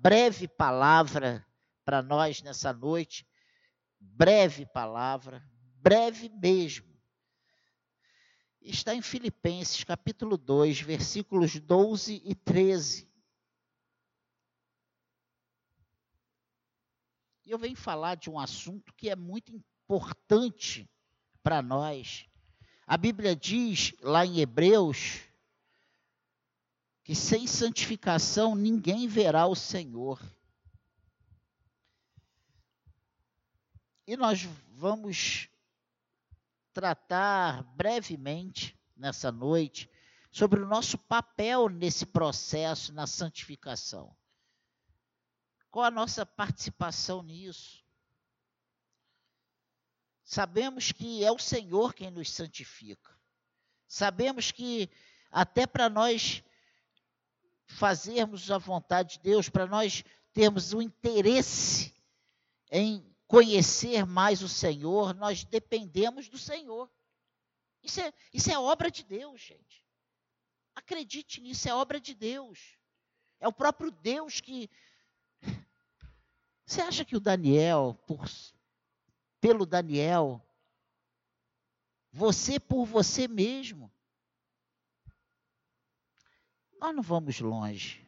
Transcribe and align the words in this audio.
breve 0.00 0.48
palavra 0.48 1.46
para 1.84 2.02
nós 2.02 2.42
nessa 2.42 2.72
noite. 2.72 3.26
Breve 4.00 4.64
palavra, 4.64 5.46
breve 5.76 6.30
mesmo. 6.30 6.88
Está 8.62 8.94
em 8.94 9.02
Filipenses, 9.02 9.84
capítulo 9.84 10.38
2, 10.38 10.80
versículos 10.80 11.58
12 11.60 12.22
e 12.24 12.34
13. 12.34 13.10
E 17.44 17.50
eu 17.50 17.58
venho 17.58 17.76
falar 17.76 18.14
de 18.14 18.30
um 18.30 18.38
assunto 18.38 18.94
que 18.94 19.10
é 19.10 19.16
muito 19.16 19.52
importante 19.52 20.88
para 21.42 21.60
nós. 21.60 22.26
A 22.86 22.96
Bíblia 22.96 23.36
diz 23.36 23.94
lá 24.00 24.24
em 24.24 24.40
Hebreus 24.40 25.29
que 27.10 27.16
sem 27.16 27.44
santificação 27.44 28.54
ninguém 28.54 29.08
verá 29.08 29.44
o 29.44 29.56
Senhor. 29.56 30.22
E 34.06 34.16
nós 34.16 34.44
vamos 34.68 35.48
tratar 36.72 37.64
brevemente 37.74 38.78
nessa 38.96 39.32
noite 39.32 39.90
sobre 40.30 40.60
o 40.60 40.68
nosso 40.68 40.96
papel 40.96 41.68
nesse 41.68 42.06
processo 42.06 42.92
na 42.92 43.08
santificação. 43.08 44.16
Qual 45.68 45.84
a 45.84 45.90
nossa 45.90 46.24
participação 46.24 47.24
nisso? 47.24 47.84
Sabemos 50.22 50.92
que 50.92 51.24
é 51.24 51.32
o 51.32 51.40
Senhor 51.40 51.92
quem 51.92 52.08
nos 52.08 52.30
santifica. 52.30 53.18
Sabemos 53.88 54.52
que 54.52 54.88
até 55.28 55.66
para 55.66 55.90
nós 55.90 56.44
fazermos 57.70 58.50
a 58.50 58.58
vontade 58.58 59.14
de 59.14 59.20
Deus, 59.20 59.48
para 59.48 59.66
nós 59.66 60.04
termos 60.32 60.72
o 60.72 60.82
interesse 60.82 61.94
em 62.70 63.04
conhecer 63.26 64.04
mais 64.04 64.42
o 64.42 64.48
Senhor, 64.48 65.14
nós 65.14 65.44
dependemos 65.44 66.28
do 66.28 66.38
Senhor. 66.38 66.90
Isso 67.82 68.00
é, 68.00 68.12
isso 68.32 68.50
é 68.50 68.58
obra 68.58 68.90
de 68.90 69.04
Deus, 69.04 69.40
gente. 69.40 69.84
Acredite 70.74 71.40
nisso, 71.40 71.68
é 71.68 71.74
obra 71.74 72.00
de 72.00 72.14
Deus. 72.14 72.76
É 73.38 73.48
o 73.48 73.52
próprio 73.52 73.90
Deus 73.90 74.40
que. 74.40 74.68
Você 76.66 76.80
acha 76.82 77.04
que 77.04 77.16
o 77.16 77.20
Daniel, 77.20 77.98
por, 78.06 78.24
pelo 79.40 79.66
Daniel, 79.66 80.40
você 82.12 82.60
por 82.60 82.84
você 82.84 83.26
mesmo, 83.26 83.92
nós 86.80 86.96
não 86.96 87.02
vamos 87.02 87.38
longe. 87.40 88.02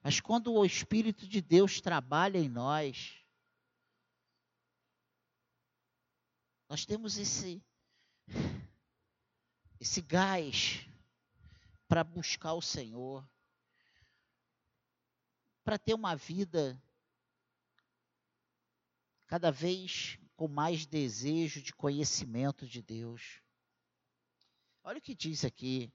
Mas 0.00 0.20
quando 0.20 0.52
o 0.52 0.64
Espírito 0.64 1.26
de 1.26 1.42
Deus 1.42 1.80
trabalha 1.80 2.38
em 2.38 2.48
nós, 2.48 3.16
nós 6.68 6.86
temos 6.86 7.18
esse 7.18 7.60
esse 9.80 10.00
gás 10.02 10.86
para 11.88 12.04
buscar 12.04 12.52
o 12.52 12.62
Senhor, 12.62 13.28
para 15.64 15.78
ter 15.78 15.94
uma 15.94 16.14
vida 16.14 16.80
cada 19.26 19.50
vez 19.50 20.18
com 20.36 20.46
mais 20.46 20.86
desejo 20.86 21.60
de 21.62 21.72
conhecimento 21.72 22.68
de 22.68 22.82
Deus. 22.82 23.42
Olha 24.82 24.98
o 24.98 25.02
que 25.02 25.14
diz 25.14 25.44
aqui 25.44 25.92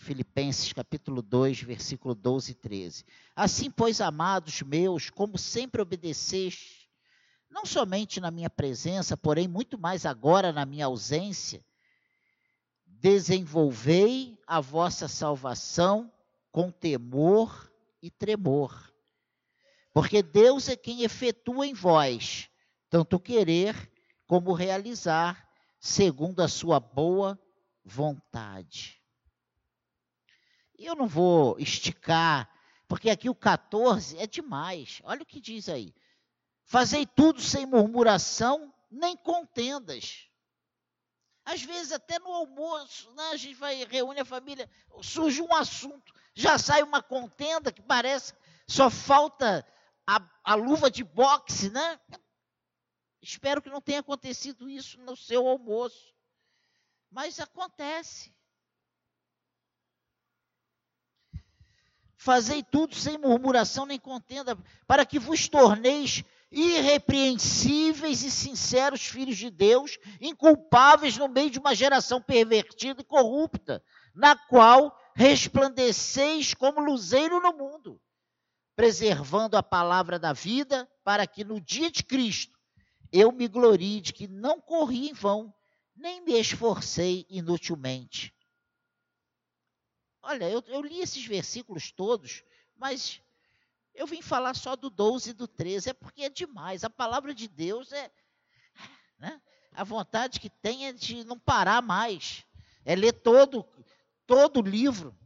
Filipenses 0.00 0.72
capítulo 0.72 1.20
2, 1.20 1.62
versículo 1.62 2.14
12 2.14 2.52
e 2.52 2.54
13. 2.54 3.04
Assim, 3.36 3.70
pois, 3.70 4.00
amados 4.00 4.62
meus, 4.62 5.10
como 5.10 5.36
sempre 5.36 5.82
obedeceste, 5.82 6.88
não 7.50 7.66
somente 7.66 8.18
na 8.18 8.30
minha 8.30 8.48
presença, 8.48 9.14
porém 9.14 9.46
muito 9.46 9.78
mais 9.78 10.06
agora 10.06 10.52
na 10.52 10.64
minha 10.64 10.86
ausência, 10.86 11.62
desenvolvei 12.86 14.38
a 14.46 14.58
vossa 14.58 15.06
salvação 15.06 16.10
com 16.50 16.70
temor 16.70 17.70
e 18.00 18.10
tremor. 18.10 18.90
Porque 19.92 20.22
Deus 20.22 20.68
é 20.70 20.76
quem 20.76 21.02
efetua 21.02 21.66
em 21.66 21.74
vós 21.74 22.48
tanto 22.88 23.20
querer 23.20 23.92
como 24.26 24.52
realizar, 24.52 25.46
segundo 25.78 26.40
a 26.40 26.48
sua 26.48 26.80
boa 26.80 27.38
vontade. 27.84 28.99
E 30.80 30.86
eu 30.86 30.96
não 30.96 31.06
vou 31.06 31.58
esticar, 31.58 32.48
porque 32.88 33.10
aqui 33.10 33.28
o 33.28 33.34
14 33.34 34.16
é 34.16 34.26
demais. 34.26 35.02
Olha 35.04 35.22
o 35.22 35.26
que 35.26 35.38
diz 35.38 35.68
aí. 35.68 35.94
Fazei 36.64 37.04
tudo 37.04 37.42
sem 37.42 37.66
murmuração, 37.66 38.72
nem 38.90 39.14
contendas. 39.14 40.26
Às 41.44 41.62
vezes, 41.62 41.92
até 41.92 42.18
no 42.18 42.32
almoço, 42.32 43.12
né, 43.12 43.24
a 43.24 43.36
gente 43.36 43.56
vai 43.56 43.84
reúne 43.84 44.20
a 44.20 44.24
família, 44.24 44.70
surge 45.02 45.42
um 45.42 45.54
assunto, 45.54 46.14
já 46.34 46.56
sai 46.56 46.82
uma 46.82 47.02
contenda 47.02 47.70
que 47.70 47.82
parece 47.82 48.32
só 48.66 48.88
falta 48.88 49.66
a, 50.06 50.18
a 50.42 50.54
luva 50.54 50.90
de 50.90 51.04
boxe, 51.04 51.68
né? 51.68 52.00
Espero 53.20 53.60
que 53.60 53.68
não 53.68 53.82
tenha 53.82 54.00
acontecido 54.00 54.66
isso 54.66 54.98
no 55.00 55.14
seu 55.14 55.46
almoço. 55.46 56.14
Mas 57.10 57.38
acontece. 57.38 58.34
Fazei 62.22 62.62
tudo 62.62 62.94
sem 62.94 63.16
murmuração 63.16 63.86
nem 63.86 63.98
contenda, 63.98 64.54
para 64.86 65.06
que 65.06 65.18
vos 65.18 65.48
torneis 65.48 66.22
irrepreensíveis 66.52 68.22
e 68.22 68.30
sinceros 68.30 69.06
filhos 69.06 69.38
de 69.38 69.48
Deus, 69.48 69.96
inculpáveis 70.20 71.16
no 71.16 71.28
meio 71.28 71.48
de 71.48 71.58
uma 71.58 71.74
geração 71.74 72.20
pervertida 72.20 73.00
e 73.00 73.06
corrupta, 73.06 73.82
na 74.14 74.36
qual 74.36 74.94
resplandeceis 75.16 76.52
como 76.52 76.84
luzeiro 76.84 77.40
no 77.40 77.54
mundo, 77.54 77.98
preservando 78.76 79.56
a 79.56 79.62
palavra 79.62 80.18
da 80.18 80.34
vida, 80.34 80.86
para 81.02 81.26
que 81.26 81.42
no 81.42 81.58
dia 81.58 81.90
de 81.90 82.04
Cristo 82.04 82.58
eu 83.10 83.32
me 83.32 83.48
glorie 83.48 84.02
de 84.02 84.12
que 84.12 84.28
não 84.28 84.60
corri 84.60 85.08
em 85.08 85.14
vão, 85.14 85.54
nem 85.96 86.22
me 86.22 86.38
esforcei 86.38 87.24
inutilmente. 87.30 88.34
Olha, 90.22 90.48
eu, 90.48 90.62
eu 90.66 90.82
li 90.82 91.00
esses 91.00 91.24
versículos 91.24 91.90
todos, 91.90 92.44
mas 92.76 93.20
eu 93.94 94.06
vim 94.06 94.22
falar 94.22 94.54
só 94.54 94.76
do 94.76 94.90
12 94.90 95.30
e 95.30 95.34
do 95.34 95.48
13, 95.48 95.90
é 95.90 95.92
porque 95.92 96.22
é 96.22 96.28
demais. 96.28 96.84
A 96.84 96.90
palavra 96.90 97.34
de 97.34 97.48
Deus 97.48 97.92
é. 97.92 98.10
Né? 99.18 99.40
A 99.72 99.84
vontade 99.84 100.40
que 100.40 100.50
tem 100.50 100.86
é 100.86 100.92
de 100.92 101.24
não 101.24 101.38
parar 101.38 101.82
mais, 101.82 102.44
é 102.84 102.94
ler 102.94 103.12
todo, 103.12 103.66
todo 104.26 104.60
o 104.60 104.68
livro. 104.68 105.16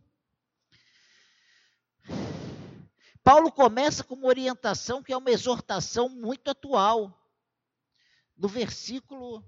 Paulo 3.22 3.50
começa 3.50 4.04
com 4.04 4.14
uma 4.14 4.26
orientação 4.26 5.02
que 5.02 5.12
é 5.12 5.16
uma 5.16 5.30
exortação 5.30 6.08
muito 6.08 6.50
atual. 6.50 7.18
No 8.36 8.48
versículo 8.48 9.42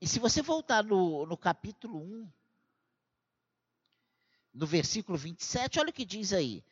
E 0.00 0.06
se 0.06 0.18
você 0.18 0.40
voltar 0.42 0.84
no, 0.84 1.26
no 1.26 1.36
capítulo 1.36 1.98
1, 1.98 2.32
no 4.54 4.66
versículo 4.66 5.18
27, 5.18 5.80
olha 5.80 5.90
o 5.90 5.92
que 5.92 6.04
diz 6.04 6.32
aí. 6.32 6.64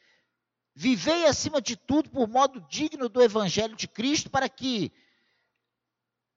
Vivei 0.74 1.26
acima 1.26 1.60
de 1.60 1.76
tudo 1.76 2.10
por 2.10 2.28
modo 2.28 2.60
digno 2.68 3.08
do 3.08 3.22
evangelho 3.22 3.74
de 3.74 3.88
Cristo, 3.88 4.28
para 4.28 4.48
que, 4.48 4.92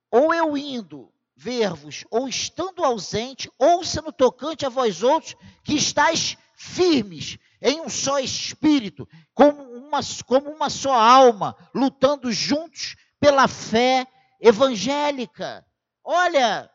ou 0.09 0.33
eu 0.33 0.57
indo 0.57 1.13
ver-vos, 1.35 2.05
ou 2.09 2.27
estando 2.27 2.83
ausente, 2.83 3.51
ouça 3.57 4.01
no 4.01 4.11
tocante 4.11 4.65
a 4.65 4.69
vós 4.69 5.03
outros, 5.03 5.35
que 5.63 5.75
estáis 5.75 6.37
firmes 6.55 7.37
em 7.61 7.81
um 7.81 7.89
só 7.89 8.19
espírito, 8.19 9.07
como 9.33 9.61
uma, 9.61 9.99
como 10.25 10.49
uma 10.49 10.69
só 10.69 10.93
alma, 10.93 11.55
lutando 11.73 12.31
juntos 12.31 12.95
pela 13.19 13.47
fé 13.47 14.07
evangélica. 14.39 15.65
Olha, 16.03 16.69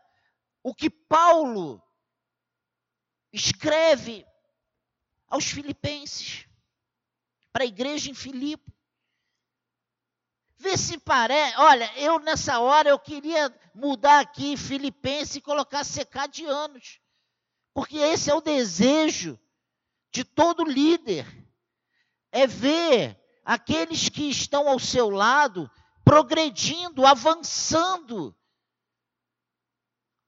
o 0.64 0.74
que 0.74 0.88
Paulo 0.88 1.80
escreve 3.30 4.26
aos 5.28 5.44
filipenses, 5.44 6.48
para 7.52 7.64
a 7.64 7.66
igreja 7.66 8.10
em 8.10 8.14
Filipe. 8.14 8.72
Vê 10.56 10.76
se 10.78 10.98
parece. 10.98 11.56
Olha, 11.58 11.92
eu 11.98 12.18
nessa 12.18 12.58
hora 12.60 12.88
eu 12.88 12.98
queria 12.98 13.54
mudar 13.74 14.20
aqui 14.20 14.56
Filipenses 14.56 15.36
e 15.36 15.40
colocar 15.40 15.84
secar 15.84 16.26
de 16.26 16.46
anos. 16.46 16.98
Porque 17.74 17.98
esse 17.98 18.30
é 18.30 18.34
o 18.34 18.40
desejo 18.40 19.38
de 20.10 20.24
todo 20.24 20.64
líder. 20.64 21.26
É 22.32 22.46
ver 22.46 23.20
aqueles 23.44 24.08
que 24.08 24.30
estão 24.30 24.68
ao 24.68 24.78
seu 24.78 25.10
lado 25.10 25.70
progredindo, 26.04 27.04
avançando 27.04 28.34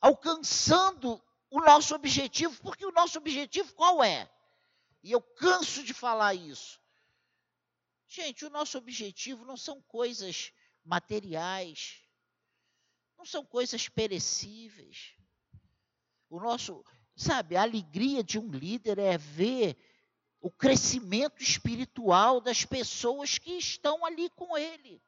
alcançando 0.01 1.23
o 1.51 1.61
nosso 1.61 1.95
objetivo, 1.95 2.61
porque 2.63 2.85
o 2.85 2.93
nosso 2.93 3.19
objetivo 3.19 3.73
qual 3.75 4.03
é? 4.03 4.31
E 5.03 5.13
eu 5.13 5.21
canso 5.21 5.83
de 5.83 5.95
falar 5.95 6.35
isso. 6.35 6.81
Gente, 8.09 8.45
o 8.45 8.51
nosso 8.51 8.79
objetivo 8.79 9.45
não 9.45 9.57
são 9.57 9.81
coisas 9.83 10.53
materiais, 10.85 12.01
não 13.17 13.25
são 13.25 13.45
coisas 13.45 13.89
perecíveis. 13.89 15.15
O 16.29 16.41
nosso, 16.41 16.85
sabe, 17.17 17.57
a 17.57 17.63
alegria 17.63 18.23
de 18.23 18.39
um 18.39 18.51
líder 18.51 18.99
é 18.99 19.17
ver 19.17 19.77
o 20.41 20.51
crescimento 20.51 21.43
espiritual 21.43 22.41
das 22.41 22.65
pessoas 22.65 23.39
que 23.39 23.53
estão 23.53 24.05
ali 24.05 24.31
com 24.31 24.57
ele. 24.57 25.03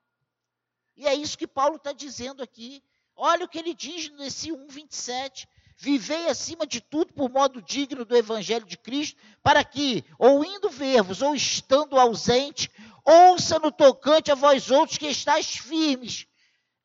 E 0.96 1.06
é 1.06 1.14
isso 1.14 1.38
que 1.38 1.46
Paulo 1.46 1.76
está 1.76 1.92
dizendo 1.92 2.42
aqui. 2.42 2.82
Olha 3.20 3.44
o 3.44 3.48
que 3.48 3.58
ele 3.58 3.74
diz 3.74 4.08
nesse 4.10 4.50
1,27. 4.50 5.48
Vivei 5.76 6.28
acima 6.28 6.64
de 6.64 6.80
tudo 6.80 7.12
por 7.12 7.28
modo 7.28 7.60
digno 7.60 8.04
do 8.04 8.16
Evangelho 8.16 8.64
de 8.64 8.78
Cristo, 8.78 9.20
para 9.42 9.64
que, 9.64 10.04
ou 10.16 10.44
indo 10.44 10.70
ver-vos, 10.70 11.20
ou 11.20 11.34
estando 11.34 11.98
ausente, 11.98 12.70
ouça 13.04 13.58
no 13.58 13.72
tocante 13.72 14.30
a 14.30 14.36
vós 14.36 14.70
outros 14.70 14.98
que 14.98 15.08
estáis 15.08 15.56
firmes, 15.56 16.26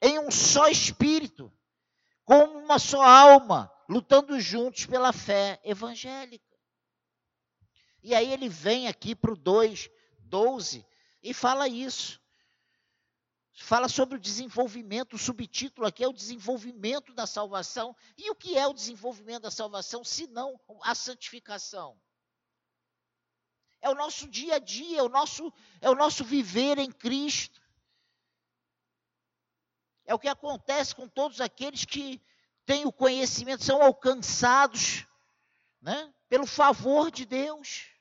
em 0.02 0.18
um 0.20 0.32
só 0.32 0.68
espírito, 0.68 1.54
como 2.26 2.58
uma 2.58 2.80
só 2.80 3.02
alma, 3.02 3.72
lutando 3.88 4.40
juntos 4.40 4.88
pela 4.88 5.14
fé 5.14 5.60
evangélica. 5.64 6.44
E 8.02 8.16
aí 8.16 8.32
ele 8.32 8.50
vem 8.50 8.88
aqui 8.88 9.16
para 9.16 9.32
o 9.32 9.36
2, 9.36 9.90
12, 10.20 10.86
e 11.22 11.32
fala 11.34 11.68
isso. 11.68 12.23
Fala 13.56 13.88
sobre 13.88 14.18
o 14.18 14.20
desenvolvimento, 14.20 15.14
o 15.14 15.20
subtítulo 15.20 15.86
aqui 15.86 16.04
é 16.04 16.08
o 16.08 16.14
desenvolvimento 16.14 17.14
da 17.14 17.28
salvação. 17.28 17.96
E 18.18 18.30
o 18.32 18.36
que 18.36 18.58
é 18.58 18.66
o 18.66 18.74
desenvolvimento 18.74 19.44
da 19.44 19.52
salvação, 19.52 20.04
se 20.04 20.26
não 20.28 20.60
a 20.82 20.96
santificação? 20.96 22.00
É 23.80 23.90
o 23.90 23.96
nosso 23.96 24.28
dia 24.28 24.56
a 24.56 24.60
dia, 24.60 25.00
é 25.00 25.04
o 25.04 25.10
nosso, 25.10 25.54
é 25.82 25.90
o 25.90 25.94
nosso 25.96 26.24
viver 26.24 26.80
em 26.80 26.92
Cristo. 26.92 27.62
É 30.06 30.16
o 30.16 30.20
que 30.20 30.28
acontece 30.28 30.96
com 30.96 31.08
todos 31.08 31.40
aqueles 31.40 31.86
que 31.86 32.20
têm 32.66 32.86
o 32.86 32.92
conhecimento, 32.92 33.64
são 33.64 33.82
alcançados 33.84 35.06
né, 35.80 36.12
pelo 36.28 36.48
favor 36.48 37.12
de 37.12 37.26
Deus. 37.26 37.92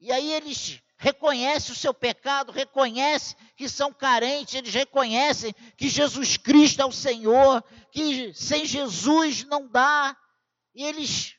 E 0.00 0.12
aí 0.12 0.32
eles 0.32 0.82
reconhecem 0.98 1.72
o 1.72 1.78
seu 1.78 1.94
pecado, 1.94 2.50
reconhecem 2.50 3.36
que 3.56 3.68
são 3.68 3.92
carentes, 3.92 4.54
eles 4.54 4.74
reconhecem 4.74 5.54
que 5.76 5.88
Jesus 5.88 6.36
Cristo 6.36 6.82
é 6.82 6.84
o 6.84 6.92
Senhor, 6.92 7.62
que 7.92 8.34
sem 8.34 8.66
Jesus 8.66 9.44
não 9.44 9.68
dá. 9.68 10.16
E 10.74 10.84
eles 10.84 11.36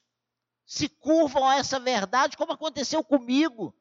se 0.65 0.87
curvam 0.87 1.47
a 1.47 1.57
essa 1.57 1.77
verdade, 1.79 2.37
como 2.37 2.53
aconteceu 2.53 3.03
comigo. 3.03 3.75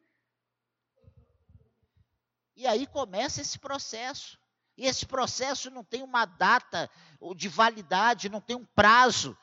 E 2.57 2.67
aí 2.67 2.87
começa 2.87 3.41
esse 3.41 3.59
processo. 3.59 4.37
E 4.77 4.85
esse 4.85 5.07
processo 5.07 5.71
não 5.71 5.85
tem 5.85 6.03
uma 6.03 6.25
data 6.25 6.91
de 7.37 7.49
validade, 7.49 8.29
não 8.29 8.41
tem 8.41 8.57
um 8.57 8.65
prazo. 8.65 9.37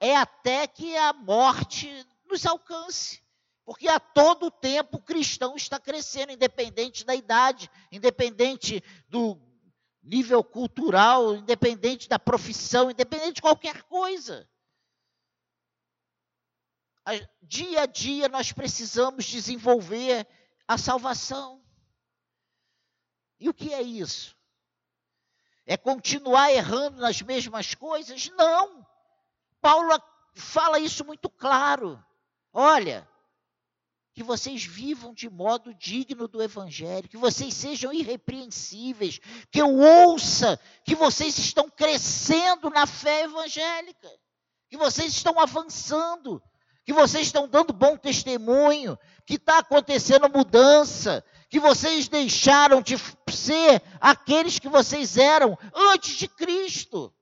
É 0.00 0.16
até 0.16 0.66
que 0.66 0.96
a 0.96 1.12
morte 1.12 2.06
nos 2.24 2.44
alcance. 2.44 3.22
Porque 3.66 3.88
a 3.88 3.98
todo 3.98 4.48
tempo 4.48 4.98
o 4.98 5.02
cristão 5.02 5.56
está 5.56 5.80
crescendo, 5.80 6.30
independente 6.30 7.04
da 7.04 7.16
idade, 7.16 7.68
independente 7.90 8.80
do 9.08 9.36
nível 10.00 10.44
cultural, 10.44 11.34
independente 11.34 12.08
da 12.08 12.16
profissão, 12.16 12.92
independente 12.92 13.34
de 13.34 13.42
qualquer 13.42 13.82
coisa. 13.82 14.48
Dia 17.42 17.82
a 17.82 17.86
dia 17.86 18.28
nós 18.28 18.52
precisamos 18.52 19.24
desenvolver 19.24 20.28
a 20.68 20.78
salvação. 20.78 21.60
E 23.40 23.48
o 23.48 23.54
que 23.54 23.74
é 23.74 23.82
isso? 23.82 24.36
É 25.66 25.76
continuar 25.76 26.52
errando 26.52 27.00
nas 27.00 27.20
mesmas 27.20 27.74
coisas? 27.74 28.28
Não. 28.30 28.86
Paulo 29.60 30.00
fala 30.36 30.78
isso 30.78 31.04
muito 31.04 31.28
claro. 31.28 32.00
Olha, 32.52 33.08
que 34.16 34.22
vocês 34.22 34.64
vivam 34.64 35.12
de 35.12 35.28
modo 35.28 35.74
digno 35.74 36.26
do 36.26 36.42
Evangelho, 36.42 37.06
que 37.06 37.18
vocês 37.18 37.52
sejam 37.52 37.92
irrepreensíveis, 37.92 39.20
que 39.50 39.60
eu 39.60 39.76
ouça 39.78 40.58
que 40.86 40.94
vocês 40.94 41.36
estão 41.36 41.68
crescendo 41.68 42.70
na 42.70 42.86
fé 42.86 43.24
evangélica, 43.24 44.10
que 44.70 44.76
vocês 44.78 45.12
estão 45.12 45.38
avançando, 45.38 46.42
que 46.82 46.94
vocês 46.94 47.26
estão 47.26 47.46
dando 47.46 47.74
bom 47.74 47.94
testemunho, 47.94 48.98
que 49.26 49.34
está 49.34 49.58
acontecendo 49.58 50.30
mudança, 50.30 51.22
que 51.50 51.60
vocês 51.60 52.08
deixaram 52.08 52.80
de 52.80 52.96
ser 53.30 53.82
aqueles 54.00 54.58
que 54.58 54.68
vocês 54.70 55.18
eram 55.18 55.58
antes 55.74 56.16
de 56.16 56.26
Cristo. 56.26 57.14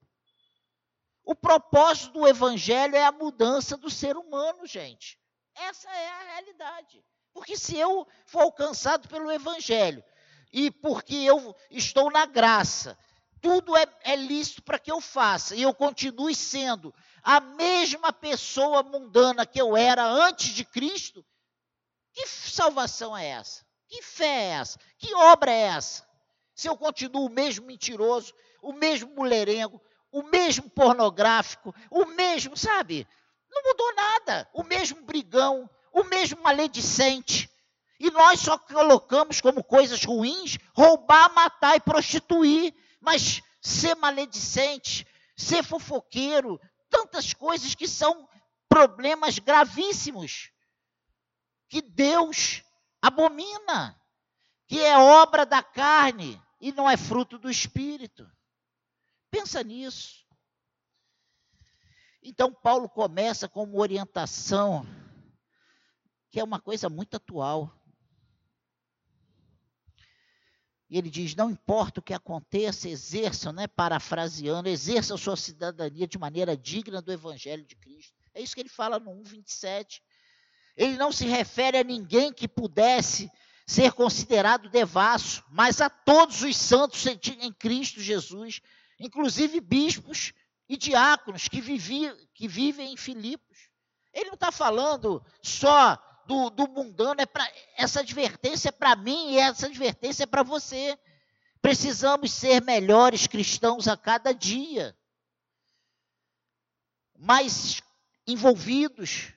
O 1.24 1.34
propósito 1.34 2.20
do 2.20 2.28
Evangelho 2.28 2.94
é 2.94 3.04
a 3.04 3.10
mudança 3.10 3.76
do 3.76 3.90
ser 3.90 4.16
humano, 4.16 4.64
gente. 4.64 5.18
Essa 5.54 5.90
é 5.90 6.08
a 6.08 6.22
realidade. 6.32 7.04
Porque 7.32 7.56
se 7.56 7.76
eu 7.76 8.06
for 8.26 8.42
alcançado 8.42 9.08
pelo 9.08 9.30
Evangelho, 9.30 10.02
e 10.52 10.70
porque 10.70 11.16
eu 11.16 11.54
estou 11.70 12.10
na 12.10 12.26
graça, 12.26 12.96
tudo 13.40 13.76
é, 13.76 13.86
é 14.02 14.16
lícito 14.16 14.62
para 14.62 14.78
que 14.78 14.90
eu 14.90 15.00
faça, 15.00 15.56
e 15.56 15.62
eu 15.62 15.74
continue 15.74 16.34
sendo 16.34 16.94
a 17.22 17.40
mesma 17.40 18.12
pessoa 18.12 18.82
mundana 18.82 19.44
que 19.44 19.60
eu 19.60 19.76
era 19.76 20.04
antes 20.04 20.50
de 20.50 20.64
Cristo, 20.64 21.24
que 22.12 22.26
salvação 22.26 23.16
é 23.16 23.26
essa? 23.26 23.64
Que 23.88 24.00
fé 24.00 24.26
é 24.26 24.50
essa? 24.50 24.78
Que 24.96 25.12
obra 25.14 25.50
é 25.50 25.62
essa? 25.62 26.06
Se 26.54 26.68
eu 26.68 26.76
continuo 26.76 27.26
o 27.26 27.30
mesmo 27.30 27.66
mentiroso, 27.66 28.32
o 28.62 28.72
mesmo 28.72 29.12
mulherengo, 29.14 29.82
o 30.12 30.22
mesmo 30.22 30.70
pornográfico, 30.70 31.74
o 31.90 32.06
mesmo, 32.06 32.56
sabe? 32.56 33.06
Não 33.54 33.62
mudou 33.62 33.94
nada. 33.94 34.48
O 34.52 34.64
mesmo 34.64 35.02
brigão, 35.02 35.70
o 35.92 36.02
mesmo 36.04 36.42
maledicente. 36.42 37.48
E 38.00 38.10
nós 38.10 38.40
só 38.40 38.58
colocamos 38.58 39.40
como 39.40 39.62
coisas 39.62 40.04
ruins 40.04 40.58
roubar, 40.74 41.32
matar 41.32 41.76
e 41.76 41.80
prostituir. 41.80 42.74
Mas 43.00 43.40
ser 43.60 43.94
maledicente, 43.94 45.06
ser 45.36 45.62
fofoqueiro, 45.62 46.60
tantas 46.90 47.32
coisas 47.32 47.74
que 47.74 47.86
são 47.86 48.28
problemas 48.68 49.38
gravíssimos. 49.38 50.50
Que 51.68 51.80
Deus 51.80 52.62
abomina. 53.00 54.00
Que 54.66 54.80
é 54.80 54.98
obra 54.98 55.46
da 55.46 55.62
carne 55.62 56.42
e 56.60 56.72
não 56.72 56.90
é 56.90 56.96
fruto 56.96 57.38
do 57.38 57.50
espírito. 57.50 58.26
Pensa 59.30 59.62
nisso. 59.62 60.23
Então, 62.26 62.50
Paulo 62.50 62.88
começa 62.88 63.46
com 63.46 63.64
uma 63.64 63.78
orientação 63.78 64.86
que 66.30 66.40
é 66.40 66.44
uma 66.44 66.58
coisa 66.58 66.88
muito 66.88 67.16
atual. 67.16 67.70
E 70.88 70.96
ele 70.96 71.10
diz: 71.10 71.34
não 71.34 71.50
importa 71.50 72.00
o 72.00 72.02
que 72.02 72.14
aconteça, 72.14 72.88
exerçam, 72.88 73.52
né, 73.52 73.66
parafraseando, 73.66 74.70
exerçam 74.70 75.18
sua 75.18 75.36
cidadania 75.36 76.08
de 76.08 76.18
maneira 76.18 76.56
digna 76.56 77.02
do 77.02 77.12
Evangelho 77.12 77.64
de 77.66 77.76
Cristo. 77.76 78.14
É 78.32 78.40
isso 78.40 78.54
que 78.54 78.62
ele 78.62 78.70
fala 78.70 78.98
no 78.98 79.10
1,27. 79.22 80.00
Ele 80.74 80.96
não 80.96 81.12
se 81.12 81.26
refere 81.26 81.76
a 81.76 81.84
ninguém 81.84 82.32
que 82.32 82.48
pudesse 82.48 83.30
ser 83.66 83.92
considerado 83.92 84.70
devasso, 84.70 85.44
mas 85.50 85.80
a 85.80 85.90
todos 85.90 86.42
os 86.42 86.56
santos 86.56 87.04
em 87.06 87.52
Cristo 87.52 88.00
Jesus, 88.00 88.62
inclusive 88.98 89.60
bispos 89.60 90.32
e 90.68 90.76
diáconos 90.76 91.48
que, 91.48 91.60
vivi, 91.60 92.10
que 92.34 92.48
vivem 92.48 92.92
em 92.92 92.96
Filipos. 92.96 93.68
Ele 94.12 94.26
não 94.26 94.34
está 94.34 94.50
falando 94.52 95.24
só 95.42 95.98
do, 96.26 96.50
do 96.50 96.68
mundano, 96.68 97.20
é 97.20 97.26
pra, 97.26 97.46
essa 97.76 98.00
advertência 98.00 98.68
é 98.68 98.72
para 98.72 98.96
mim 98.96 99.32
e 99.32 99.38
essa 99.38 99.66
advertência 99.66 100.24
é 100.24 100.26
para 100.26 100.42
você. 100.42 100.98
Precisamos 101.60 102.32
ser 102.32 102.62
melhores 102.62 103.26
cristãos 103.26 103.88
a 103.88 103.96
cada 103.96 104.32
dia, 104.32 104.96
mais 107.18 107.82
envolvidos, 108.26 109.32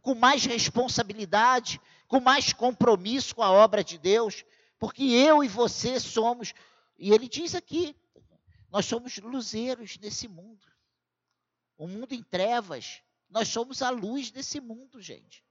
com 0.00 0.14
mais 0.14 0.44
responsabilidade, 0.44 1.80
com 2.06 2.20
mais 2.20 2.52
compromisso 2.52 3.34
com 3.34 3.42
a 3.42 3.50
obra 3.50 3.82
de 3.82 3.98
Deus, 3.98 4.44
porque 4.78 5.02
eu 5.02 5.42
e 5.42 5.48
você 5.48 5.98
somos, 5.98 6.54
e 6.98 7.12
ele 7.12 7.28
diz 7.28 7.54
aqui, 7.54 7.96
nós 8.74 8.86
somos 8.86 9.18
luzeiros 9.18 9.96
nesse 9.98 10.26
mundo. 10.26 10.66
O 11.78 11.86
mundo 11.86 12.12
em 12.12 12.24
trevas. 12.24 13.04
Nós 13.30 13.46
somos 13.46 13.82
a 13.82 13.90
luz 13.90 14.32
desse 14.32 14.60
mundo, 14.60 15.00
gente. 15.00 15.44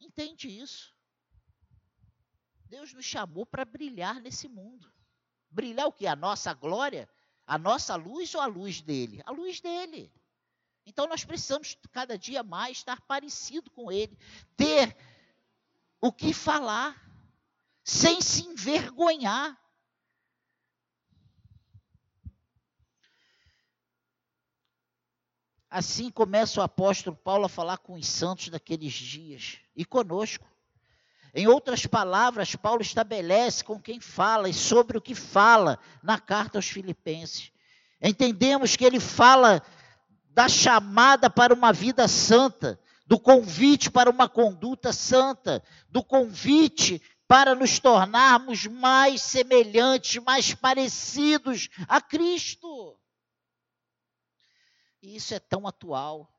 Entende 0.00 0.48
isso? 0.48 0.92
Deus 2.64 2.92
nos 2.92 3.04
chamou 3.04 3.46
para 3.46 3.64
brilhar 3.64 4.20
nesse 4.20 4.48
mundo. 4.48 4.92
Brilhar 5.48 5.86
o 5.86 5.92
que? 5.92 6.04
A 6.04 6.16
nossa 6.16 6.52
glória? 6.52 7.08
A 7.46 7.56
nossa 7.56 7.94
luz 7.94 8.34
ou 8.34 8.40
a 8.40 8.46
luz 8.46 8.80
dele? 8.80 9.22
A 9.24 9.30
luz 9.30 9.60
dele. 9.60 10.12
Então 10.84 11.06
nós 11.06 11.24
precisamos 11.24 11.78
cada 11.92 12.18
dia 12.18 12.42
mais 12.42 12.78
estar 12.78 13.00
parecido 13.02 13.70
com 13.70 13.92
Ele, 13.92 14.18
ter 14.56 14.96
o 16.00 16.12
que 16.12 16.34
falar, 16.34 17.00
sem 17.84 18.20
se 18.20 18.46
envergonhar. 18.46 19.61
Assim 25.74 26.10
começa 26.10 26.60
o 26.60 26.62
apóstolo 26.62 27.16
Paulo 27.16 27.46
a 27.46 27.48
falar 27.48 27.78
com 27.78 27.94
os 27.94 28.06
santos 28.06 28.50
daqueles 28.50 28.92
dias 28.92 29.56
e 29.74 29.86
conosco. 29.86 30.46
Em 31.34 31.46
outras 31.46 31.86
palavras, 31.86 32.54
Paulo 32.54 32.82
estabelece 32.82 33.64
com 33.64 33.80
quem 33.80 33.98
fala 33.98 34.50
e 34.50 34.52
sobre 34.52 34.98
o 34.98 35.00
que 35.00 35.14
fala 35.14 35.78
na 36.02 36.18
carta 36.18 36.58
aos 36.58 36.68
Filipenses. 36.68 37.50
Entendemos 38.02 38.76
que 38.76 38.84
ele 38.84 39.00
fala 39.00 39.62
da 40.34 40.46
chamada 40.46 41.30
para 41.30 41.54
uma 41.54 41.72
vida 41.72 42.06
santa, 42.06 42.78
do 43.06 43.18
convite 43.18 43.90
para 43.90 44.10
uma 44.10 44.28
conduta 44.28 44.92
santa, 44.92 45.64
do 45.88 46.04
convite 46.04 47.00
para 47.26 47.54
nos 47.54 47.78
tornarmos 47.78 48.66
mais 48.66 49.22
semelhantes, 49.22 50.22
mais 50.22 50.52
parecidos 50.52 51.70
a 51.88 51.98
Cristo. 51.98 52.98
E 55.02 55.16
isso 55.16 55.34
é 55.34 55.40
tão 55.40 55.66
atual. 55.66 56.32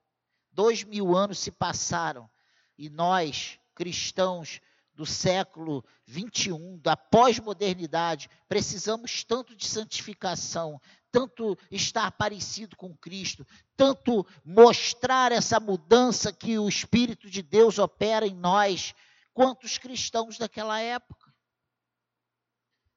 Dois 0.51 0.84
mil 0.84 1.15
anos 1.15 1.38
se 1.38 1.51
passaram 1.51 2.29
e 2.77 2.89
nós, 2.89 3.60
cristãos 3.75 4.62
do 4.93 5.05
século 5.05 5.84
21, 6.05 6.77
da 6.77 6.96
pós-modernidade, 6.96 8.29
precisamos 8.48 9.24
tanto 9.24 9.55
de 9.55 9.67
santificação, 9.67 10.79
tanto 11.12 11.58
estar 11.72 12.12
parecido 12.12 12.75
com 12.77 12.96
Cristo, 12.96 13.46
tanto 13.75 14.25
mostrar 14.46 15.32
essa 15.32 15.60
mudança 15.60 16.32
que 16.32 16.58
o 16.60 16.70
Espírito 16.70 17.29
de 17.29 17.41
Deus 17.41 17.79
opera 17.79 18.27
em 18.27 18.36
nós, 18.36 18.93
quanto 19.34 19.63
os 19.63 19.77
cristãos 19.79 20.38
daquela 20.38 20.79
época. 20.79 21.34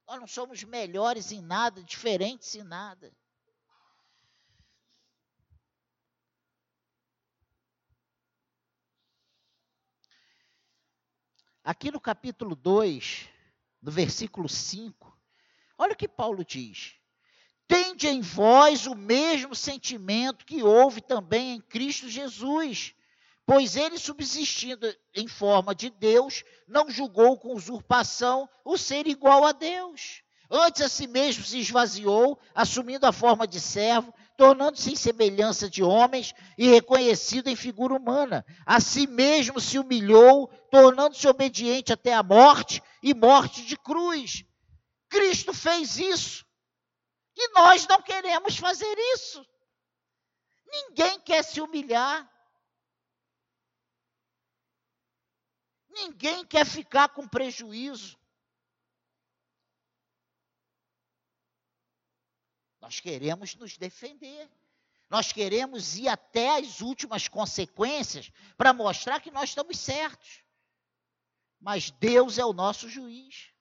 Nós 0.07 0.21
não 0.21 0.27
somos 0.27 0.63
melhores 0.63 1.33
em 1.33 1.41
nada, 1.41 1.83
diferentes 1.83 2.55
em 2.55 2.63
nada. 2.63 3.13
Aqui 11.67 11.91
no 11.91 11.99
capítulo 12.01 12.55
2, 12.55 13.29
no 13.83 13.91
versículo 13.91 14.49
5, 14.49 15.19
olha 15.77 15.95
o 15.95 15.97
que 15.97 16.07
Paulo 16.07 16.45
diz. 16.45 16.95
Tende 17.67 18.07
em 18.07 18.21
vós 18.21 18.87
o 18.87 18.95
mesmo 18.95 19.53
sentimento 19.53 20.47
que 20.47 20.63
houve 20.63 21.01
também 21.01 21.57
em 21.57 21.61
Cristo 21.61 22.09
Jesus, 22.09 22.95
pois 23.45 23.75
ele, 23.75 23.99
subsistindo 23.99 24.87
em 25.13 25.27
forma 25.27 25.75
de 25.75 25.91
Deus, 25.91 26.45
não 26.69 26.89
julgou 26.89 27.37
com 27.37 27.53
usurpação 27.53 28.49
o 28.65 28.79
ser 28.79 29.09
igual 29.09 29.45
a 29.45 29.51
Deus. 29.51 30.23
Antes 30.49 30.83
a 30.83 30.89
si 30.89 31.09
mesmo 31.09 31.43
se 31.43 31.59
esvaziou, 31.59 32.39
assumindo 32.55 33.07
a 33.07 33.13
forma 33.13 33.45
de 33.45 33.59
servo, 33.59 34.15
tornando-se 34.37 34.93
em 34.93 34.97
semelhança 34.97 35.69
de 35.69 35.83
homens 35.83 36.35
e 36.59 36.69
reconhecido 36.69 37.49
em 37.49 37.57
figura 37.57 37.95
humana. 37.95 38.45
A 38.65 38.81
si 38.81 39.07
mesmo 39.07 39.61
se 39.61 39.79
humilhou, 39.79 40.49
tornando-se 40.71 41.27
obediente 41.27 41.93
até 41.93 42.13
a 42.13 42.23
morte 42.23 42.83
e 43.03 43.15
morte 43.15 43.65
de 43.65 43.77
cruz. 43.77 44.45
Cristo 45.09 45.55
fez 45.55 45.99
isso. 45.99 46.45
E 47.37 47.53
nós 47.53 47.87
não 47.87 48.03
queremos 48.03 48.57
fazer 48.57 48.95
isso. 49.15 49.45
Ninguém 50.67 51.21
quer 51.21 51.43
se 51.43 51.61
humilhar. 51.61 52.31
Ninguém 55.89 56.45
quer 56.45 56.67
ficar 56.67 57.09
com 57.09 57.27
prejuízo. 57.27 58.19
Nós 62.87 63.01
queremos 63.01 63.57
nos 63.57 63.77
defender. 63.77 64.49
Nós 65.11 65.33
queremos 65.33 65.97
ir 65.97 66.07
até 66.07 66.57
as 66.57 66.81
últimas 66.81 67.27
consequências 67.27 68.31
para 68.57 68.73
mostrar 68.73 69.19
que 69.21 69.29
nós 69.33 69.49
estamos 69.49 69.77
certos. 69.77 70.45
Mas 71.59 71.91
Deus 71.91 72.39
é 72.39 72.45
o 72.45 72.53
nosso 72.53 72.89
juiz. 72.89 73.53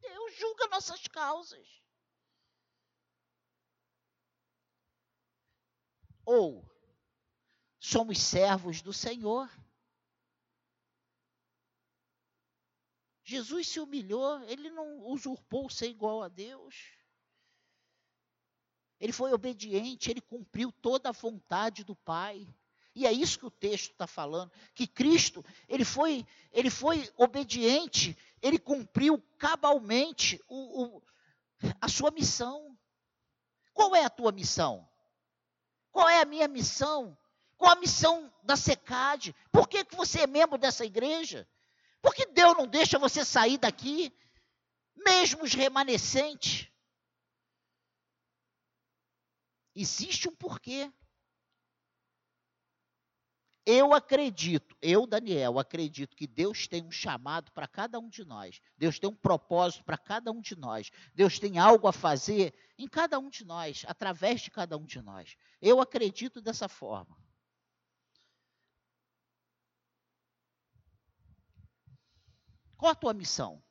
Deus 0.00 0.36
julga 0.36 0.66
nossas 0.66 1.06
causas. 1.06 1.64
Ou 6.24 6.68
somos 7.78 8.18
servos 8.20 8.82
do 8.82 8.92
Senhor. 8.92 9.48
Jesus 13.22 13.68
se 13.68 13.78
humilhou, 13.78 14.42
ele 14.42 14.70
não 14.70 15.06
usurpou 15.06 15.70
ser 15.70 15.88
igual 15.88 16.24
a 16.24 16.28
Deus. 16.28 16.97
Ele 19.00 19.12
foi 19.12 19.32
obediente, 19.32 20.10
ele 20.10 20.20
cumpriu 20.20 20.72
toda 20.72 21.08
a 21.08 21.12
vontade 21.12 21.84
do 21.84 21.94
Pai. 21.94 22.46
E 22.94 23.06
é 23.06 23.12
isso 23.12 23.38
que 23.38 23.46
o 23.46 23.50
texto 23.50 23.92
está 23.92 24.08
falando, 24.08 24.50
que 24.74 24.86
Cristo, 24.86 25.44
ele 25.68 25.84
foi, 25.84 26.26
ele 26.50 26.68
foi 26.68 27.08
obediente, 27.16 28.16
ele 28.42 28.58
cumpriu 28.58 29.22
cabalmente 29.38 30.42
o, 30.48 30.82
o, 30.82 31.02
a 31.80 31.88
sua 31.88 32.10
missão. 32.10 32.76
Qual 33.72 33.94
é 33.94 34.04
a 34.04 34.10
tua 34.10 34.32
missão? 34.32 34.88
Qual 35.92 36.08
é 36.08 36.20
a 36.20 36.24
minha 36.24 36.48
missão? 36.48 37.16
Qual 37.56 37.70
a 37.70 37.76
missão 37.76 38.32
da 38.42 38.56
SECAD? 38.56 39.34
Por 39.52 39.68
que, 39.68 39.84
que 39.84 39.94
você 39.94 40.22
é 40.22 40.26
membro 40.26 40.58
dessa 40.58 40.84
igreja? 40.84 41.48
Por 42.02 42.14
que 42.14 42.26
Deus 42.26 42.56
não 42.56 42.66
deixa 42.66 42.98
você 42.98 43.24
sair 43.24 43.58
daqui? 43.58 44.12
Mesmo 44.96 45.44
os 45.44 45.54
remanescentes. 45.54 46.68
Existe 49.80 50.28
um 50.28 50.34
porquê. 50.34 50.92
Eu 53.64 53.94
acredito, 53.94 54.76
eu, 54.82 55.06
Daniel, 55.06 55.56
acredito 55.56 56.16
que 56.16 56.26
Deus 56.26 56.66
tem 56.66 56.82
um 56.82 56.90
chamado 56.90 57.52
para 57.52 57.68
cada 57.68 58.00
um 58.00 58.08
de 58.08 58.24
nós. 58.24 58.60
Deus 58.76 58.98
tem 58.98 59.08
um 59.08 59.14
propósito 59.14 59.84
para 59.84 59.96
cada 59.96 60.32
um 60.32 60.40
de 60.40 60.56
nós. 60.56 60.90
Deus 61.14 61.38
tem 61.38 61.58
algo 61.58 61.86
a 61.86 61.92
fazer 61.92 62.52
em 62.76 62.88
cada 62.88 63.20
um 63.20 63.30
de 63.30 63.44
nós, 63.44 63.84
através 63.86 64.40
de 64.40 64.50
cada 64.50 64.76
um 64.76 64.84
de 64.84 65.00
nós. 65.00 65.36
Eu 65.62 65.80
acredito 65.80 66.40
dessa 66.40 66.68
forma. 66.68 67.16
Qual 72.76 72.90
a 72.90 72.96
tua 72.96 73.14
missão? 73.14 73.62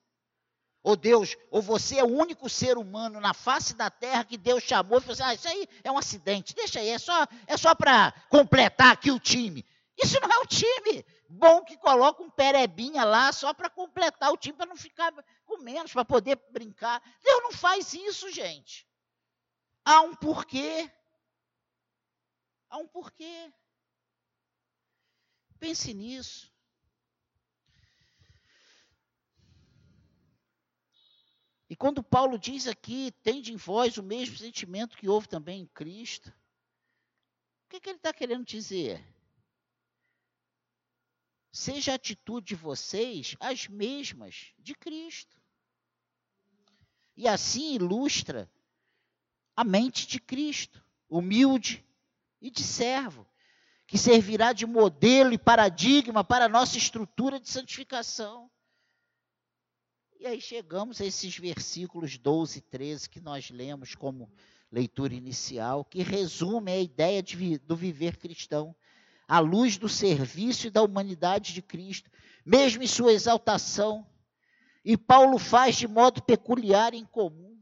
Ou 0.87 0.95
Deus, 0.95 1.35
ou 1.51 1.61
você 1.61 1.99
é 1.99 2.03
o 2.05 2.17
único 2.17 2.47
ser 2.47 2.77
humano 2.77 3.19
na 3.19 3.33
face 3.33 3.75
da 3.75 3.89
terra 3.89 4.23
que 4.23 4.37
Deus 4.37 4.63
chamou 4.63 4.99
e 4.99 5.01
falou 5.01 5.15
assim, 5.15 5.23
ah, 5.23 5.33
isso 5.33 5.47
aí 5.49 5.67
é 5.83 5.91
um 5.91 5.97
acidente, 5.97 6.55
deixa 6.55 6.79
aí, 6.79 6.87
é 6.87 6.97
só, 6.97 7.27
é 7.45 7.57
só 7.57 7.75
para 7.75 8.13
completar 8.29 8.93
aqui 8.93 9.11
o 9.11 9.19
time. 9.19 9.65
Isso 10.01 10.17
não 10.21 10.29
é 10.31 10.37
o 10.37 10.45
time. 10.45 11.05
Bom 11.27 11.61
que 11.65 11.75
coloca 11.75 12.23
um 12.23 12.29
perebinha 12.29 13.03
lá 13.03 13.33
só 13.33 13.53
para 13.53 13.69
completar 13.69 14.31
o 14.31 14.37
time, 14.37 14.55
para 14.55 14.65
não 14.65 14.77
ficar 14.77 15.11
com 15.45 15.57
menos, 15.57 15.91
para 15.91 16.05
poder 16.05 16.41
brincar. 16.51 17.03
Deus 17.21 17.43
não 17.43 17.51
faz 17.51 17.93
isso, 17.93 18.31
gente. 18.31 18.87
Há 19.83 19.99
um 20.03 20.15
porquê. 20.15 20.89
Há 22.69 22.77
um 22.77 22.87
porquê. 22.87 23.51
Pense 25.59 25.93
nisso. 25.93 26.49
E 31.69 31.75
quando 31.75 32.01
Paulo 32.01 32.39
diz 32.39 32.67
aqui, 32.67 33.11
tende 33.23 33.51
em 33.51 33.57
vós 33.57 33.97
o 33.97 34.03
mesmo 34.03 34.37
sentimento 34.37 34.97
que 34.97 35.09
houve 35.09 35.27
também 35.27 35.61
em 35.61 35.67
Cristo, 35.67 36.33
o 37.65 37.69
que, 37.69 37.81
que 37.81 37.89
ele 37.89 37.97
está 37.97 38.13
querendo 38.13 38.45
dizer? 38.45 39.03
Seja 41.51 41.91
a 41.91 41.95
atitude 41.95 42.47
de 42.47 42.55
vocês 42.55 43.35
as 43.39 43.67
mesmas 43.67 44.53
de 44.57 44.73
Cristo. 44.73 45.35
E 47.17 47.27
assim 47.27 47.73
ilustra 47.75 48.49
a 49.53 49.63
mente 49.63 50.07
de 50.07 50.19
Cristo, 50.19 50.81
humilde 51.09 51.83
e 52.39 52.49
de 52.49 52.63
servo, 52.63 53.27
que 53.85 53.97
servirá 53.97 54.53
de 54.53 54.65
modelo 54.65 55.33
e 55.33 55.37
paradigma 55.37 56.23
para 56.23 56.45
a 56.45 56.49
nossa 56.49 56.77
estrutura 56.77 57.39
de 57.39 57.49
santificação. 57.49 58.49
E 60.19 60.25
aí 60.25 60.41
chegamos 60.41 60.99
a 60.99 61.05
esses 61.05 61.37
versículos 61.37 62.17
12 62.17 62.57
e 62.57 62.61
13 62.61 63.07
que 63.07 63.21
nós 63.21 63.51
lemos 63.51 63.93
como 63.93 64.31
leitura 64.71 65.13
inicial, 65.13 65.85
que 65.85 66.01
resume 66.01 66.71
a 66.71 66.79
ideia 66.79 67.21
de, 67.21 67.59
do 67.59 67.75
viver 67.75 68.17
cristão, 68.17 68.75
à 69.27 69.39
luz 69.39 69.77
do 69.77 69.87
serviço 69.87 70.67
e 70.67 70.71
da 70.71 70.81
humanidade 70.81 71.53
de 71.53 71.61
Cristo, 71.61 72.09
mesmo 72.43 72.81
em 72.81 72.87
sua 72.87 73.13
exaltação. 73.13 74.07
E 74.83 74.97
Paulo 74.97 75.37
faz 75.37 75.75
de 75.75 75.87
modo 75.87 76.21
peculiar 76.23 76.95
e 76.95 76.97
incomum. 76.97 77.61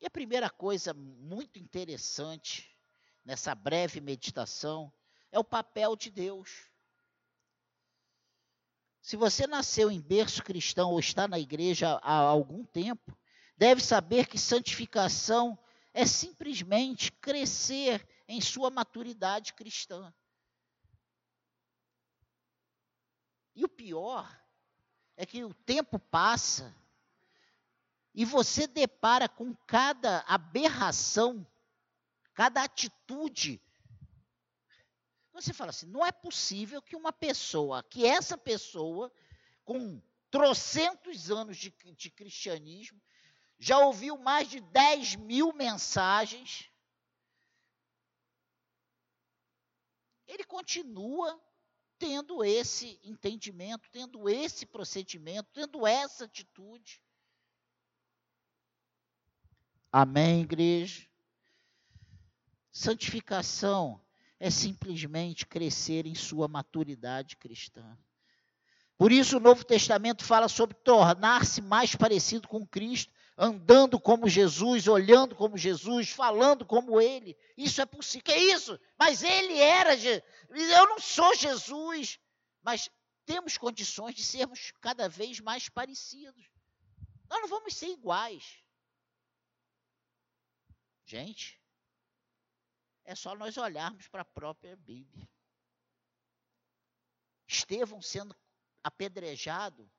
E 0.00 0.06
a 0.06 0.10
primeira 0.10 0.50
coisa 0.50 0.92
muito 0.92 1.56
interessante 1.60 2.76
nessa 3.24 3.54
breve 3.54 4.00
meditação 4.00 4.92
é 5.30 5.38
o 5.38 5.44
papel 5.44 5.94
de 5.94 6.10
Deus. 6.10 6.71
Se 9.02 9.16
você 9.16 9.48
nasceu 9.48 9.90
em 9.90 10.00
berço 10.00 10.44
cristão 10.44 10.92
ou 10.92 11.00
está 11.00 11.26
na 11.26 11.36
igreja 11.36 11.98
há 12.02 12.14
algum 12.14 12.64
tempo, 12.64 13.18
deve 13.56 13.82
saber 13.82 14.28
que 14.28 14.38
santificação 14.38 15.58
é 15.92 16.06
simplesmente 16.06 17.10
crescer 17.10 18.06
em 18.28 18.40
sua 18.40 18.70
maturidade 18.70 19.54
cristã. 19.54 20.14
E 23.56 23.64
o 23.64 23.68
pior 23.68 24.40
é 25.16 25.26
que 25.26 25.44
o 25.44 25.52
tempo 25.52 25.98
passa 25.98 26.72
e 28.14 28.24
você 28.24 28.68
depara 28.68 29.28
com 29.28 29.52
cada 29.66 30.20
aberração, 30.28 31.44
cada 32.34 32.62
atitude. 32.62 33.60
Você 35.32 35.52
fala 35.52 35.70
assim: 35.70 35.86
não 35.86 36.04
é 36.04 36.12
possível 36.12 36.82
que 36.82 36.94
uma 36.94 37.12
pessoa, 37.12 37.82
que 37.82 38.06
essa 38.06 38.36
pessoa, 38.36 39.12
com 39.64 40.00
trocentos 40.30 41.30
anos 41.30 41.56
de, 41.56 41.70
de 41.96 42.10
cristianismo, 42.10 43.00
já 43.58 43.78
ouviu 43.78 44.18
mais 44.18 44.48
de 44.48 44.60
10 44.60 45.16
mil 45.16 45.52
mensagens, 45.52 46.70
ele 50.26 50.44
continua 50.44 51.40
tendo 51.98 52.44
esse 52.44 52.98
entendimento, 53.04 53.88
tendo 53.90 54.28
esse 54.28 54.66
procedimento, 54.66 55.48
tendo 55.52 55.86
essa 55.86 56.24
atitude. 56.24 57.00
Amém, 59.92 60.40
igreja? 60.40 61.06
Santificação 62.72 64.01
é 64.42 64.50
simplesmente 64.50 65.46
crescer 65.46 66.04
em 66.04 66.16
sua 66.16 66.48
maturidade 66.48 67.36
cristã. 67.36 67.96
Por 68.98 69.12
isso, 69.12 69.36
o 69.36 69.40
Novo 69.40 69.62
Testamento 69.62 70.24
fala 70.24 70.48
sobre 70.48 70.74
tornar-se 70.78 71.62
mais 71.62 71.94
parecido 71.94 72.48
com 72.48 72.66
Cristo, 72.66 73.12
andando 73.38 74.00
como 74.00 74.28
Jesus, 74.28 74.88
olhando 74.88 75.36
como 75.36 75.56
Jesus, 75.56 76.10
falando 76.10 76.66
como 76.66 77.00
Ele. 77.00 77.38
Isso 77.56 77.80
é 77.80 77.86
possível. 77.86 78.24
Que 78.24 78.32
é 78.32 78.52
isso? 78.52 78.80
Mas 78.98 79.22
Ele 79.22 79.60
era. 79.60 79.94
Eu 79.94 80.88
não 80.88 80.98
sou 80.98 81.32
Jesus. 81.36 82.18
Mas 82.64 82.90
temos 83.24 83.56
condições 83.56 84.16
de 84.16 84.24
sermos 84.24 84.72
cada 84.80 85.08
vez 85.08 85.38
mais 85.38 85.68
parecidos. 85.68 86.50
Nós 87.30 87.42
não 87.42 87.48
vamos 87.48 87.76
ser 87.76 87.90
iguais. 87.90 88.58
Gente, 91.06 91.61
é 93.04 93.14
só 93.14 93.34
nós 93.34 93.56
olharmos 93.56 94.08
para 94.08 94.22
a 94.22 94.24
própria 94.24 94.76
Bíblia. 94.76 95.28
Estevão 97.46 98.00
sendo 98.00 98.34
apedrejado, 98.82 99.90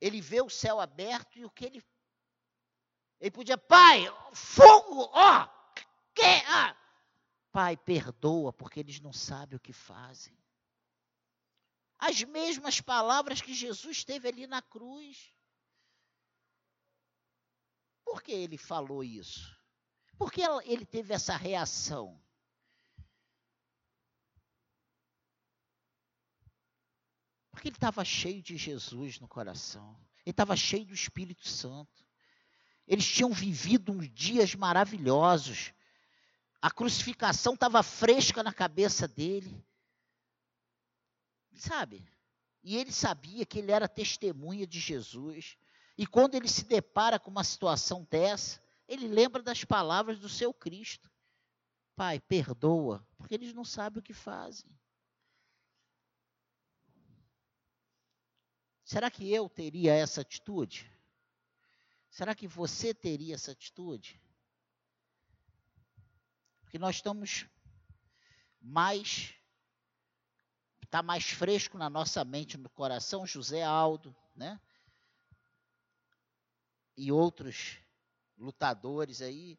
ele 0.00 0.20
vê 0.20 0.40
o 0.40 0.48
céu 0.48 0.80
aberto 0.80 1.38
e 1.38 1.44
o 1.44 1.50
que 1.50 1.66
ele. 1.66 1.84
Ele 3.20 3.30
podia, 3.30 3.58
pai, 3.58 4.04
fogo, 4.32 5.10
ó, 5.12 5.46
que. 6.14 6.22
Pai, 7.52 7.76
perdoa, 7.76 8.52
porque 8.52 8.80
eles 8.80 9.00
não 9.00 9.12
sabem 9.12 9.56
o 9.56 9.60
que 9.60 9.72
fazem. 9.72 10.36
As 11.98 12.22
mesmas 12.22 12.80
palavras 12.80 13.42
que 13.42 13.52
Jesus 13.52 14.04
teve 14.04 14.26
ali 14.28 14.46
na 14.46 14.62
cruz. 14.62 15.34
Por 18.04 18.22
que 18.22 18.32
ele 18.32 18.56
falou 18.56 19.04
isso? 19.04 19.59
Por 20.20 20.30
que 20.30 20.42
ele 20.66 20.84
teve 20.84 21.14
essa 21.14 21.34
reação? 21.34 22.20
Porque 27.50 27.68
ele 27.68 27.76
estava 27.76 28.04
cheio 28.04 28.42
de 28.42 28.54
Jesus 28.54 29.18
no 29.18 29.26
coração. 29.26 29.98
Ele 30.26 30.32
estava 30.32 30.54
cheio 30.54 30.84
do 30.84 30.92
Espírito 30.92 31.48
Santo. 31.48 32.06
Eles 32.86 33.06
tinham 33.06 33.32
vivido 33.32 33.92
uns 33.92 34.10
dias 34.10 34.54
maravilhosos. 34.54 35.72
A 36.60 36.70
crucificação 36.70 37.54
estava 37.54 37.82
fresca 37.82 38.42
na 38.42 38.52
cabeça 38.52 39.08
dele. 39.08 39.64
Sabe? 41.54 42.06
E 42.62 42.76
ele 42.76 42.92
sabia 42.92 43.46
que 43.46 43.58
ele 43.58 43.72
era 43.72 43.88
testemunha 43.88 44.66
de 44.66 44.80
Jesus. 44.80 45.56
E 45.96 46.06
quando 46.06 46.34
ele 46.34 46.46
se 46.46 46.66
depara 46.66 47.18
com 47.18 47.30
uma 47.30 47.42
situação 47.42 48.06
dessa, 48.10 48.60
ele 48.90 49.06
lembra 49.06 49.40
das 49.40 49.64
palavras 49.64 50.18
do 50.18 50.28
seu 50.28 50.52
Cristo. 50.52 51.08
Pai, 51.94 52.18
perdoa, 52.18 53.06
porque 53.16 53.34
eles 53.34 53.54
não 53.54 53.64
sabem 53.64 54.00
o 54.00 54.02
que 54.02 54.12
fazem. 54.12 54.68
Será 58.84 59.08
que 59.08 59.32
eu 59.32 59.48
teria 59.48 59.94
essa 59.94 60.22
atitude? 60.22 60.90
Será 62.10 62.34
que 62.34 62.48
você 62.48 62.92
teria 62.92 63.36
essa 63.36 63.52
atitude? 63.52 64.20
Porque 66.62 66.78
nós 66.78 66.96
estamos 66.96 67.46
mais 68.60 69.36
está 70.82 71.00
mais 71.04 71.30
fresco 71.30 71.78
na 71.78 71.88
nossa 71.88 72.24
mente, 72.24 72.58
no 72.58 72.68
coração, 72.70 73.24
José 73.24 73.62
Aldo, 73.62 74.16
né? 74.34 74.60
E 76.96 77.12
outros 77.12 77.79
lutadores 78.40 79.20
aí. 79.20 79.58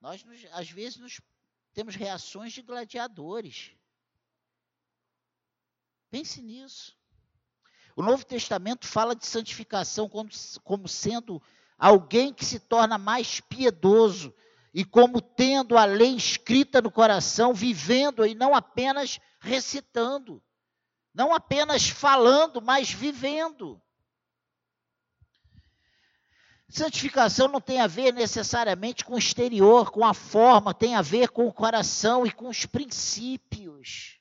Nós, 0.00 0.22
nos, 0.24 0.44
às 0.52 0.68
vezes, 0.70 0.98
nos, 0.98 1.20
temos 1.72 1.94
reações 1.94 2.52
de 2.52 2.60
gladiadores. 2.60 3.72
Pense 6.10 6.42
nisso. 6.42 6.96
O 7.94 8.02
Novo 8.02 8.24
Testamento 8.24 8.86
fala 8.86 9.14
de 9.14 9.26
santificação 9.26 10.08
como, 10.08 10.30
como 10.62 10.88
sendo 10.88 11.42
alguém 11.76 12.32
que 12.32 12.44
se 12.44 12.60
torna 12.60 12.98
mais 12.98 13.40
piedoso 13.40 14.34
e 14.72 14.84
como 14.84 15.20
tendo 15.20 15.76
a 15.76 15.84
lei 15.84 16.14
escrita 16.14 16.80
no 16.80 16.90
coração, 16.90 17.54
vivendo 17.54 18.24
e 18.26 18.34
não 18.34 18.54
apenas 18.54 19.18
recitando, 19.40 20.42
não 21.12 21.34
apenas 21.34 21.88
falando, 21.88 22.60
mas 22.60 22.90
vivendo. 22.90 23.82
Santificação 26.70 27.48
não 27.48 27.62
tem 27.62 27.80
a 27.80 27.86
ver 27.86 28.12
necessariamente 28.12 29.02
com 29.02 29.14
o 29.14 29.18
exterior, 29.18 29.90
com 29.90 30.04
a 30.04 30.12
forma, 30.12 30.74
tem 30.74 30.94
a 30.94 31.00
ver 31.00 31.30
com 31.30 31.46
o 31.46 31.52
coração 31.52 32.26
e 32.26 32.30
com 32.30 32.46
os 32.46 32.66
princípios. 32.66 34.20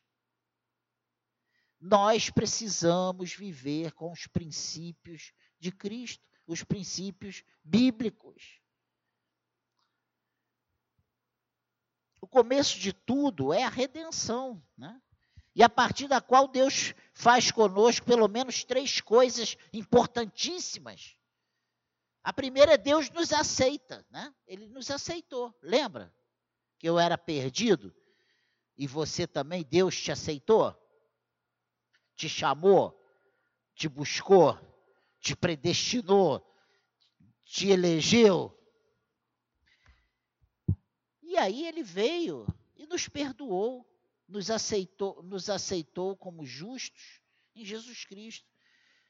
Nós 1.79 2.29
precisamos 2.29 3.33
viver 3.33 3.91
com 3.91 4.11
os 4.11 4.27
princípios 4.27 5.33
de 5.59 5.73
Cristo, 5.73 6.23
os 6.47 6.63
princípios 6.63 7.43
bíblicos. 7.61 8.61
O 12.21 12.27
começo 12.27 12.79
de 12.79 12.93
tudo 12.93 13.51
é 13.51 13.63
a 13.63 13.69
redenção, 13.69 14.63
né? 14.77 15.01
E 15.53 15.61
a 15.61 15.69
partir 15.69 16.07
da 16.07 16.21
qual 16.21 16.47
Deus 16.47 16.93
faz 17.13 17.51
conosco 17.51 18.05
pelo 18.05 18.27
menos 18.27 18.63
três 18.63 19.01
coisas 19.01 19.57
importantíssimas. 19.73 21.16
A 22.27 22.33
primeira 22.33 22.73
é 22.73 22.77
Deus 22.77 23.09
nos 23.11 23.31
aceita, 23.31 24.05
né? 24.09 24.35
Ele 24.45 24.67
nos 24.67 24.91
aceitou. 24.91 25.55
Lembra 25.61 26.13
que 26.77 26.89
eu 26.89 26.99
era 26.99 27.17
perdido 27.17 27.95
e 28.77 28.85
você 28.85 29.25
também 29.25 29.63
Deus 29.63 29.95
te 29.95 30.11
aceitou? 30.11 30.75
te 32.17 32.27
chamou, 32.27 32.99
te 33.75 33.87
buscou, 33.87 34.59
te 35.21 35.35
predestinou, 35.35 36.43
te 37.45 37.67
elegeu. 37.67 38.51
E 41.21 41.37
aí 41.37 41.65
ele 41.67 41.83
veio 41.83 42.47
e 42.75 42.87
nos 42.87 43.07
perdoou, 43.07 43.87
nos 44.27 44.49
aceitou, 44.49 45.21
nos 45.21 45.47
aceitou 45.47 46.17
como 46.17 46.43
justos 46.43 47.21
em 47.55 47.63
Jesus 47.63 48.03
Cristo. 48.03 48.49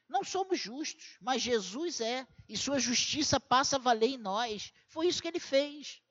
Não 0.09 0.23
somos 0.23 0.59
justos, 0.59 1.17
mas 1.19 1.41
Jesus 1.41 1.99
é, 1.99 2.25
e 2.47 2.57
sua 2.57 2.79
justiça 2.79 3.39
passa 3.39 3.75
a 3.75 3.79
valer 3.79 4.11
em 4.11 4.17
nós. 4.17 4.73
Foi 4.87 5.07
isso 5.07 5.21
que 5.21 5.27
ele 5.27 5.39
fez. 5.39 6.01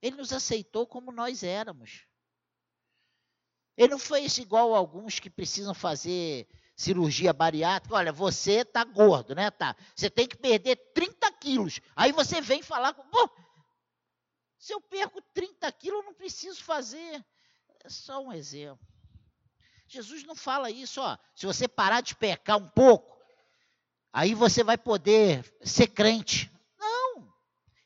Ele 0.00 0.16
nos 0.16 0.32
aceitou 0.32 0.86
como 0.86 1.10
nós 1.10 1.42
éramos. 1.42 2.06
Ele 3.76 3.88
não 3.88 3.98
fez 3.98 4.38
igual 4.38 4.74
alguns 4.74 5.18
que 5.18 5.28
precisam 5.28 5.74
fazer 5.74 6.48
cirurgia 6.76 7.32
bariátrica. 7.32 7.96
Olha, 7.96 8.12
você 8.12 8.60
está 8.60 8.84
gordo, 8.84 9.34
né? 9.34 9.50
Tá. 9.50 9.74
Você 9.94 10.08
tem 10.08 10.26
que 10.26 10.36
perder 10.36 10.76
30 10.94 11.32
quilos. 11.32 11.80
Aí 11.94 12.12
você 12.12 12.40
vem 12.40 12.62
falar 12.62 12.94
com. 12.94 13.02
se 14.58 14.72
eu 14.72 14.80
perco 14.80 15.20
30 15.34 15.70
quilos, 15.72 16.00
eu 16.00 16.06
não 16.06 16.14
preciso 16.14 16.62
fazer. 16.62 17.24
É 17.84 17.88
só 17.88 18.20
um 18.20 18.32
exemplo. 18.32 18.86
Jesus 19.88 20.24
não 20.24 20.34
fala 20.34 20.70
isso, 20.70 21.00
ó. 21.00 21.16
Se 21.34 21.46
você 21.46 21.68
parar 21.68 22.00
de 22.00 22.14
pecar 22.14 22.56
um 22.56 22.68
pouco, 22.68 23.15
aí 24.16 24.34
você 24.34 24.64
vai 24.64 24.78
poder 24.78 25.44
ser 25.60 25.88
crente. 25.88 26.50
Não. 26.78 27.30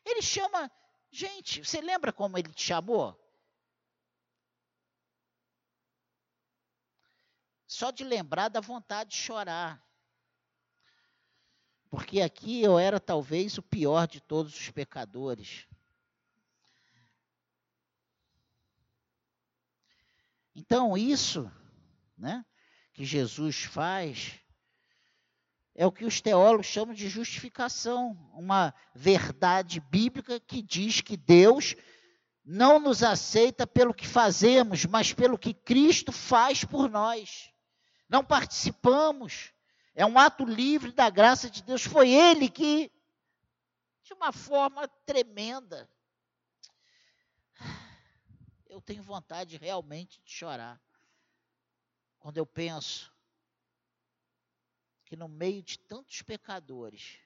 Ele 0.04 0.22
chama. 0.22 0.70
Gente, 1.10 1.64
você 1.64 1.80
lembra 1.80 2.12
como 2.12 2.38
ele 2.38 2.52
te 2.52 2.62
chamou? 2.62 3.18
Só 7.66 7.90
de 7.90 8.04
lembrar 8.04 8.48
da 8.48 8.60
vontade 8.60 9.10
de 9.10 9.16
chorar. 9.16 9.84
Porque 11.90 12.20
aqui 12.20 12.62
eu 12.62 12.78
era 12.78 13.00
talvez 13.00 13.58
o 13.58 13.62
pior 13.62 14.06
de 14.06 14.20
todos 14.20 14.54
os 14.54 14.70
pecadores. 14.70 15.66
Então, 20.54 20.96
isso 20.96 21.50
né, 22.16 22.46
que 22.92 23.04
Jesus 23.04 23.64
faz 23.64 24.39
é 25.80 25.86
o 25.86 25.90
que 25.90 26.04
os 26.04 26.20
teólogos 26.20 26.66
chamam 26.66 26.94
de 26.94 27.08
justificação, 27.08 28.10
uma 28.34 28.74
verdade 28.94 29.80
bíblica 29.80 30.38
que 30.38 30.60
diz 30.60 31.00
que 31.00 31.16
Deus 31.16 31.74
não 32.44 32.78
nos 32.78 33.02
aceita 33.02 33.66
pelo 33.66 33.94
que 33.94 34.06
fazemos, 34.06 34.84
mas 34.84 35.14
pelo 35.14 35.38
que 35.38 35.54
Cristo 35.54 36.12
faz 36.12 36.62
por 36.66 36.90
nós. 36.90 37.50
Não 38.10 38.22
participamos, 38.22 39.54
é 39.94 40.04
um 40.04 40.18
ato 40.18 40.44
livre 40.44 40.92
da 40.92 41.08
graça 41.08 41.48
de 41.48 41.62
Deus. 41.62 41.82
Foi 41.82 42.10
Ele 42.10 42.50
que, 42.50 42.92
de 44.02 44.12
uma 44.12 44.32
forma 44.32 44.86
tremenda, 45.06 45.88
eu 48.68 48.82
tenho 48.82 49.02
vontade 49.02 49.56
realmente 49.56 50.20
de 50.22 50.30
chorar. 50.30 50.78
Quando 52.18 52.36
eu 52.36 52.44
penso 52.44 53.10
que 55.10 55.16
no 55.16 55.26
meio 55.26 55.60
de 55.60 55.76
tantos 55.76 56.22
pecadores, 56.22 57.18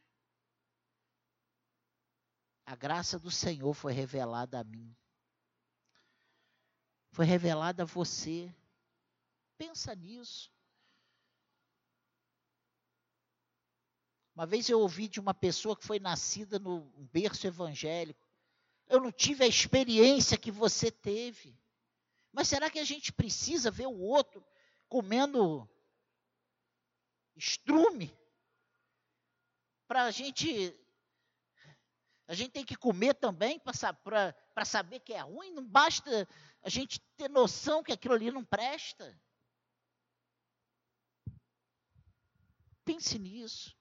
a 2.64 2.74
graça 2.74 3.18
do 3.18 3.30
Senhor 3.30 3.74
foi 3.74 3.92
revelada 3.92 4.58
a 4.58 4.64
mim. 4.64 4.96
Foi 7.12 7.26
revelada 7.26 7.82
a 7.82 7.86
você. 7.86 8.50
Pensa 9.58 9.94
nisso. 9.94 10.50
Uma 14.34 14.46
vez 14.46 14.66
eu 14.70 14.80
ouvi 14.80 15.06
de 15.06 15.20
uma 15.20 15.34
pessoa 15.34 15.76
que 15.76 15.84
foi 15.84 16.00
nascida 16.00 16.58
no 16.58 16.86
berço 17.12 17.46
evangélico. 17.46 18.26
Eu 18.86 18.98
não 18.98 19.12
tive 19.12 19.44
a 19.44 19.46
experiência 19.46 20.38
que 20.38 20.50
você 20.50 20.90
teve. 20.90 21.54
Mas 22.32 22.48
será 22.48 22.70
que 22.70 22.78
a 22.78 22.84
gente 22.84 23.12
precisa 23.12 23.70
ver 23.70 23.88
o 23.88 24.00
outro 24.00 24.42
comendo 24.88 25.68
estrume? 27.36 28.16
Para 29.86 30.04
a 30.04 30.10
gente. 30.10 30.78
A 32.26 32.34
gente 32.34 32.52
tem 32.52 32.64
que 32.64 32.76
comer 32.76 33.14
também 33.14 33.60
para 33.60 34.64
saber 34.64 35.00
que 35.00 35.12
é 35.12 35.20
ruim. 35.20 35.52
Não 35.52 35.66
basta 35.66 36.26
a 36.62 36.68
gente 36.70 36.98
ter 37.16 37.28
noção 37.28 37.82
que 37.82 37.92
aquilo 37.92 38.14
ali 38.14 38.30
não 38.30 38.42
presta. 38.42 39.20
Pense 42.82 43.18
nisso. 43.18 43.76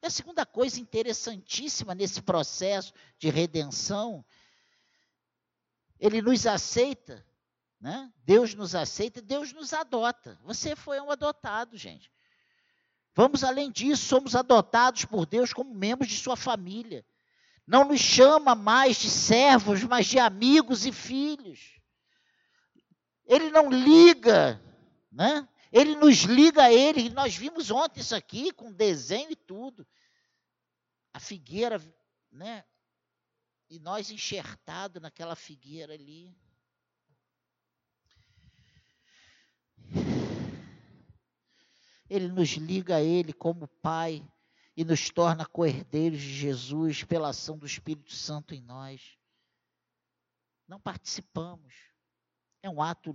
E 0.00 0.06
a 0.06 0.10
segunda 0.10 0.46
coisa 0.46 0.80
interessantíssima 0.80 1.92
nesse 1.92 2.22
processo 2.22 2.92
de 3.18 3.30
redenção 3.30 4.24
ele 5.98 6.22
nos 6.22 6.46
aceita, 6.46 7.26
né? 7.80 8.12
Deus 8.18 8.54
nos 8.54 8.74
aceita, 8.74 9.20
Deus 9.20 9.52
nos 9.52 9.72
adota. 9.72 10.38
Você 10.44 10.76
foi 10.76 11.00
um 11.00 11.10
adotado, 11.10 11.76
gente. 11.76 12.10
Vamos 13.18 13.42
além 13.42 13.68
disso, 13.68 14.04
somos 14.04 14.36
adotados 14.36 15.04
por 15.04 15.26
Deus 15.26 15.52
como 15.52 15.74
membros 15.74 16.08
de 16.08 16.16
sua 16.16 16.36
família. 16.36 17.04
Não 17.66 17.84
nos 17.84 17.98
chama 17.98 18.54
mais 18.54 18.96
de 18.98 19.10
servos, 19.10 19.82
mas 19.82 20.06
de 20.06 20.20
amigos 20.20 20.86
e 20.86 20.92
filhos. 20.92 21.80
Ele 23.26 23.50
não 23.50 23.70
liga, 23.70 24.62
né? 25.10 25.48
Ele 25.72 25.96
nos 25.96 26.18
liga 26.18 26.62
a 26.62 26.72
ele. 26.72 27.10
Nós 27.10 27.34
vimos 27.34 27.72
ontem 27.72 27.98
isso 27.98 28.14
aqui 28.14 28.52
com 28.52 28.72
desenho 28.72 29.32
e 29.32 29.36
tudo. 29.36 29.84
A 31.12 31.18
figueira, 31.18 31.82
né? 32.30 32.64
E 33.68 33.80
nós 33.80 34.12
enxertados 34.12 35.02
naquela 35.02 35.34
figueira 35.34 35.92
ali. 35.92 36.38
Ele 42.08 42.28
nos 42.28 42.50
liga 42.50 42.96
a 42.96 43.02
Ele 43.02 43.32
como 43.32 43.68
Pai 43.68 44.26
e 44.76 44.84
nos 44.84 45.10
torna 45.10 45.44
coerdeiros 45.44 46.20
de 46.20 46.32
Jesus 46.32 47.04
pela 47.04 47.30
ação 47.30 47.58
do 47.58 47.66
Espírito 47.66 48.12
Santo 48.12 48.54
em 48.54 48.62
nós. 48.62 49.18
Não 50.66 50.80
participamos. 50.80 51.74
É 52.62 52.70
um 52.70 52.82
ato 52.82 53.14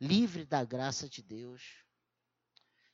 livre 0.00 0.44
da 0.44 0.64
graça 0.64 1.08
de 1.08 1.22
Deus. 1.22 1.84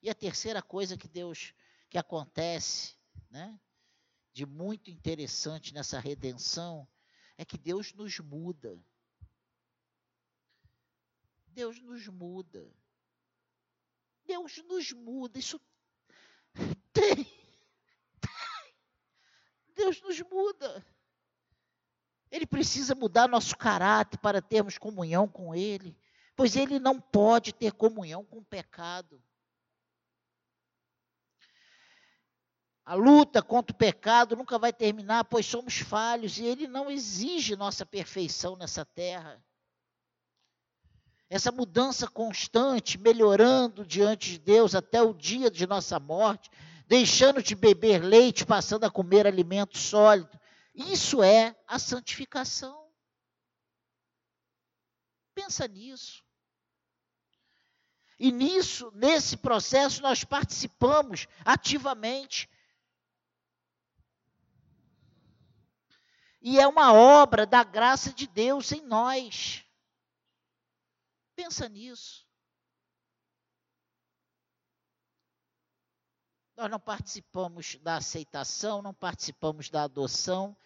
E 0.02 0.10
a 0.10 0.14
terceira 0.14 0.62
coisa 0.62 0.96
que 0.96 1.08
Deus 1.08 1.54
que 1.88 1.98
acontece, 1.98 2.96
né, 3.30 3.58
de 4.32 4.44
muito 4.44 4.90
interessante 4.90 5.72
nessa 5.72 6.00
redenção 6.00 6.88
é 7.38 7.44
que 7.44 7.56
Deus 7.56 7.92
nos 7.92 8.18
muda. 8.18 8.78
Deus 11.46 11.80
nos 11.80 12.08
muda. 12.08 12.68
Deus 14.26 14.58
nos 14.68 14.92
muda. 14.92 15.38
Isso 15.38 15.60
tem. 16.92 17.26
Deus 19.74 20.00
nos 20.00 20.20
muda. 20.22 20.84
Ele 22.30 22.46
precisa 22.46 22.94
mudar 22.94 23.28
nosso 23.28 23.56
caráter 23.56 24.18
para 24.18 24.42
termos 24.42 24.78
comunhão 24.78 25.28
com 25.28 25.54
Ele, 25.54 25.96
pois 26.34 26.56
Ele 26.56 26.78
não 26.78 27.00
pode 27.00 27.52
ter 27.52 27.72
comunhão 27.72 28.24
com 28.24 28.38
o 28.38 28.44
pecado. 28.44 29.22
A 32.84 32.94
luta 32.94 33.42
contra 33.42 33.72
o 33.72 33.78
pecado 33.78 34.36
nunca 34.36 34.58
vai 34.58 34.72
terminar, 34.72 35.24
pois 35.24 35.46
somos 35.46 35.78
falhos 35.78 36.38
e 36.38 36.44
Ele 36.44 36.66
não 36.66 36.90
exige 36.90 37.56
nossa 37.56 37.86
perfeição 37.86 38.56
nessa 38.56 38.84
terra. 38.84 39.42
Essa 41.34 41.50
mudança 41.50 42.06
constante, 42.06 42.96
melhorando 42.96 43.84
diante 43.84 44.30
de 44.30 44.38
Deus 44.38 44.72
até 44.72 45.02
o 45.02 45.12
dia 45.12 45.50
de 45.50 45.66
nossa 45.66 45.98
morte, 45.98 46.48
deixando 46.86 47.42
de 47.42 47.56
beber 47.56 48.04
leite, 48.04 48.46
passando 48.46 48.84
a 48.84 48.90
comer 48.90 49.26
alimento 49.26 49.76
sólido. 49.76 50.38
Isso 50.72 51.24
é 51.24 51.56
a 51.66 51.76
santificação. 51.76 52.88
Pensa 55.34 55.66
nisso. 55.66 56.22
E 58.16 58.30
nisso, 58.30 58.92
nesse 58.94 59.36
processo, 59.36 60.02
nós 60.02 60.22
participamos 60.22 61.26
ativamente. 61.44 62.48
E 66.40 66.60
é 66.60 66.68
uma 66.68 66.92
obra 66.92 67.44
da 67.44 67.64
graça 67.64 68.12
de 68.12 68.28
Deus 68.28 68.70
em 68.70 68.82
nós. 68.82 69.63
Pensa 71.34 71.68
nisso. 71.68 72.26
Nós 76.56 76.70
não 76.70 76.78
participamos 76.78 77.76
da 77.76 77.96
aceitação, 77.96 78.80
não 78.80 78.94
participamos 78.94 79.68
da 79.68 79.82
adoção, 79.82 80.56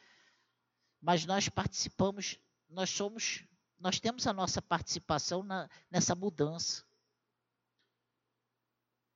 mas 1.00 1.24
nós 1.24 1.48
participamos, 1.48 2.38
nós 2.68 2.90
somos, 2.90 3.44
nós 3.78 3.98
temos 3.98 4.26
a 4.26 4.32
nossa 4.32 4.60
participação 4.60 5.42
na, 5.42 5.68
nessa 5.90 6.14
mudança. 6.14 6.84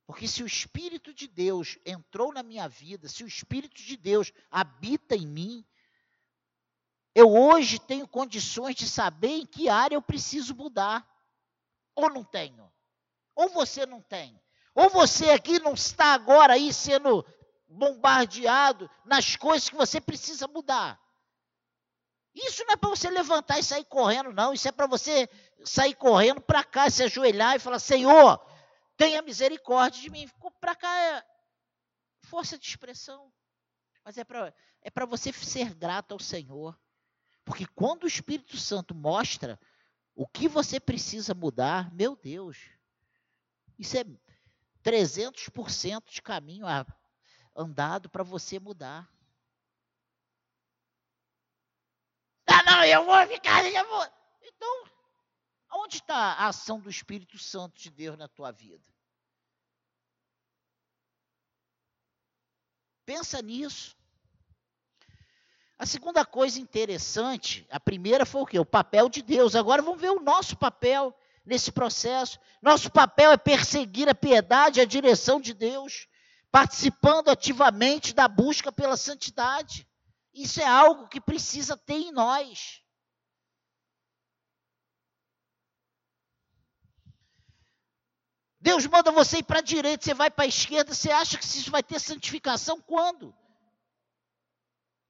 Porque 0.07 0.27
se 0.27 0.41
o 0.43 0.47
Espírito 0.47 1.13
de 1.13 1.27
Deus 1.27 1.77
entrou 1.85 2.33
na 2.33 2.43
minha 2.43 2.67
vida, 2.67 3.07
se 3.07 3.23
o 3.23 3.27
Espírito 3.27 3.75
de 3.75 3.95
Deus 3.95 4.33
habita 4.49 5.15
em 5.15 5.27
mim, 5.27 5.65
eu 7.15 7.31
hoje 7.31 7.79
tenho 7.79 8.07
condições 8.07 8.75
de 8.75 8.89
saber 8.89 9.37
em 9.37 9.45
que 9.45 9.69
área 9.69 9.95
eu 9.95 10.01
preciso 10.01 10.55
mudar. 10.55 11.07
Ou 11.95 12.09
não 12.09 12.23
tenho? 12.23 12.71
Ou 13.35 13.49
você 13.49 13.85
não 13.85 14.01
tem? 14.01 14.39
Ou 14.75 14.89
você 14.89 15.29
aqui 15.29 15.59
não 15.59 15.73
está 15.73 16.13
agora 16.13 16.53
aí 16.53 16.73
sendo 16.73 17.25
bombardeado 17.67 18.89
nas 19.05 19.35
coisas 19.35 19.69
que 19.69 19.75
você 19.75 20.01
precisa 20.01 20.47
mudar? 20.47 20.99
Isso 22.33 22.63
não 22.65 22.73
é 22.73 22.77
para 22.77 22.89
você 22.89 23.09
levantar 23.09 23.59
e 23.59 23.63
sair 23.63 23.85
correndo, 23.85 24.33
não. 24.33 24.53
Isso 24.53 24.67
é 24.67 24.71
para 24.71 24.87
você 24.87 25.29
sair 25.63 25.93
correndo 25.93 26.41
para 26.41 26.63
cá, 26.63 26.89
se 26.89 27.03
ajoelhar 27.03 27.55
e 27.55 27.59
falar: 27.59 27.77
Senhor, 27.77 28.43
tenha 28.97 29.21
misericórdia 29.21 30.01
de 30.01 30.09
mim. 30.09 30.27
Para 30.59 30.75
cá 30.75 30.99
é 30.99 31.23
força 32.23 32.57
de 32.57 32.65
expressão. 32.65 33.31
Mas 34.03 34.17
é 34.17 34.23
para 34.23 34.53
é 34.81 35.05
você 35.05 35.31
ser 35.31 35.73
grato 35.75 36.13
ao 36.13 36.19
Senhor. 36.19 36.77
Porque 37.45 37.65
quando 37.67 38.03
o 38.03 38.07
Espírito 38.07 38.57
Santo 38.57 38.95
mostra 38.95 39.59
o 40.15 40.27
que 40.27 40.47
você 40.47 40.79
precisa 40.79 41.33
mudar, 41.33 41.93
meu 41.93 42.15
Deus, 42.15 42.57
isso 43.77 43.97
é 43.97 44.03
300% 44.83 46.11
de 46.11 46.21
caminho 46.21 46.65
andado 47.55 48.09
para 48.09 48.23
você 48.23 48.59
mudar. 48.59 49.09
Ah, 52.45 52.63
não, 52.63 52.83
eu 52.83 53.05
vou 53.05 53.27
ficar, 53.27 53.65
eu 53.65 53.87
vou. 53.87 54.05
Então, 54.43 54.85
onde 55.71 55.97
está 55.97 56.15
a 56.15 56.47
ação 56.47 56.79
do 56.79 56.89
Espírito 56.89 57.39
Santo 57.39 57.79
de 57.79 57.89
Deus 57.89 58.17
na 58.17 58.27
tua 58.27 58.51
vida? 58.51 58.93
Pensa 63.05 63.41
nisso. 63.41 63.97
A 65.83 65.85
segunda 65.85 66.25
coisa 66.25 66.61
interessante, 66.61 67.67
a 67.69 67.77
primeira 67.77 68.25
foi 68.25 68.41
o 68.41 68.45
quê? 68.45 68.57
O 68.57 68.65
papel 68.65 69.09
de 69.09 69.21
Deus. 69.21 69.53
Agora 69.53 69.81
vamos 69.81 69.99
ver 69.99 70.11
o 70.11 70.21
nosso 70.21 70.55
papel 70.55 71.13
nesse 71.45 71.73
processo. 71.73 72.39
Nosso 72.61 72.89
papel 72.89 73.33
é 73.33 73.37
perseguir 73.37 74.07
a 74.07 74.15
piedade, 74.15 74.79
a 74.79 74.85
direção 74.85 75.41
de 75.41 75.53
Deus, 75.53 76.07
participando 76.49 77.27
ativamente 77.27 78.13
da 78.13 78.29
busca 78.29 78.71
pela 78.71 78.95
santidade. 78.95 79.85
Isso 80.33 80.61
é 80.61 80.65
algo 80.65 81.09
que 81.09 81.19
precisa 81.19 81.75
ter 81.75 81.95
em 81.95 82.13
nós. 82.13 82.81
Deus 88.57 88.87
manda 88.87 89.11
você 89.11 89.39
ir 89.39 89.43
para 89.43 89.59
a 89.59 89.61
direita, 89.61 90.05
você 90.05 90.13
vai 90.13 90.31
para 90.31 90.45
a 90.45 90.47
esquerda, 90.47 90.93
você 90.93 91.11
acha 91.11 91.37
que 91.37 91.43
isso 91.43 91.69
vai 91.69 91.83
ter 91.83 91.99
santificação 91.99 92.79
quando? 92.79 93.35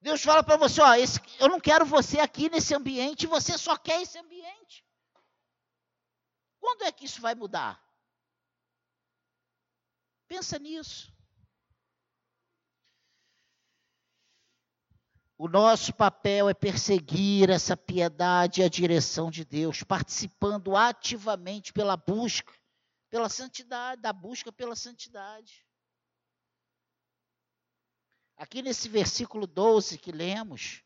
Deus 0.04 0.22
fala 0.22 0.44
para 0.44 0.58
você, 0.58 0.82
ó, 0.82 0.94
esse, 0.96 1.18
eu 1.40 1.48
não 1.48 1.62
quero 1.62 1.86
você 1.86 2.20
aqui 2.20 2.50
nesse 2.50 2.76
ambiente, 2.76 3.26
você 3.26 3.58
só 3.58 3.78
quer 3.78 4.02
esse 4.02 4.18
ambiente. 4.20 4.86
Quando 6.60 6.84
é 6.84 6.92
que 6.92 7.06
isso 7.06 7.22
vai 7.22 7.34
mudar? 7.34 7.82
Pensa 10.28 10.60
nisso. 10.60 11.10
O 15.38 15.48
nosso 15.48 15.94
papel 15.94 16.50
é 16.50 16.54
perseguir 16.54 17.50
essa 17.50 17.78
piedade 17.78 18.60
e 18.60 18.64
a 18.66 18.70
direção 18.70 19.32
de 19.32 19.46
Deus, 19.46 19.84
participando 19.84 20.76
ativamente 20.76 21.72
pela 21.72 21.96
busca, 21.96 22.54
pela 23.10 23.30
santidade, 23.30 24.02
da 24.02 24.12
busca 24.12 24.52
pela 24.52 24.76
santidade. 24.76 25.66
Aqui 28.44 28.62
nesse 28.62 28.90
versículo 28.90 29.48
12 29.48 29.98
que 29.98 30.12
lemos. 30.12 30.82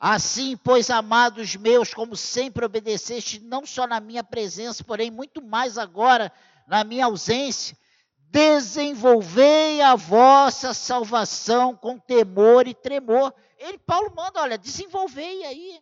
Assim, 0.00 0.56
pois, 0.56 0.88
amados 0.88 1.54
meus, 1.54 1.92
como 1.92 2.16
sempre 2.16 2.64
obedeceste, 2.64 3.40
não 3.40 3.66
só 3.66 3.86
na 3.86 4.00
minha 4.00 4.24
presença, 4.24 4.82
porém 4.82 5.10
muito 5.10 5.42
mais 5.42 5.76
agora 5.76 6.32
na 6.66 6.82
minha 6.82 7.04
ausência, 7.04 7.76
desenvolvei 8.16 9.82
a 9.82 9.96
vossa 9.96 10.72
salvação 10.72 11.76
com 11.76 11.98
temor 11.98 12.66
e 12.66 12.72
tremor. 12.72 13.34
Ele, 13.58 13.76
Paulo 13.76 14.10
manda, 14.16 14.40
olha, 14.40 14.56
desenvolvei 14.56 15.44
aí. 15.44 15.78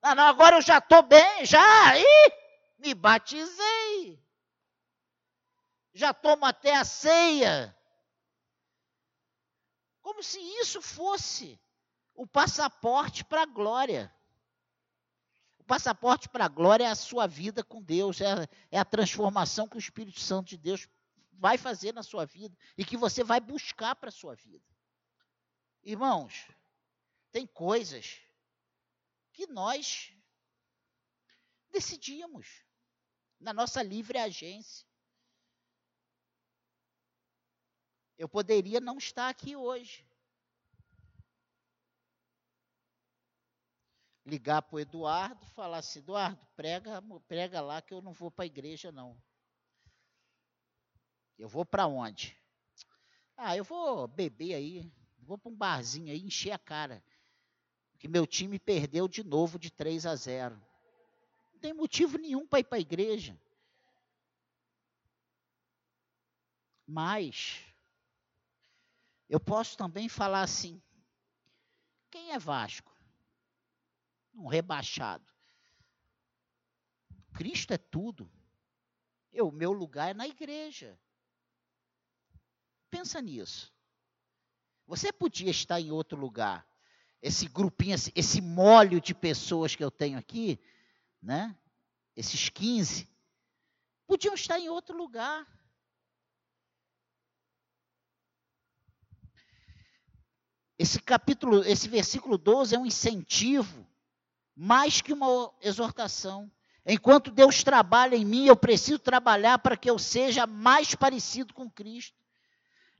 Ah, 0.00 0.14
não, 0.14 0.28
agora 0.28 0.58
eu 0.58 0.62
já 0.62 0.78
estou 0.78 1.02
bem, 1.02 1.44
já, 1.44 1.88
aí, 1.88 2.32
me 2.78 2.94
batizei. 2.94 4.22
Já 5.92 6.14
tomo 6.14 6.44
até 6.44 6.76
a 6.76 6.84
ceia. 6.84 7.75
Como 10.06 10.22
se 10.22 10.38
isso 10.38 10.80
fosse 10.80 11.60
o 12.14 12.28
passaporte 12.28 13.24
para 13.24 13.42
a 13.42 13.44
glória. 13.44 14.14
O 15.58 15.64
passaporte 15.64 16.28
para 16.28 16.44
a 16.44 16.48
glória 16.48 16.84
é 16.84 16.86
a 16.86 16.94
sua 16.94 17.26
vida 17.26 17.64
com 17.64 17.82
Deus, 17.82 18.20
é, 18.20 18.48
é 18.70 18.78
a 18.78 18.84
transformação 18.84 19.66
que 19.66 19.74
o 19.74 19.80
Espírito 19.80 20.20
Santo 20.20 20.50
de 20.50 20.58
Deus 20.58 20.88
vai 21.32 21.58
fazer 21.58 21.92
na 21.92 22.04
sua 22.04 22.24
vida 22.24 22.56
e 22.78 22.84
que 22.84 22.96
você 22.96 23.24
vai 23.24 23.40
buscar 23.40 23.96
para 23.96 24.10
a 24.10 24.12
sua 24.12 24.36
vida. 24.36 24.64
Irmãos, 25.82 26.46
tem 27.32 27.44
coisas 27.44 28.20
que 29.32 29.48
nós 29.48 30.12
decidimos 31.72 32.46
na 33.40 33.52
nossa 33.52 33.82
livre 33.82 34.18
agência. 34.18 34.85
Eu 38.18 38.28
poderia 38.28 38.80
não 38.80 38.96
estar 38.96 39.28
aqui 39.28 39.54
hoje. 39.54 40.06
Ligar 44.24 44.62
para 44.62 44.76
o 44.76 44.80
Eduardo, 44.80 45.44
falar 45.46 45.78
assim, 45.78 46.00
Eduardo, 46.00 46.44
prega, 46.56 47.02
prega 47.28 47.60
lá 47.60 47.80
que 47.80 47.92
eu 47.94 48.00
não 48.00 48.12
vou 48.12 48.30
para 48.30 48.44
a 48.44 48.46
igreja, 48.46 48.90
não. 48.90 49.20
Eu 51.38 51.48
vou 51.48 51.64
para 51.64 51.86
onde? 51.86 52.36
Ah, 53.36 53.56
eu 53.56 53.62
vou 53.62 54.08
beber 54.08 54.54
aí, 54.54 54.90
vou 55.18 55.36
para 55.36 55.52
um 55.52 55.54
barzinho 55.54 56.10
aí, 56.10 56.20
encher 56.20 56.52
a 56.52 56.58
cara. 56.58 57.04
Que 57.98 58.08
meu 58.08 58.26
time 58.26 58.58
perdeu 58.58 59.06
de 59.06 59.22
novo 59.22 59.58
de 59.58 59.70
3 59.70 60.06
a 60.06 60.16
0. 60.16 60.60
Não 61.52 61.60
tem 61.60 61.74
motivo 61.74 62.16
nenhum 62.18 62.46
para 62.46 62.60
ir 62.60 62.64
para 62.64 62.78
a 62.78 62.80
igreja. 62.80 63.38
Mas 66.86 67.65
eu 69.28 69.40
posso 69.40 69.76
também 69.76 70.08
falar 70.08 70.42
assim: 70.42 70.80
quem 72.10 72.32
é 72.32 72.38
Vasco? 72.38 72.94
Um 74.34 74.46
rebaixado. 74.46 75.26
Cristo 77.32 77.72
é 77.72 77.78
tudo. 77.78 78.30
O 79.32 79.50
meu 79.50 79.72
lugar 79.72 80.10
é 80.10 80.14
na 80.14 80.26
igreja. 80.26 80.98
Pensa 82.90 83.20
nisso. 83.20 83.72
Você 84.86 85.12
podia 85.12 85.50
estar 85.50 85.80
em 85.80 85.90
outro 85.90 86.18
lugar. 86.18 86.66
Esse 87.20 87.46
grupinho, 87.46 87.94
esse, 87.94 88.12
esse 88.14 88.40
molho 88.40 89.00
de 89.00 89.14
pessoas 89.14 89.74
que 89.74 89.84
eu 89.84 89.90
tenho 89.90 90.18
aqui, 90.18 90.58
né? 91.20 91.54
Esses 92.14 92.48
15, 92.48 93.08
podiam 94.06 94.34
estar 94.34 94.58
em 94.58 94.68
outro 94.68 94.96
lugar. 94.96 95.46
Esse 100.86 101.00
capítulo, 101.00 101.64
esse 101.64 101.88
versículo 101.88 102.38
12 102.38 102.76
é 102.76 102.78
um 102.78 102.86
incentivo, 102.86 103.84
mais 104.54 105.00
que 105.00 105.12
uma 105.12 105.50
exortação. 105.60 106.48
Enquanto 106.86 107.32
Deus 107.32 107.64
trabalha 107.64 108.14
em 108.14 108.24
mim, 108.24 108.46
eu 108.46 108.54
preciso 108.54 109.00
trabalhar 109.00 109.58
para 109.58 109.76
que 109.76 109.90
eu 109.90 109.98
seja 109.98 110.46
mais 110.46 110.94
parecido 110.94 111.52
com 111.52 111.68
Cristo. 111.68 112.14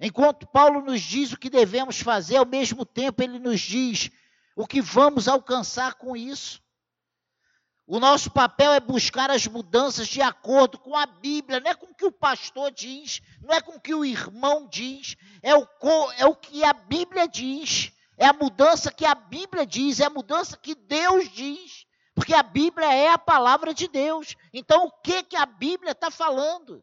Enquanto 0.01 0.49
Paulo 0.49 0.81
nos 0.81 1.01
diz 1.01 1.33
o 1.33 1.39
que 1.39 1.49
devemos 1.49 2.01
fazer, 2.01 2.39
ao 2.39 2.45
mesmo 2.45 2.85
tempo 2.85 3.23
ele 3.23 3.39
nos 3.39 3.61
diz 3.61 4.11
o 4.57 4.67
que 4.67 4.83
vamos 4.83 5.29
alcançar 5.29 5.95
com 5.95 6.17
isso. 6.17 6.61
O 7.87 8.01
nosso 8.01 8.33
papel 8.33 8.73
é 8.73 8.81
buscar 8.81 9.31
as 9.31 9.47
mudanças 9.47 10.09
de 10.09 10.21
acordo 10.21 10.77
com 10.77 10.97
a 10.97 11.07
Bíblia, 11.07 11.61
não 11.61 11.71
é 11.71 11.75
com 11.75 11.87
o 11.87 11.95
que 11.95 12.05
o 12.05 12.11
pastor 12.11 12.73
diz, 12.73 13.23
não 13.41 13.55
é 13.55 13.61
com 13.61 13.77
o 13.77 13.81
que 13.81 13.95
o 13.95 14.05
irmão 14.05 14.67
diz, 14.67 15.17
é 15.41 15.55
o, 15.55 15.65
é 16.19 16.27
o 16.27 16.35
que 16.35 16.65
a 16.65 16.73
Bíblia 16.73 17.29
diz, 17.29 17.93
é 18.19 18.27
a 18.27 18.33
mudança 18.33 18.91
que 18.91 19.05
a 19.05 19.15
Bíblia 19.15 19.65
diz, 19.65 20.01
é 20.01 20.07
a 20.07 20.11
mudança 20.11 20.57
que 20.57 20.75
Deus 20.75 21.31
diz, 21.31 21.87
porque 22.13 22.35
a 22.35 22.43
Bíblia 22.43 22.93
é 22.93 23.09
a 23.11 23.19
palavra 23.19 23.73
de 23.73 23.87
Deus. 23.87 24.35
Então, 24.53 24.87
o 24.87 24.91
que, 24.91 25.23
que 25.23 25.37
a 25.37 25.47
Bíblia 25.47 25.93
está 25.93 26.11
falando? 26.11 26.83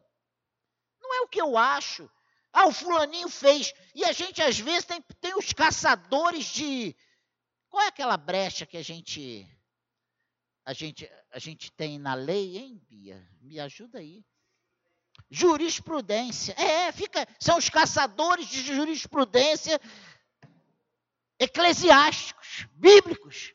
Não 1.02 1.14
é 1.16 1.20
o 1.20 1.28
que 1.28 1.42
eu 1.42 1.58
acho. 1.58 2.08
Ah, 2.50 2.66
o 2.66 2.72
fulaninho 2.72 3.28
fez. 3.28 3.74
E 3.94 4.04
a 4.04 4.12
gente, 4.12 4.40
às 4.40 4.58
vezes, 4.58 4.84
tem, 4.84 5.02
tem 5.20 5.36
os 5.36 5.52
caçadores 5.52 6.46
de. 6.46 6.96
Qual 7.68 7.82
é 7.82 7.88
aquela 7.88 8.16
brecha 8.16 8.64
que 8.64 8.76
a 8.76 8.82
gente 8.82 9.44
a 10.64 10.72
gente, 10.72 11.10
a 11.30 11.38
gente 11.38 11.70
tem 11.72 11.98
na 11.98 12.14
lei, 12.14 12.56
hein, 12.56 12.82
Bia? 12.88 13.22
Me 13.42 13.60
ajuda 13.60 13.98
aí. 13.98 14.24
Jurisprudência. 15.30 16.54
É, 16.58 16.90
fica, 16.90 17.26
são 17.38 17.58
os 17.58 17.68
caçadores 17.68 18.48
de 18.48 18.62
jurisprudência 18.62 19.78
eclesiásticos, 21.38 22.66
bíblicos. 22.72 23.52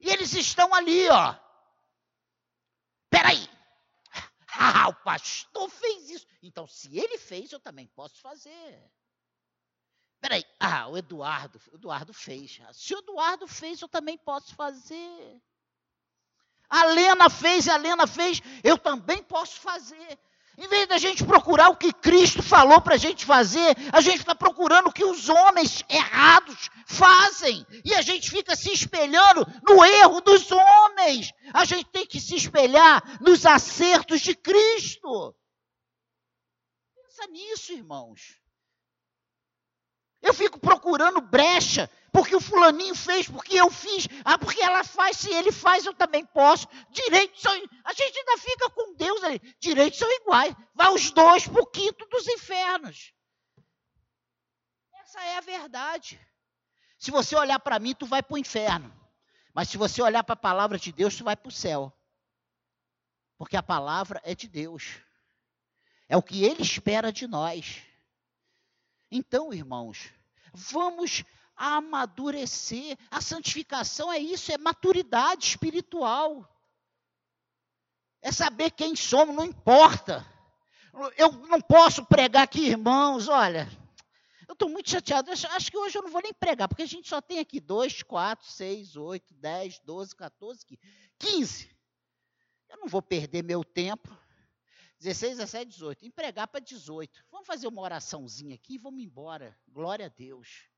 E 0.00 0.08
eles 0.08 0.32
estão 0.32 0.74
ali, 0.74 1.08
ó. 1.08 1.34
Peraí. 3.10 3.48
Ah, 4.58 4.88
o 4.88 4.94
pastor 4.94 5.68
fez 5.68 6.08
isso. 6.08 6.26
Então, 6.42 6.66
se 6.66 6.96
ele 6.96 7.18
fez, 7.18 7.52
eu 7.52 7.60
também 7.60 7.86
posso 7.88 8.18
fazer. 8.22 8.90
Peraí. 10.18 10.42
Ah, 10.58 10.88
o 10.88 10.96
Eduardo. 10.96 11.60
O 11.72 11.76
Eduardo 11.76 12.14
fez. 12.14 12.58
Se 12.72 12.94
o 12.94 12.98
Eduardo 13.00 13.46
fez, 13.46 13.82
eu 13.82 13.88
também 13.88 14.16
posso 14.16 14.54
fazer. 14.54 15.42
A 16.68 16.84
Lena 16.86 17.30
fez, 17.30 17.68
a 17.68 17.76
Lena 17.76 18.06
fez, 18.06 18.42
eu 18.62 18.76
também 18.76 19.22
posso 19.22 19.60
fazer. 19.60 20.18
Em 20.58 20.66
vez 20.68 20.88
da 20.88 20.96
gente 20.96 21.22
procurar 21.22 21.68
o 21.68 21.76
que 21.76 21.92
Cristo 21.92 22.42
falou 22.42 22.80
para 22.80 22.94
a 22.94 22.98
gente 22.98 23.26
fazer, 23.26 23.76
a 23.92 24.00
gente 24.00 24.20
está 24.20 24.34
procurando 24.34 24.88
o 24.88 24.92
que 24.92 25.04
os 25.04 25.28
homens 25.28 25.84
errados 25.88 26.70
fazem. 26.86 27.66
E 27.84 27.94
a 27.94 28.00
gente 28.00 28.30
fica 28.30 28.56
se 28.56 28.72
espelhando 28.72 29.46
no 29.68 29.84
erro 29.84 30.22
dos 30.22 30.50
homens. 30.50 31.30
A 31.52 31.66
gente 31.66 31.84
tem 31.90 32.06
que 32.06 32.18
se 32.18 32.34
espelhar 32.34 33.02
nos 33.20 33.44
acertos 33.44 34.22
de 34.22 34.34
Cristo. 34.34 35.34
Pensa 36.94 37.26
nisso, 37.30 37.72
irmãos. 37.72 38.40
Eu 40.26 40.34
fico 40.34 40.58
procurando 40.58 41.20
brecha, 41.20 41.88
porque 42.12 42.34
o 42.34 42.40
fulaninho 42.40 42.96
fez, 42.96 43.28
porque 43.28 43.54
eu 43.54 43.70
fiz, 43.70 44.08
ah, 44.24 44.36
porque 44.36 44.60
ela 44.60 44.82
faz, 44.82 45.18
se 45.18 45.32
ele 45.32 45.52
faz, 45.52 45.86
eu 45.86 45.94
também 45.94 46.26
posso. 46.26 46.66
Direitos 46.90 47.40
são. 47.40 47.52
A 47.84 47.92
gente 47.92 48.18
ainda 48.18 48.36
fica 48.38 48.70
com 48.70 48.94
Deus 48.96 49.22
ali. 49.22 49.38
Direitos 49.60 50.00
são 50.00 50.10
iguais. 50.10 50.52
Vai 50.74 50.92
os 50.92 51.12
dois 51.12 51.46
para 51.46 51.62
o 51.62 51.66
quinto 51.66 52.04
dos 52.06 52.26
infernos. 52.26 53.12
Essa 54.94 55.20
é 55.22 55.36
a 55.36 55.40
verdade. 55.40 56.20
Se 56.98 57.12
você 57.12 57.36
olhar 57.36 57.60
para 57.60 57.78
mim, 57.78 57.94
tu 57.94 58.04
vai 58.04 58.20
para 58.20 58.34
o 58.34 58.38
inferno. 58.38 58.92
Mas 59.54 59.68
se 59.68 59.76
você 59.76 60.02
olhar 60.02 60.24
para 60.24 60.32
a 60.32 60.36
palavra 60.36 60.76
de 60.76 60.90
Deus, 60.90 61.16
tu 61.16 61.22
vai 61.22 61.36
para 61.36 61.48
o 61.48 61.52
céu. 61.52 61.96
Porque 63.38 63.56
a 63.56 63.62
palavra 63.62 64.20
é 64.24 64.34
de 64.34 64.48
Deus. 64.48 64.96
É 66.08 66.16
o 66.16 66.22
que 66.22 66.44
ele 66.44 66.62
espera 66.62 67.12
de 67.12 67.28
nós. 67.28 67.80
Então, 69.08 69.54
irmãos, 69.54 70.15
vamos 70.56 71.24
amadurecer. 71.54 72.96
A 73.10 73.20
santificação 73.20 74.12
é 74.12 74.18
isso, 74.18 74.52
é 74.52 74.58
maturidade 74.58 75.46
espiritual. 75.46 76.48
É 78.22 78.32
saber 78.32 78.70
quem 78.70 78.96
somos, 78.96 79.34
não 79.34 79.44
importa. 79.44 80.26
Eu 81.16 81.30
não 81.48 81.60
posso 81.60 82.04
pregar 82.06 82.44
aqui, 82.44 82.68
irmãos, 82.68 83.28
olha. 83.28 83.68
Eu 84.48 84.54
estou 84.54 84.68
muito 84.68 84.90
chateado. 84.90 85.30
Acho 85.30 85.70
que 85.70 85.76
hoje 85.76 85.98
eu 85.98 86.02
não 86.02 86.10
vou 86.10 86.22
nem 86.22 86.32
pregar, 86.32 86.68
porque 86.68 86.82
a 86.82 86.86
gente 86.86 87.08
só 87.08 87.20
tem 87.20 87.38
aqui 87.38 87.60
2, 87.60 88.02
4, 88.02 88.46
6, 88.46 88.96
8, 88.96 89.34
10, 89.34 89.80
12, 89.80 90.16
14, 90.16 90.78
15. 91.18 91.76
Eu 92.68 92.78
não 92.78 92.88
vou 92.88 93.02
perder 93.02 93.42
meu 93.42 93.62
tempo 93.62 94.16
16, 95.06 95.36
17, 95.36 95.70
18. 95.70 96.04
Empregar 96.04 96.48
para 96.48 96.58
18. 96.58 97.24
Vamos 97.30 97.46
fazer 97.46 97.68
uma 97.68 97.80
oraçãozinha 97.80 98.56
aqui 98.56 98.74
e 98.74 98.78
vamos 98.78 99.00
embora. 99.00 99.56
Glória 99.68 100.06
a 100.06 100.08
Deus. 100.08 100.68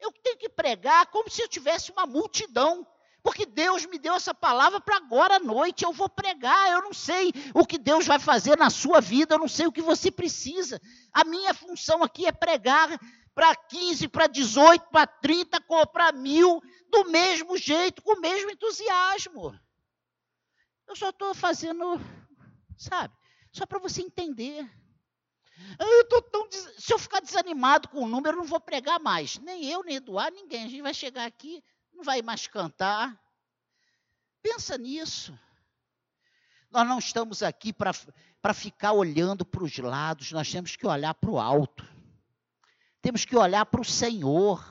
Eu 0.00 0.10
tenho 0.12 0.38
que 0.38 0.48
pregar 0.48 1.06
como 1.08 1.28
se 1.28 1.42
eu 1.42 1.48
tivesse 1.48 1.92
uma 1.92 2.06
multidão. 2.06 2.86
Porque 3.22 3.44
Deus 3.44 3.84
me 3.84 3.98
deu 3.98 4.14
essa 4.14 4.32
palavra 4.32 4.80
para 4.80 4.96
agora 4.96 5.36
à 5.36 5.38
noite. 5.38 5.84
Eu 5.84 5.92
vou 5.92 6.08
pregar. 6.08 6.70
Eu 6.70 6.80
não 6.80 6.94
sei 6.94 7.34
o 7.54 7.66
que 7.66 7.76
Deus 7.76 8.06
vai 8.06 8.18
fazer 8.18 8.56
na 8.56 8.70
sua 8.70 8.98
vida. 8.98 9.34
Eu 9.34 9.38
não 9.38 9.48
sei 9.48 9.66
o 9.66 9.72
que 9.72 9.82
você 9.82 10.10
precisa. 10.10 10.80
A 11.12 11.22
minha 11.22 11.52
função 11.52 12.02
aqui 12.02 12.24
é 12.24 12.32
pregar 12.32 12.98
para 13.34 13.54
15, 13.54 14.08
para 14.08 14.26
18, 14.26 14.86
para 14.90 15.06
30, 15.06 15.60
para 15.92 16.12
mil, 16.12 16.62
do 16.88 17.10
mesmo 17.10 17.58
jeito, 17.58 18.00
com 18.00 18.16
o 18.16 18.20
mesmo 18.22 18.50
entusiasmo. 18.50 19.54
Eu 20.88 20.96
só 20.96 21.10
estou 21.10 21.34
fazendo, 21.34 22.00
sabe? 22.78 23.19
Só 23.52 23.66
para 23.66 23.78
você 23.78 24.02
entender. 24.02 24.68
Eu 25.78 26.08
tô 26.08 26.22
tão 26.22 26.48
des... 26.48 26.74
Se 26.78 26.92
eu 26.92 26.98
ficar 26.98 27.20
desanimado 27.20 27.88
com 27.88 28.04
o 28.04 28.08
número, 28.08 28.36
eu 28.36 28.40
não 28.40 28.46
vou 28.46 28.60
pregar 28.60 28.98
mais. 28.98 29.38
Nem 29.38 29.64
eu, 29.66 29.82
nem 29.82 29.96
Eduardo, 29.96 30.36
ninguém. 30.36 30.64
A 30.64 30.68
gente 30.68 30.82
vai 30.82 30.94
chegar 30.94 31.26
aqui, 31.26 31.62
não 31.92 32.02
vai 32.02 32.22
mais 32.22 32.46
cantar. 32.46 33.20
Pensa 34.42 34.78
nisso. 34.78 35.38
Nós 36.70 36.86
não 36.86 36.98
estamos 36.98 37.42
aqui 37.42 37.72
para 37.72 38.54
ficar 38.54 38.92
olhando 38.92 39.44
para 39.44 39.64
os 39.64 39.76
lados, 39.78 40.30
nós 40.30 40.50
temos 40.50 40.76
que 40.76 40.86
olhar 40.86 41.12
para 41.14 41.30
o 41.30 41.38
alto. 41.38 41.84
Temos 43.02 43.24
que 43.24 43.36
olhar 43.36 43.66
para 43.66 43.80
o 43.80 43.84
Senhor, 43.84 44.64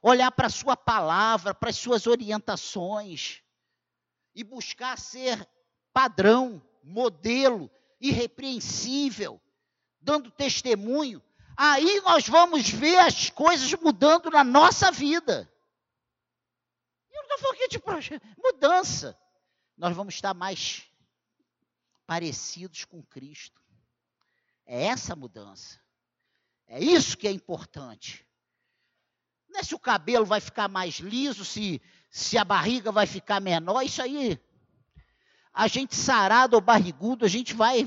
olhar 0.00 0.30
para 0.30 0.46
a 0.46 0.50
Sua 0.50 0.76
palavra, 0.76 1.52
para 1.52 1.70
as 1.70 1.76
Suas 1.76 2.06
orientações 2.06 3.42
e 4.34 4.44
buscar 4.44 4.96
ser 4.96 5.48
padrão, 5.92 6.62
modelo 6.84 7.68
irrepreensível, 8.00 9.40
dando 10.00 10.30
testemunho, 10.30 11.22
aí 11.56 12.00
nós 12.02 12.28
vamos 12.28 12.68
ver 12.68 12.98
as 12.98 13.30
coisas 13.30 13.72
mudando 13.74 14.30
na 14.30 14.44
nossa 14.44 14.90
vida. 14.90 15.50
Eu 17.10 17.16
não 17.16 17.22
estou 17.22 17.38
falando 17.38 17.56
aqui 17.56 17.68
de 17.68 17.82
mudança. 18.42 19.18
Nós 19.76 19.94
vamos 19.94 20.14
estar 20.14 20.34
mais 20.34 20.84
parecidos 22.06 22.84
com 22.84 23.02
Cristo. 23.02 23.62
É 24.64 24.86
essa 24.86 25.14
mudança. 25.14 25.80
É 26.66 26.82
isso 26.82 27.16
que 27.16 27.26
é 27.26 27.30
importante. 27.30 28.26
Não 29.48 29.60
é 29.60 29.62
se 29.62 29.74
o 29.74 29.78
cabelo 29.78 30.26
vai 30.26 30.40
ficar 30.40 30.68
mais 30.68 30.96
liso, 30.96 31.44
se, 31.44 31.80
se 32.10 32.36
a 32.36 32.44
barriga 32.44 32.92
vai 32.92 33.06
ficar 33.06 33.40
menor, 33.40 33.82
isso 33.82 34.02
aí 34.02 34.38
a 35.58 35.66
gente 35.66 35.96
sarado 35.96 36.54
ou 36.54 36.62
barrigudo, 36.62 37.24
a 37.24 37.28
gente 37.28 37.52
vai 37.52 37.84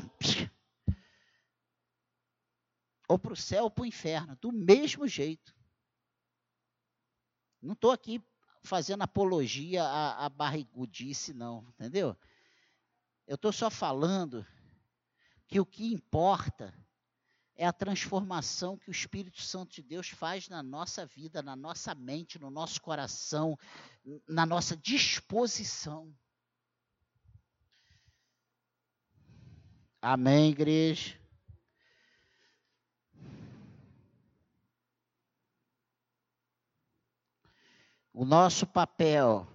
ou 3.08 3.18
para 3.18 3.32
o 3.32 3.36
céu 3.36 3.64
ou 3.64 3.72
para 3.72 3.84
o 3.84 3.86
inferno, 3.86 4.38
do 4.42 4.52
mesmo 4.52 5.08
jeito. 5.08 5.56
Não 7.62 7.72
estou 7.72 7.92
aqui 7.92 8.22
fazendo 8.62 9.04
apologia 9.04 9.86
à, 9.86 10.26
à 10.26 10.30
barrigudice, 10.30 11.34
não, 11.34 11.66
entendeu? 11.70 12.18
Eu 13.26 13.36
estou 13.36 13.54
só 13.54 13.70
falando 13.70 14.46
que 15.48 15.58
o 15.58 15.66
que 15.66 15.94
importa 15.94 16.74
é 17.56 17.66
a 17.66 17.72
transformação 17.72 18.78
que 18.78 18.90
o 18.90 18.92
Espírito 18.92 19.42
Santo 19.42 19.76
de 19.76 19.82
Deus 19.82 20.10
faz 20.10 20.50
na 20.50 20.62
nossa 20.62 21.06
vida, 21.06 21.42
na 21.42 21.56
nossa 21.56 21.96
mente, 21.96 22.38
no 22.38 22.50
nosso 22.50 22.82
coração, 22.82 23.58
na 24.28 24.46
nossa 24.46 24.76
disposição. 24.76 26.14
Amém, 30.02 30.50
igreja? 30.50 31.16
O 38.12 38.26
nosso 38.26 38.66
papel 38.66 39.48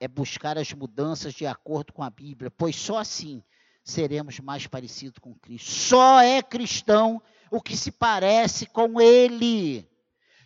é 0.00 0.08
buscar 0.08 0.58
as 0.58 0.72
mudanças 0.72 1.32
de 1.32 1.46
acordo 1.46 1.92
com 1.92 2.02
a 2.02 2.10
Bíblia, 2.10 2.50
pois 2.50 2.74
só 2.74 2.98
assim 2.98 3.40
seremos 3.84 4.40
mais 4.40 4.66
parecidos 4.66 5.20
com 5.20 5.32
Cristo. 5.36 5.70
Só 5.70 6.20
é 6.20 6.42
cristão 6.42 7.22
o 7.48 7.62
que 7.62 7.76
se 7.76 7.92
parece 7.92 8.66
com 8.66 9.00
Ele. 9.00 9.88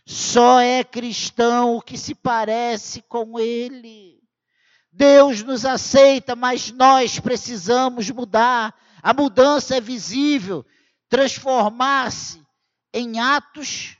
Só 0.04 0.60
é 0.60 0.84
cristão 0.84 1.76
o 1.76 1.80
que 1.80 1.96
se 1.96 2.14
parece 2.14 3.00
com 3.00 3.40
Ele. 3.40 4.22
Deus 4.92 5.42
nos 5.42 5.64
aceita, 5.64 6.36
mas 6.36 6.70
nós 6.70 7.18
precisamos 7.18 8.10
mudar. 8.10 8.78
A 9.02 9.12
mudança 9.12 9.76
é 9.76 9.80
visível, 9.80 10.64
transformar-se 11.08 12.40
em 12.94 13.18
atos 13.18 13.98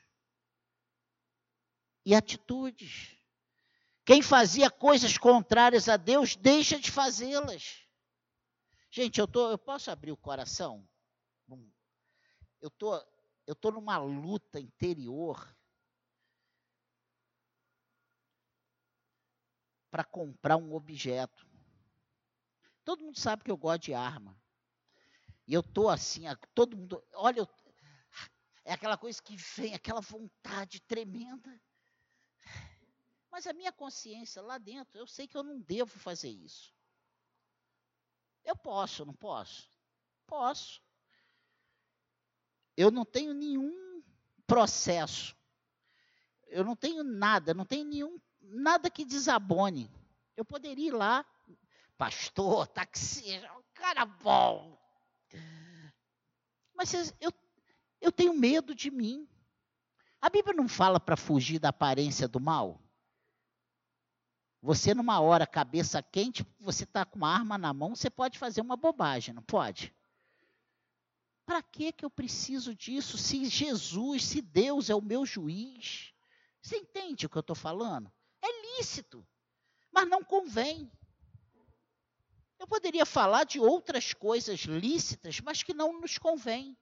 e 2.07 2.15
atitudes. 2.15 3.17
Quem 4.05 4.23
fazia 4.23 4.71
coisas 4.71 5.19
contrárias 5.19 5.89
a 5.89 5.97
Deus, 5.97 6.37
deixa 6.37 6.79
de 6.79 6.91
fazê-las. 6.91 7.85
Gente, 8.93 9.19
eu, 9.19 9.27
tô, 9.27 9.51
eu 9.51 9.59
posso 9.59 9.91
abrir 9.91 10.13
o 10.13 10.17
coração? 10.17 10.89
Eu 12.61 12.71
tô, 12.71 12.95
eu 13.45 13.57
tô 13.57 13.73
numa 13.73 13.99
luta 13.99 14.61
interior 14.61 15.53
para 19.91 20.05
comprar 20.05 20.57
um 20.57 20.75
objeto. 20.75 21.45
Todo 22.85 23.03
mundo 23.03 23.19
sabe 23.19 23.43
que 23.43 23.51
eu 23.51 23.57
gosto 23.57 23.83
de 23.83 23.95
arma. 23.95 24.41
Eu 25.53 25.61
estou 25.61 25.91
assim, 25.91 26.23
todo 26.55 26.79
mundo, 26.79 27.05
olha, 27.13 27.41
eu, 27.41 27.49
é 28.65 28.73
aquela 28.73 28.97
coisa 28.97 29.23
que 29.23 29.37
vem, 29.37 29.75
aquela 29.75 30.01
vontade 30.01 30.81
tremenda. 30.81 31.61
Mas 33.31 33.47
a 33.47 33.53
minha 33.53 33.71
consciência 33.71 34.41
lá 34.41 34.57
dentro, 34.57 34.99
eu 34.99 35.07
sei 35.07 35.29
que 35.29 35.37
eu 35.37 35.43
não 35.43 35.61
devo 35.61 35.99
fazer 35.99 36.31
isso. 36.31 36.75
Eu 38.43 38.57
posso, 38.57 39.05
não 39.05 39.13
posso? 39.15 39.69
Posso. 40.27 40.83
Eu 42.75 42.91
não 42.91 43.05
tenho 43.05 43.35
nenhum 43.35 44.03
processo. 44.47 45.37
Eu 46.47 46.65
não 46.65 46.75
tenho 46.75 47.05
nada, 47.05 47.53
não 47.53 47.67
tenho 47.67 47.85
nenhum 47.85 48.19
nada 48.41 48.91
que 48.91 49.05
desabone. 49.05 49.91
Eu 50.35 50.47
poderia 50.47 50.89
ir 50.89 50.93
lá, 50.93 51.27
pastor, 51.99 52.67
taxista, 52.69 53.53
um 53.53 53.63
cara 53.75 54.07
bom, 54.07 54.82
mas 56.83 57.15
eu, 57.21 57.33
eu 58.01 58.11
tenho 58.11 58.35
medo 58.35 58.75
de 58.75 58.91
mim. 58.91 59.29
A 60.21 60.29
Bíblia 60.29 60.53
não 60.53 60.69
fala 60.69 60.99
para 60.99 61.17
fugir 61.17 61.61
da 61.61 61.69
aparência 61.69 62.27
do 62.27 62.41
mal? 62.41 62.83
Você, 64.61 64.93
numa 64.93 65.21
hora, 65.21 65.47
cabeça 65.47 66.03
quente, 66.03 66.45
você 66.59 66.83
está 66.83 67.05
com 67.05 67.19
uma 67.19 67.33
arma 67.33 67.57
na 67.57 67.73
mão, 67.73 67.95
você 67.95 68.11
pode 68.11 68.39
fazer 68.39 68.61
uma 68.61 68.77
bobagem, 68.77 69.33
não 69.35 69.43
pode? 69.43 69.95
Para 71.47 71.63
que, 71.63 71.93
que 71.93 72.05
eu 72.05 72.11
preciso 72.11 72.75
disso 72.75 73.17
se 73.17 73.45
Jesus, 73.45 74.25
se 74.25 74.43
Deus 74.43 74.91
é 74.91 74.95
o 74.95 75.03
meu 75.03 75.25
juiz? 75.25 76.13
Você 76.61 76.77
entende 76.77 77.27
o 77.27 77.29
que 77.29 77.37
eu 77.37 77.41
estou 77.41 77.57
falando? 77.57 78.13
É 78.41 78.79
lícito, 78.79 79.27
mas 79.93 80.09
não 80.09 80.23
convém. 80.23 80.91
Eu 82.63 82.67
poderia 82.69 83.05
falar 83.05 83.43
de 83.43 83.59
outras 83.59 84.15
coisas 84.15 84.61
lícitas, 84.61 85.41
mas 85.41 85.65
que 85.65 85.75
não 85.75 86.01
nos 86.01 86.17
convém. 86.17 86.79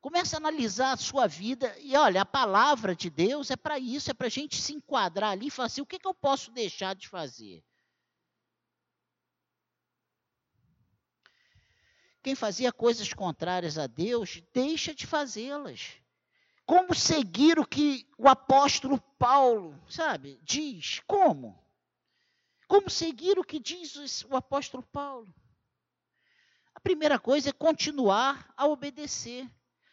Comece 0.00 0.34
a 0.34 0.38
analisar 0.38 0.92
a 0.92 0.96
sua 0.96 1.26
vida 1.26 1.78
e 1.80 1.94
olha, 1.94 2.22
a 2.22 2.24
palavra 2.24 2.96
de 2.96 3.10
Deus 3.10 3.50
é 3.50 3.56
para 3.56 3.78
isso, 3.78 4.10
é 4.10 4.14
para 4.14 4.28
a 4.28 4.30
gente 4.30 4.56
se 4.56 4.72
enquadrar 4.72 5.32
ali 5.32 5.48
e 5.48 5.50
falar 5.50 5.66
assim: 5.66 5.82
o 5.82 5.86
que, 5.86 5.98
que 5.98 6.08
eu 6.08 6.14
posso 6.14 6.50
deixar 6.52 6.94
de 6.94 7.06
fazer? 7.06 7.62
Quem 12.22 12.34
fazia 12.34 12.72
coisas 12.72 13.12
contrárias 13.12 13.76
a 13.76 13.86
Deus, 13.86 14.42
deixa 14.54 14.94
de 14.94 15.06
fazê-las. 15.06 15.98
Como 16.64 16.94
seguir 16.94 17.58
o 17.58 17.66
que 17.66 18.08
o 18.16 18.26
apóstolo 18.26 18.98
Paulo, 19.18 19.78
sabe, 19.86 20.40
diz? 20.42 21.00
Como? 21.06 21.62
Como 22.74 22.90
seguir 22.90 23.38
o 23.38 23.44
que 23.44 23.60
diz 23.60 24.24
o 24.28 24.34
apóstolo 24.34 24.82
Paulo? 24.82 25.32
A 26.74 26.80
primeira 26.80 27.20
coisa 27.20 27.50
é 27.50 27.52
continuar 27.52 28.52
a 28.56 28.66
obedecer. 28.66 29.48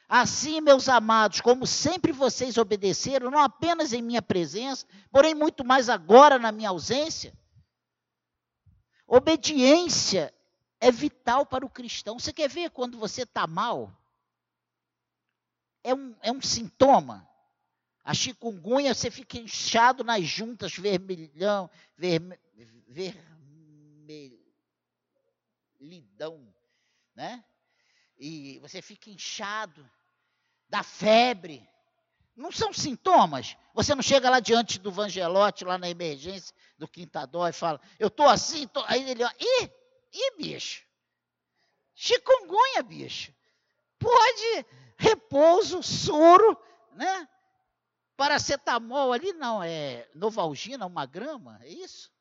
Assim, 0.10 0.60
meus 0.62 0.90
amados, 0.90 1.42
como 1.42 1.68
sempre 1.68 2.12
vocês 2.12 2.58
obedeceram, 2.58 3.30
não 3.30 3.38
apenas 3.38 3.94
em 3.94 4.02
minha 4.02 4.20
presença, 4.20 4.88
porém 5.12 5.36
muito 5.36 5.64
mais 5.64 5.90
agora 5.90 6.40
na 6.40 6.52
minha 6.52 6.70
ausência. 6.70 7.38
Obediência 9.06 10.34
é 10.80 10.92
vital 10.92 11.46
para 11.46 11.64
o 11.64 11.70
cristão. 11.70 12.18
Você 12.18 12.34
quer 12.34 12.50
ver 12.50 12.72
quando 12.72 12.98
você 12.98 13.22
está 13.22 13.46
mal? 13.46 13.96
É 15.84 15.94
um, 15.94 16.16
é 16.24 16.32
um 16.32 16.42
sintoma. 16.42 17.30
A 18.04 18.14
chikungunya, 18.14 18.94
você 18.94 19.12
fica 19.12 19.38
inchado 19.38 20.04
nas 20.04 20.24
juntas, 20.24 20.74
vermelhão, 20.74 21.70
verme, 21.96 22.38
vermelhidão, 25.80 26.54
né? 27.16 27.44
E 28.18 28.60
você 28.60 28.82
fica 28.82 29.10
inchado, 29.10 29.90
dá 30.68 30.84
febre. 30.84 31.68
Não 32.36 32.52
são 32.52 32.74
sintomas. 32.74 33.56
Você 33.74 33.94
não 33.94 34.02
chega 34.02 34.30
lá 34.30 34.40
diante 34.40 34.80
do 34.80 34.92
Vangelote, 34.92 35.66
lá 35.66 35.78
na 35.78 35.90
emergência 35.90 36.56
do 36.78 36.88
Quintadó, 36.88 37.48
e 37.48 37.54
fala, 37.54 37.80
eu 38.00 38.08
estou 38.08 38.28
assim, 38.28 38.68
tô... 38.68 38.84
aí 38.88 39.10
ele 39.10 39.24
ih, 39.40 39.70
Ih, 40.14 40.38
bicho. 40.38 40.86
Chikungunya, 41.96 42.84
bicho. 42.84 43.34
Pode 43.98 44.66
repouso, 44.98 45.82
soro, 45.82 46.58
né? 46.94 47.28
Paracetamol 48.16 49.14
ali 49.14 49.34
não, 49.34 49.64
é 49.64 50.10
Novalgina, 50.14 50.86
uma 50.86 51.06
grama, 51.06 51.60
é 51.64 51.70
isso? 51.70 52.12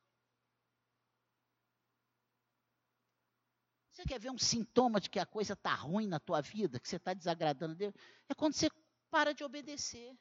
Você 3.91 4.05
quer 4.05 4.19
ver 4.19 4.31
um 4.31 4.39
sintoma 4.39 4.99
de 4.99 5.11
que 5.11 5.19
a 5.19 5.27
coisa 5.27 5.53
está 5.53 5.75
ruim 5.75 6.07
na 6.07 6.19
tua 6.19 6.41
vida, 6.41 6.81
que 6.81 6.89
você 6.89 6.97
está 6.97 7.13
desagradando 7.13 7.73
a 7.73 7.77
Deus? 7.77 7.95
É 8.29 8.35
quando 8.35 8.55
você 8.55 8.71
para 9.11 9.35
de 9.35 9.45
obedecer. 9.45 10.17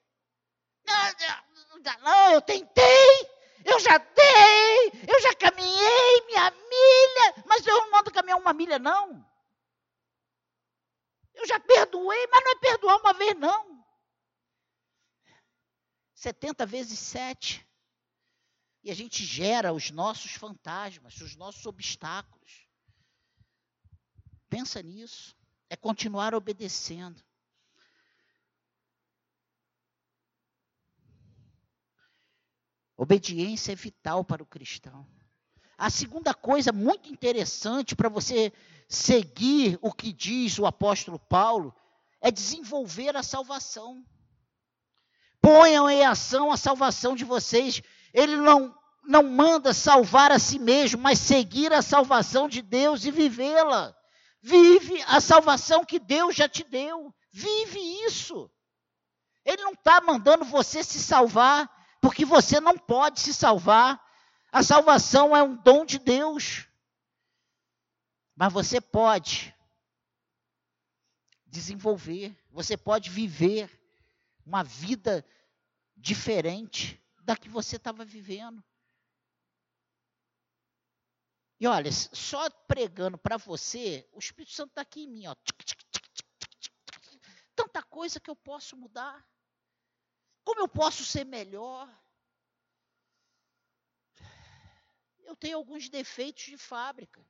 Não, 0.86 1.80
não, 1.80 1.99
não, 2.01 2.32
eu 2.34 2.41
tentei, 2.41 3.30
eu 3.63 3.80
já 3.80 3.97
dei, 3.97 4.88
eu 5.07 5.22
já 5.22 5.36
caminhei 5.36 6.26
minha 6.26 6.51
milha, 6.51 7.43
mas 7.45 7.65
eu 7.65 7.78
não 7.78 7.91
mando 7.91 8.11
caminhar 8.11 8.38
uma 8.38 8.53
milha, 8.53 8.80
não. 8.80 9.26
Eu 11.34 11.47
já 11.47 11.59
perdoei, 11.59 12.28
mas 12.28 12.43
não 12.43 12.51
é 12.51 12.55
perdoar 12.55 12.97
uma 12.97 13.13
vez, 13.13 13.36
não. 13.38 13.68
70 16.20 16.65
vezes 16.65 16.99
7. 16.99 17.65
E 18.84 18.91
a 18.91 18.93
gente 18.93 19.24
gera 19.24 19.72
os 19.72 19.89
nossos 19.89 20.34
fantasmas, 20.34 21.22
os 21.22 21.38
nossos 21.38 21.65
obstáculos. 21.65 22.67
Pensa 24.49 24.82
nisso. 24.82 25.34
É 25.70 25.78
continuar 25.78 26.36
obedecendo. 26.36 27.24
Obediência 32.97 33.72
é 33.72 33.76
vital 33.76 34.26
para 34.26 34.43
o 34.43 34.45
cristão. 34.45 35.07
A 35.78 35.89
segunda 35.89 36.34
coisa 36.34 36.74
muito 36.74 37.09
interessante 37.09 37.95
para 37.95 38.09
você 38.09 38.51
seguir 38.89 39.80
o 39.82 39.93
que 39.93 40.11
diz 40.11 40.59
o 40.59 40.65
apóstolo 40.65 41.17
Paulo 41.17 41.74
é 42.20 42.30
desenvolver 42.30 43.15
a 43.15 43.24
salvação. 43.24 44.05
Ponham 45.49 45.89
em 45.89 46.05
ação 46.05 46.51
a 46.51 46.57
salvação 46.57 47.15
de 47.15 47.25
vocês. 47.25 47.81
Ele 48.13 48.37
não, 48.37 48.71
não 49.03 49.23
manda 49.23 49.73
salvar 49.73 50.31
a 50.31 50.37
si 50.37 50.59
mesmo, 50.59 51.01
mas 51.01 51.17
seguir 51.17 51.73
a 51.73 51.81
salvação 51.81 52.47
de 52.47 52.61
Deus 52.61 53.03
e 53.03 53.09
vivê-la. 53.09 53.95
Vive 54.43 55.01
a 55.07 55.19
salvação 55.19 55.83
que 55.83 55.97
Deus 55.97 56.35
já 56.35 56.47
te 56.47 56.63
deu. 56.63 57.11
Vive 57.31 57.79
isso. 58.05 58.47
Ele 59.43 59.63
não 59.63 59.73
está 59.73 59.99
mandando 59.99 60.45
você 60.45 60.83
se 60.83 60.99
salvar 60.99 61.67
porque 61.99 62.23
você 62.25 62.59
não 62.59 62.77
pode 62.77 63.19
se 63.19 63.33
salvar. 63.33 63.99
A 64.51 64.61
salvação 64.61 65.35
é 65.35 65.41
um 65.41 65.55
dom 65.55 65.83
de 65.83 65.97
Deus. 65.97 66.67
Mas 68.35 68.53
você 68.53 68.79
pode 68.79 69.51
desenvolver, 71.47 72.37
você 72.51 72.77
pode 72.77 73.09
viver 73.09 73.67
uma 74.45 74.63
vida 74.63 75.25
diferente 75.99 77.01
da 77.21 77.35
que 77.35 77.49
você 77.49 77.75
estava 77.75 78.05
vivendo. 78.05 78.63
E 81.59 81.67
olha, 81.67 81.91
só 81.91 82.49
pregando 82.67 83.17
para 83.17 83.35
você, 83.35 84.07
o 84.13 84.19
Espírito 84.19 84.53
Santo 84.53 84.69
está 84.69 84.81
aqui 84.81 85.01
em 85.01 85.07
mim, 85.07 85.27
ó. 85.27 85.35
Tanta 87.53 87.83
coisa 87.83 88.19
que 88.19 88.29
eu 88.29 88.35
posso 88.35 88.77
mudar. 88.77 89.27
Como 90.45 90.61
eu 90.61 90.67
posso 90.69 91.03
ser 91.03 91.25
melhor? 91.25 91.87
Eu 95.19 95.35
tenho 95.35 95.57
alguns 95.57 95.89
defeitos 95.89 96.45
de 96.45 96.57
fábrica. 96.57 97.23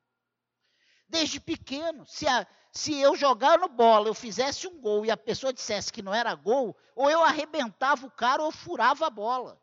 Desde 1.09 1.39
pequeno, 1.39 2.05
se, 2.05 2.27
a, 2.27 2.45
se 2.71 2.95
eu 2.95 3.15
jogar 3.15 3.57
no 3.57 3.67
bola, 3.67 4.07
eu 4.07 4.13
fizesse 4.13 4.67
um 4.67 4.79
gol 4.79 5.03
e 5.03 5.09
a 5.09 5.17
pessoa 5.17 5.51
dissesse 5.51 5.91
que 5.91 6.03
não 6.03 6.13
era 6.13 6.35
gol, 6.35 6.77
ou 6.95 7.09
eu 7.09 7.23
arrebentava 7.23 8.05
o 8.05 8.11
cara 8.11 8.43
ou 8.43 8.51
furava 8.51 9.07
a 9.07 9.09
bola. 9.09 9.59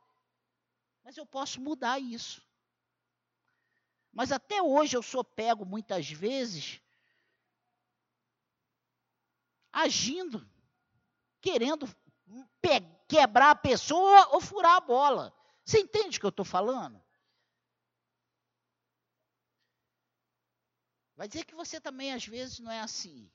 Mas 1.05 1.17
eu 1.17 1.25
posso 1.25 1.61
mudar 1.61 2.01
isso. 2.01 2.45
Mas 4.13 4.33
até 4.33 4.61
hoje 4.61 4.97
eu 4.97 5.03
sou 5.03 5.23
pego 5.23 5.65
muitas 5.65 6.11
vezes 6.11 6.81
agindo, 9.73 10.49
querendo 11.41 11.89
quebrar 13.07 13.51
a 13.51 13.55
pessoa 13.55 14.35
ou 14.35 14.41
furar 14.41 14.77
a 14.77 14.81
bola. 14.81 15.33
Você 15.65 15.79
entende 15.79 16.17
o 16.17 16.21
que 16.21 16.27
eu 16.27 16.31
estou 16.31 16.45
falando? 16.45 17.01
Vai 21.17 21.27
dizer 21.27 21.45
que 21.45 21.55
você 21.55 21.81
também 21.81 22.13
às 22.13 22.27
vezes 22.27 22.59
não 22.59 22.71
é 22.71 22.81
assim. 22.81 23.31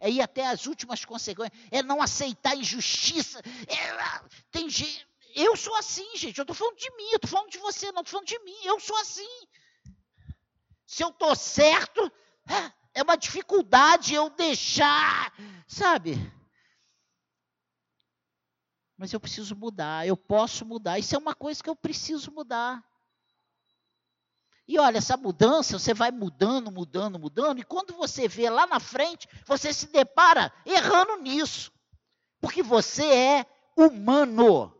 É 0.00 0.08
ir 0.10 0.20
até 0.20 0.46
as 0.46 0.66
últimas 0.66 1.04
consequências, 1.04 1.58
é 1.70 1.82
não 1.82 2.00
aceitar 2.00 2.56
injustiça. 2.56 3.40
É, 3.66 4.28
tem 4.50 4.70
gente, 4.70 5.06
eu 5.34 5.56
sou 5.56 5.74
assim, 5.76 6.16
gente. 6.16 6.38
Eu 6.38 6.42
estou 6.42 6.54
falando 6.54 6.76
de 6.76 6.90
mim, 6.96 7.08
eu 7.10 7.16
estou 7.16 7.30
falando 7.30 7.50
de 7.50 7.58
você, 7.58 7.92
não 7.92 8.02
estou 8.02 8.12
falando 8.12 8.28
de 8.28 8.38
mim. 8.40 8.56
Eu 8.64 8.80
sou 8.80 8.96
assim. 8.96 9.28
Se 10.86 11.02
eu 11.02 11.08
estou 11.08 11.34
certo, 11.36 12.10
é 12.94 13.02
uma 13.02 13.16
dificuldade 13.16 14.14
eu 14.14 14.30
deixar, 14.30 15.32
sabe? 15.66 16.16
mas 18.98 19.12
eu 19.12 19.20
preciso 19.20 19.54
mudar, 19.54 20.08
eu 20.08 20.16
posso 20.16 20.66
mudar. 20.66 20.98
Isso 20.98 21.14
é 21.14 21.18
uma 21.18 21.34
coisa 21.34 21.62
que 21.62 21.70
eu 21.70 21.76
preciso 21.76 22.32
mudar. 22.32 22.84
E 24.68 24.78
olha, 24.78 24.98
essa 24.98 25.16
mudança, 25.16 25.78
você 25.78 25.94
vai 25.94 26.10
mudando, 26.10 26.70
mudando, 26.70 27.18
mudando, 27.18 27.58
e 27.58 27.64
quando 27.64 27.94
você 27.94 28.28
vê 28.28 28.50
lá 28.50 28.66
na 28.66 28.78
frente, 28.78 29.26
você 29.46 29.72
se 29.72 29.86
depara 29.86 30.52
errando 30.64 31.16
nisso. 31.16 31.72
Porque 32.40 32.62
você 32.62 33.04
é 33.04 33.46
humano. 33.74 34.78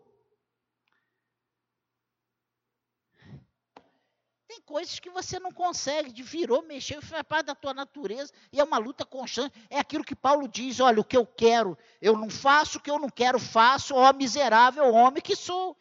coisas 4.69 5.01
que 5.01 5.09
você 5.09 5.41
não 5.41 5.51
consegue, 5.51 6.13
de 6.13 6.23
virou, 6.23 6.61
mexeu, 6.63 7.01
faz 7.01 7.23
parte 7.23 7.47
da 7.47 7.55
tua 7.55 7.73
natureza, 7.73 8.31
e 8.53 8.61
é 8.61 8.65
uma 8.65 8.77
luta 8.77 9.03
constante. 9.03 9.59
É 9.71 9.79
aquilo 9.79 10.05
que 10.05 10.15
Paulo 10.15 10.47
diz: 10.47 10.79
olha, 10.79 11.01
o 11.01 11.05
que 11.05 11.17
eu 11.17 11.25
quero, 11.25 11.77
eu 12.03 12.15
não 12.19 12.29
faço, 12.29 12.77
o 12.77 12.81
que 12.81 12.91
eu 12.91 12.99
não 12.99 13.09
quero, 13.09 13.39
faço, 13.39 13.95
ó 13.95 14.13
miserável 14.13 14.93
homem 14.93 15.23
que 15.23 15.35
sou. 15.35 15.75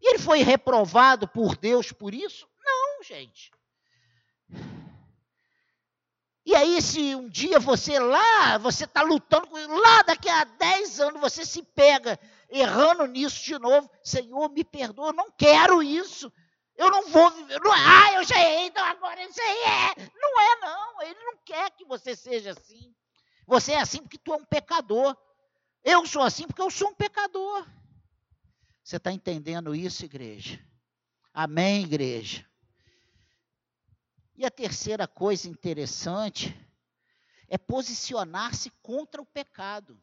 E 0.00 0.14
ele 0.14 0.18
foi 0.18 0.42
reprovado 0.42 1.28
por 1.28 1.54
Deus 1.56 1.92
por 1.92 2.14
isso? 2.14 2.48
Gente. 3.02 3.50
E 6.44 6.54
aí, 6.54 6.82
se 6.82 7.14
um 7.14 7.28
dia 7.28 7.58
você 7.58 7.98
lá, 7.98 8.58
você 8.58 8.84
está 8.84 9.02
lutando 9.02 9.46
com 9.46 9.56
lá 9.56 10.02
daqui 10.02 10.28
a 10.28 10.44
10 10.44 11.00
anos, 11.00 11.20
você 11.20 11.44
se 11.44 11.62
pega 11.62 12.18
errando 12.50 13.06
nisso 13.06 13.44
de 13.44 13.58
novo, 13.58 13.90
Senhor, 14.02 14.50
me 14.50 14.64
perdoa, 14.64 15.08
eu 15.08 15.12
não 15.12 15.30
quero 15.30 15.82
isso. 15.82 16.32
Eu 16.76 16.90
não 16.90 17.08
vou 17.08 17.30
viver. 17.30 17.60
Não, 17.60 17.72
ah, 17.72 18.12
eu 18.14 18.24
já 18.24 18.36
errei, 18.38 18.66
então 18.66 18.84
agora 18.84 19.22
isso 19.22 19.40
aí 19.40 19.58
é. 19.58 20.10
Não 20.14 20.40
é, 20.40 20.60
não. 20.60 21.02
Ele 21.02 21.24
não 21.24 21.36
quer 21.44 21.70
que 21.70 21.84
você 21.84 22.16
seja 22.16 22.50
assim. 22.52 22.94
Você 23.46 23.72
é 23.72 23.80
assim 23.80 24.02
porque 24.02 24.18
tu 24.18 24.32
é 24.32 24.36
um 24.36 24.44
pecador. 24.44 25.16
Eu 25.84 26.06
sou 26.06 26.22
assim 26.22 26.46
porque 26.46 26.62
eu 26.62 26.70
sou 26.70 26.88
um 26.88 26.94
pecador. 26.94 27.66
Você 28.82 28.96
está 28.96 29.12
entendendo 29.12 29.74
isso, 29.74 30.04
igreja? 30.04 30.58
Amém, 31.32 31.84
igreja? 31.84 32.44
E 34.34 34.44
a 34.46 34.50
terceira 34.50 35.06
coisa 35.06 35.48
interessante 35.48 36.56
é 37.48 37.58
posicionar-se 37.58 38.70
contra 38.82 39.20
o 39.20 39.26
pecado. 39.26 40.02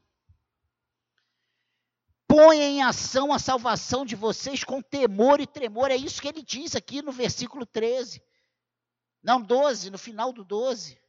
Põe 2.27 2.61
em 2.61 2.83
ação 2.83 3.33
a 3.33 3.39
salvação 3.39 4.05
de 4.05 4.15
vocês 4.15 4.63
com 4.63 4.83
temor 4.83 5.41
e 5.41 5.47
tremor. 5.47 5.89
É 5.89 5.95
isso 5.95 6.21
que 6.21 6.27
ele 6.27 6.43
diz 6.43 6.75
aqui 6.75 7.01
no 7.01 7.11
versículo 7.11 7.65
13. 7.65 8.21
Não, 9.23 9.41
12, 9.41 9.89
no 9.89 9.97
final 9.97 10.31
do 10.31 10.43
12. 10.43 11.01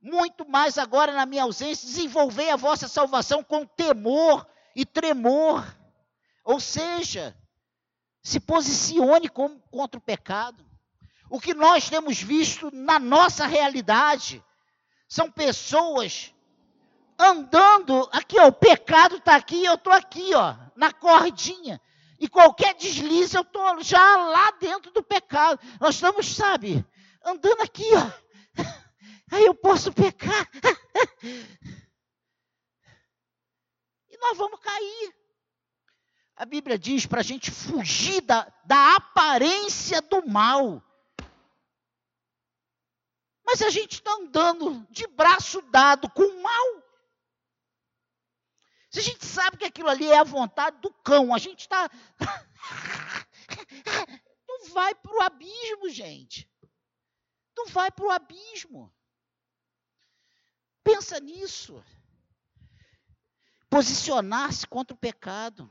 Muito 0.00 0.48
mais 0.48 0.76
agora 0.76 1.12
na 1.12 1.24
minha 1.24 1.44
ausência, 1.44 1.86
desenvolvei 1.86 2.50
a 2.50 2.56
vossa 2.56 2.88
salvação 2.88 3.44
com 3.44 3.64
temor 3.64 4.44
e 4.74 4.84
tremor. 4.84 5.64
Ou 6.44 6.58
seja, 6.58 7.36
se 8.22 8.40
posicione 8.40 9.28
contra 9.28 9.98
o 9.98 10.02
pecado. 10.02 10.67
O 11.30 11.40
que 11.40 11.54
nós 11.54 11.88
temos 11.88 12.20
visto 12.20 12.70
na 12.72 12.98
nossa 12.98 13.46
realidade 13.46 14.42
são 15.08 15.30
pessoas 15.30 16.34
andando 17.18 18.08
aqui, 18.12 18.38
ó, 18.38 18.46
o 18.46 18.52
pecado 18.52 19.16
está 19.16 19.34
aqui, 19.34 19.64
eu 19.64 19.74
estou 19.74 19.92
aqui, 19.92 20.34
ó, 20.34 20.54
na 20.76 20.92
cordinha. 20.92 21.80
E 22.20 22.28
qualquer 22.28 22.74
deslize, 22.74 23.36
eu 23.36 23.42
estou 23.42 23.82
já 23.82 24.16
lá 24.16 24.50
dentro 24.52 24.90
do 24.92 25.02
pecado. 25.02 25.60
Nós 25.80 25.96
estamos, 25.96 26.34
sabe, 26.34 26.84
andando 27.24 27.60
aqui, 27.60 27.86
ó. 27.94 28.62
Aí 29.30 29.44
eu 29.44 29.54
posso 29.54 29.92
pecar. 29.92 30.48
E 34.10 34.20
nós 34.20 34.36
vamos 34.36 34.58
cair. 34.58 35.14
A 36.34 36.44
Bíblia 36.44 36.76
diz 36.76 37.06
para 37.06 37.20
a 37.20 37.22
gente 37.22 37.52
fugir 37.52 38.20
da, 38.22 38.52
da 38.64 38.96
aparência 38.96 40.02
do 40.02 40.26
mal. 40.26 40.82
Mas 43.50 43.62
a 43.62 43.70
gente 43.70 43.92
está 43.92 44.12
andando 44.12 44.86
de 44.90 45.06
braço 45.06 45.62
dado 45.62 46.10
com 46.10 46.20
o 46.20 46.42
mal. 46.42 46.82
Se 48.90 48.98
a 48.98 49.02
gente 49.02 49.24
sabe 49.24 49.56
que 49.56 49.64
aquilo 49.64 49.88
ali 49.88 50.06
é 50.06 50.18
a 50.18 50.22
vontade 50.22 50.78
do 50.82 50.92
cão, 50.92 51.34
a 51.34 51.38
gente 51.38 51.60
está. 51.60 51.88
Não 54.46 54.68
vai 54.74 54.94
para 54.94 55.16
o 55.16 55.22
abismo, 55.22 55.88
gente. 55.88 56.46
Não 57.56 57.64
vai 57.68 57.90
para 57.90 58.04
o 58.04 58.10
abismo. 58.10 58.94
Pensa 60.84 61.18
nisso. 61.18 61.82
Posicionar-se 63.70 64.66
contra 64.66 64.94
o 64.94 64.98
pecado. 64.98 65.70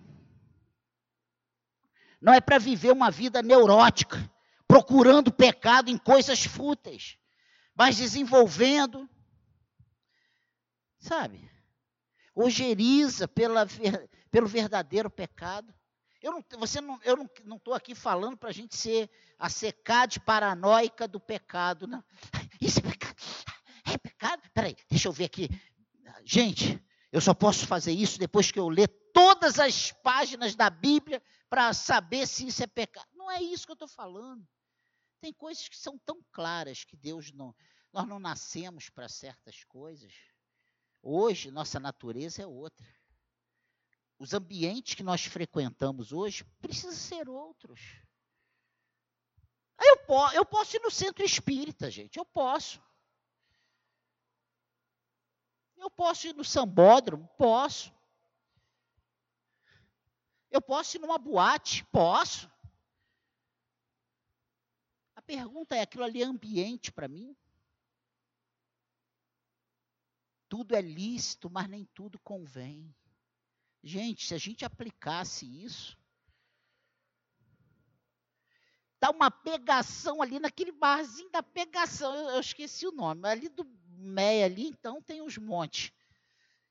Não 2.20 2.34
é 2.34 2.42
para 2.42 2.58
viver 2.58 2.92
uma 2.92 3.12
vida 3.12 3.44
neurótica, 3.44 4.18
procurando 4.68 5.32
pecado 5.32 5.92
em 5.92 5.98
coisas 6.00 6.44
fúteis 6.44 7.20
mas 7.78 7.98
desenvolvendo, 7.98 9.08
sabe, 10.98 11.48
ojeriza 12.34 13.28
pela, 13.28 13.68
pelo 14.32 14.48
verdadeiro 14.48 15.12
pecado. 15.12 15.72
Eu 16.20 16.32
não, 16.32 16.44
você 16.58 16.82
não, 16.82 17.00
eu 17.04 17.16
não 17.46 17.58
estou 17.58 17.76
aqui 17.76 17.94
falando 17.94 18.36
para 18.36 18.50
a 18.50 18.54
gente 18.54 18.76
ser 18.76 19.10
a 19.38 19.48
secade 19.48 20.20
paranoica 20.20 21.08
do 21.08 21.20
pecado. 21.20 21.86
Não. 21.86 22.04
Isso 22.60 22.80
é 22.80 22.82
pecado. 22.82 23.16
É 23.86 23.98
pecado. 23.98 24.42
Peraí, 24.56 24.76
deixa 24.90 25.08
eu 25.08 25.14
ver 25.14 25.26
aqui. 25.26 25.48
Gente, 26.26 26.84
eu 27.12 27.22
só 27.22 27.34
posso 27.34 27.68
fazer 27.68 27.92
isso 27.92 28.20
depois 28.20 28.52
que 28.52 28.60
eu 28.60 28.68
ler 28.68 28.88
todas 29.14 29.60
as 29.60 29.92
páginas 29.92 30.56
da 30.56 30.70
Bíblia 30.70 31.22
para 31.50 31.72
saber 31.74 32.28
se 32.28 32.48
isso 32.48 32.64
é 32.64 32.68
pecado. 32.68 33.08
Não 33.14 33.32
é 33.32 33.42
isso 33.42 33.66
que 33.66 33.72
eu 33.72 33.76
estou 33.76 33.88
falando. 33.88 34.46
Tem 35.20 35.34
coisas 35.34 35.68
que 35.68 35.78
são 35.78 35.98
tão 36.00 36.22
claras 36.32 36.84
que 36.84 36.96
Deus 36.96 37.32
não. 37.32 37.56
Nós 37.92 38.08
não 38.08 38.20
nascemos 38.20 38.90
para 38.90 39.10
certas 39.10 39.64
coisas. 39.64 40.14
Hoje, 41.02 41.52
nossa 41.52 41.80
natureza 41.80 42.44
é 42.44 42.48
outra. 42.48 42.86
Os 44.20 44.34
ambientes 44.34 44.96
que 44.96 45.04
nós 45.04 45.26
frequentamos 45.26 46.12
hoje 46.12 46.44
precisam 46.60 46.92
ser 46.92 47.30
outros. 47.30 47.80
Eu, 49.80 49.98
po 50.06 50.32
eu 50.32 50.46
posso 50.46 50.76
ir 50.76 50.82
no 50.82 50.92
centro 50.92 51.24
espírita, 51.24 51.90
gente. 51.90 52.18
Eu 52.18 52.26
posso. 52.26 52.82
Eu 55.78 55.90
posso 55.92 56.28
ir 56.28 56.34
no 56.34 56.44
sambódromo? 56.44 57.28
Posso. 57.38 57.94
Eu 60.50 60.62
posso 60.62 60.98
ir 60.98 61.00
numa 61.00 61.18
boate? 61.18 61.84
Posso 61.86 62.50
pergunta 65.28 65.76
é: 65.76 65.82
aquilo 65.82 66.06
ali 66.06 66.24
é 66.24 66.26
ambiente 66.26 66.92
para 66.92 67.08
mim? 67.08 67.36
Tudo 70.50 70.76
é 70.76 70.82
lícito, 70.82 71.50
mas 71.50 71.68
nem 71.68 71.86
tudo 71.94 72.18
convém. 72.20 72.96
Gente, 73.84 74.26
se 74.26 74.34
a 74.34 74.38
gente 74.38 74.64
aplicasse 74.64 75.46
isso, 75.46 75.98
dá 79.00 79.12
uma 79.12 79.30
pegação 79.30 80.22
ali 80.22 80.40
naquele 80.40 80.72
barzinho 80.72 81.30
da 81.30 81.44
pegação. 81.44 82.16
Eu, 82.16 82.30
eu 82.30 82.40
esqueci 82.40 82.88
o 82.88 82.94
nome, 82.94 83.28
ali 83.28 83.50
do 83.50 83.66
Meia 84.00 84.46
ali, 84.46 84.68
então 84.68 85.02
tem 85.02 85.22
uns 85.22 85.38
montes. 85.38 85.92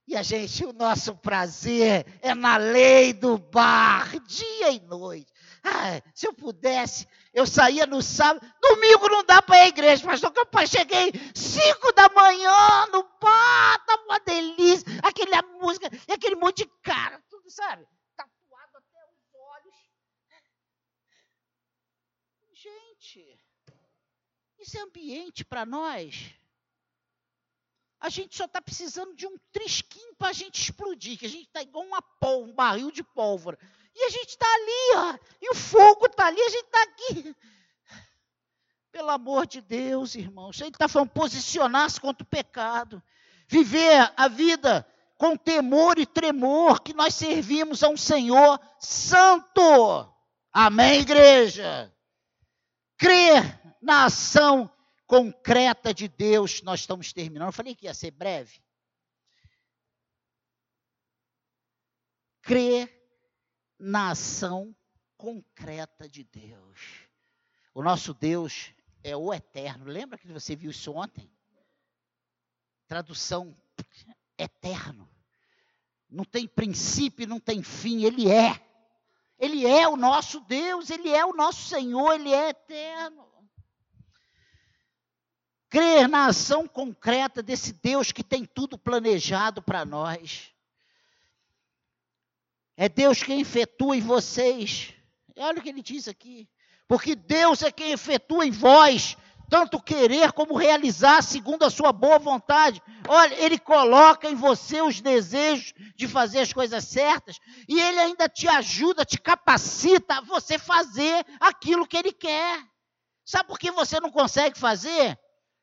E 0.06 0.16
a 0.16 0.22
gente, 0.22 0.64
o 0.64 0.72
nosso 0.72 1.16
prazer 1.16 2.06
é 2.22 2.32
na 2.32 2.56
lei 2.56 3.12
do 3.12 3.36
bar, 3.36 4.18
dia 4.20 4.70
e 4.70 4.78
noite. 4.78 5.32
Ah, 5.68 6.00
se 6.14 6.28
eu 6.28 6.32
pudesse, 6.32 7.08
eu 7.34 7.44
saía 7.44 7.86
no 7.86 8.00
sábado. 8.00 8.46
Domingo 8.60 9.08
não 9.08 9.24
dá 9.24 9.42
para 9.42 9.56
ir 9.56 9.60
à 9.62 9.66
igreja, 9.66 10.06
pastor. 10.06 10.32
Que 10.32 10.38
eu 10.38 10.66
cheguei 10.66 11.10
cinco 11.34 11.92
da 11.92 12.08
manhã 12.08 12.86
no 12.92 13.02
bar, 13.20 13.84
tá 13.84 13.96
uma 14.04 14.20
delícia. 14.20 14.86
Aquela 15.02 15.42
música, 15.58 15.90
e 16.06 16.12
aquele 16.12 16.36
monte 16.36 16.58
de 16.58 16.70
cara, 16.82 17.20
tudo, 17.28 17.50
sabe? 17.50 17.84
Tatuado 18.16 18.76
até 18.76 19.04
os 19.06 19.34
olhos. 19.34 19.74
Gente, 22.52 23.40
isso 24.60 24.78
é 24.78 24.82
ambiente 24.82 25.44
para 25.44 25.66
nós. 25.66 26.32
A 27.98 28.08
gente 28.08 28.36
só 28.36 28.44
está 28.44 28.62
precisando 28.62 29.16
de 29.16 29.26
um 29.26 29.36
trisquinho 29.50 30.14
para 30.14 30.28
a 30.28 30.32
gente 30.32 30.62
explodir, 30.62 31.18
que 31.18 31.26
a 31.26 31.30
gente 31.30 31.46
está 31.46 31.60
igual 31.60 31.84
uma 31.84 32.00
pol, 32.00 32.44
um 32.44 32.54
barril 32.54 32.92
de 32.92 33.02
pólvora. 33.02 33.58
E 33.98 34.04
a 34.04 34.10
gente 34.10 34.28
está 34.28 34.46
ali, 34.46 34.96
ó, 34.96 35.18
e 35.40 35.50
o 35.50 35.54
fogo 35.54 36.04
está 36.04 36.26
ali, 36.26 36.38
a 36.38 36.50
gente 36.50 36.66
está 36.66 36.82
aqui. 36.82 37.36
Pelo 38.92 39.08
amor 39.08 39.46
de 39.46 39.62
Deus, 39.62 40.14
irmãos, 40.14 40.60
ele 40.60 40.68
está 40.68 40.86
falando 40.86 41.08
posicionar-se 41.10 41.98
contra 41.98 42.22
o 42.22 42.28
pecado, 42.28 43.02
viver 43.48 44.12
a 44.14 44.28
vida 44.28 44.86
com 45.16 45.34
temor 45.34 45.98
e 45.98 46.04
tremor, 46.04 46.82
que 46.82 46.92
nós 46.92 47.14
servimos 47.14 47.82
a 47.82 47.88
um 47.88 47.96
Senhor 47.96 48.60
santo. 48.78 50.14
Amém, 50.52 51.00
igreja? 51.00 51.90
Crer 52.98 53.58
na 53.80 54.04
ação 54.04 54.70
concreta 55.06 55.94
de 55.94 56.06
Deus, 56.06 56.60
nós 56.60 56.80
estamos 56.80 57.14
terminando. 57.14 57.48
Eu 57.48 57.52
falei 57.52 57.74
que 57.74 57.86
ia 57.86 57.94
ser 57.94 58.10
breve. 58.10 58.62
Crer 62.42 62.94
na 63.78 64.10
ação 64.10 64.74
concreta 65.16 66.08
de 66.08 66.24
Deus. 66.24 67.06
O 67.74 67.82
nosso 67.82 68.14
Deus 68.14 68.72
é 69.02 69.16
o 69.16 69.32
eterno. 69.32 69.86
Lembra 69.86 70.18
que 70.18 70.26
você 70.28 70.56
viu 70.56 70.70
isso 70.70 70.92
ontem? 70.92 71.30
Tradução 72.86 73.56
eterno. 74.38 75.08
Não 76.08 76.24
tem 76.24 76.46
princípio, 76.46 77.26
não 77.26 77.40
tem 77.40 77.62
fim, 77.62 78.04
ele 78.04 78.30
é. 78.30 78.62
Ele 79.38 79.66
é 79.66 79.86
o 79.86 79.96
nosso 79.96 80.40
Deus, 80.40 80.88
ele 80.88 81.10
é 81.10 81.24
o 81.24 81.34
nosso 81.34 81.68
Senhor, 81.68 82.14
ele 82.14 82.32
é 82.32 82.50
eterno. 82.50 83.26
Crer 85.68 86.08
na 86.08 86.26
ação 86.26 86.66
concreta 86.66 87.42
desse 87.42 87.72
Deus 87.72 88.12
que 88.12 88.24
tem 88.24 88.46
tudo 88.46 88.78
planejado 88.78 89.60
para 89.60 89.84
nós. 89.84 90.55
É 92.76 92.88
Deus 92.88 93.22
quem 93.22 93.40
efetua 93.40 93.96
em 93.96 94.00
vocês. 94.00 94.92
Olha 95.36 95.58
o 95.58 95.62
que 95.62 95.68
ele 95.68 95.82
diz 95.82 96.08
aqui. 96.08 96.48
Porque 96.86 97.14
Deus 97.16 97.62
é 97.62 97.72
quem 97.72 97.92
efetua 97.92 98.46
em 98.46 98.50
vós, 98.50 99.16
tanto 99.48 99.82
querer 99.82 100.32
como 100.32 100.56
realizar, 100.56 101.22
segundo 101.22 101.64
a 101.64 101.70
sua 101.70 101.92
boa 101.92 102.18
vontade. 102.18 102.82
Olha, 103.08 103.34
Ele 103.34 103.58
coloca 103.58 104.28
em 104.28 104.34
você 104.34 104.80
os 104.82 105.00
desejos 105.00 105.72
de 105.96 106.06
fazer 106.06 106.40
as 106.40 106.52
coisas 106.52 106.84
certas, 106.84 107.38
e 107.68 107.80
Ele 107.80 107.98
ainda 107.98 108.28
te 108.28 108.46
ajuda, 108.46 109.04
te 109.04 109.18
capacita 109.18 110.18
a 110.18 110.20
você 110.20 110.58
fazer 110.58 111.24
aquilo 111.40 111.86
que 111.86 111.96
Ele 111.96 112.12
quer. 112.12 112.62
Sabe 113.24 113.48
por 113.48 113.58
que 113.58 113.70
você 113.70 113.98
não 113.98 114.10
consegue 114.10 114.58
fazer? 114.58 115.18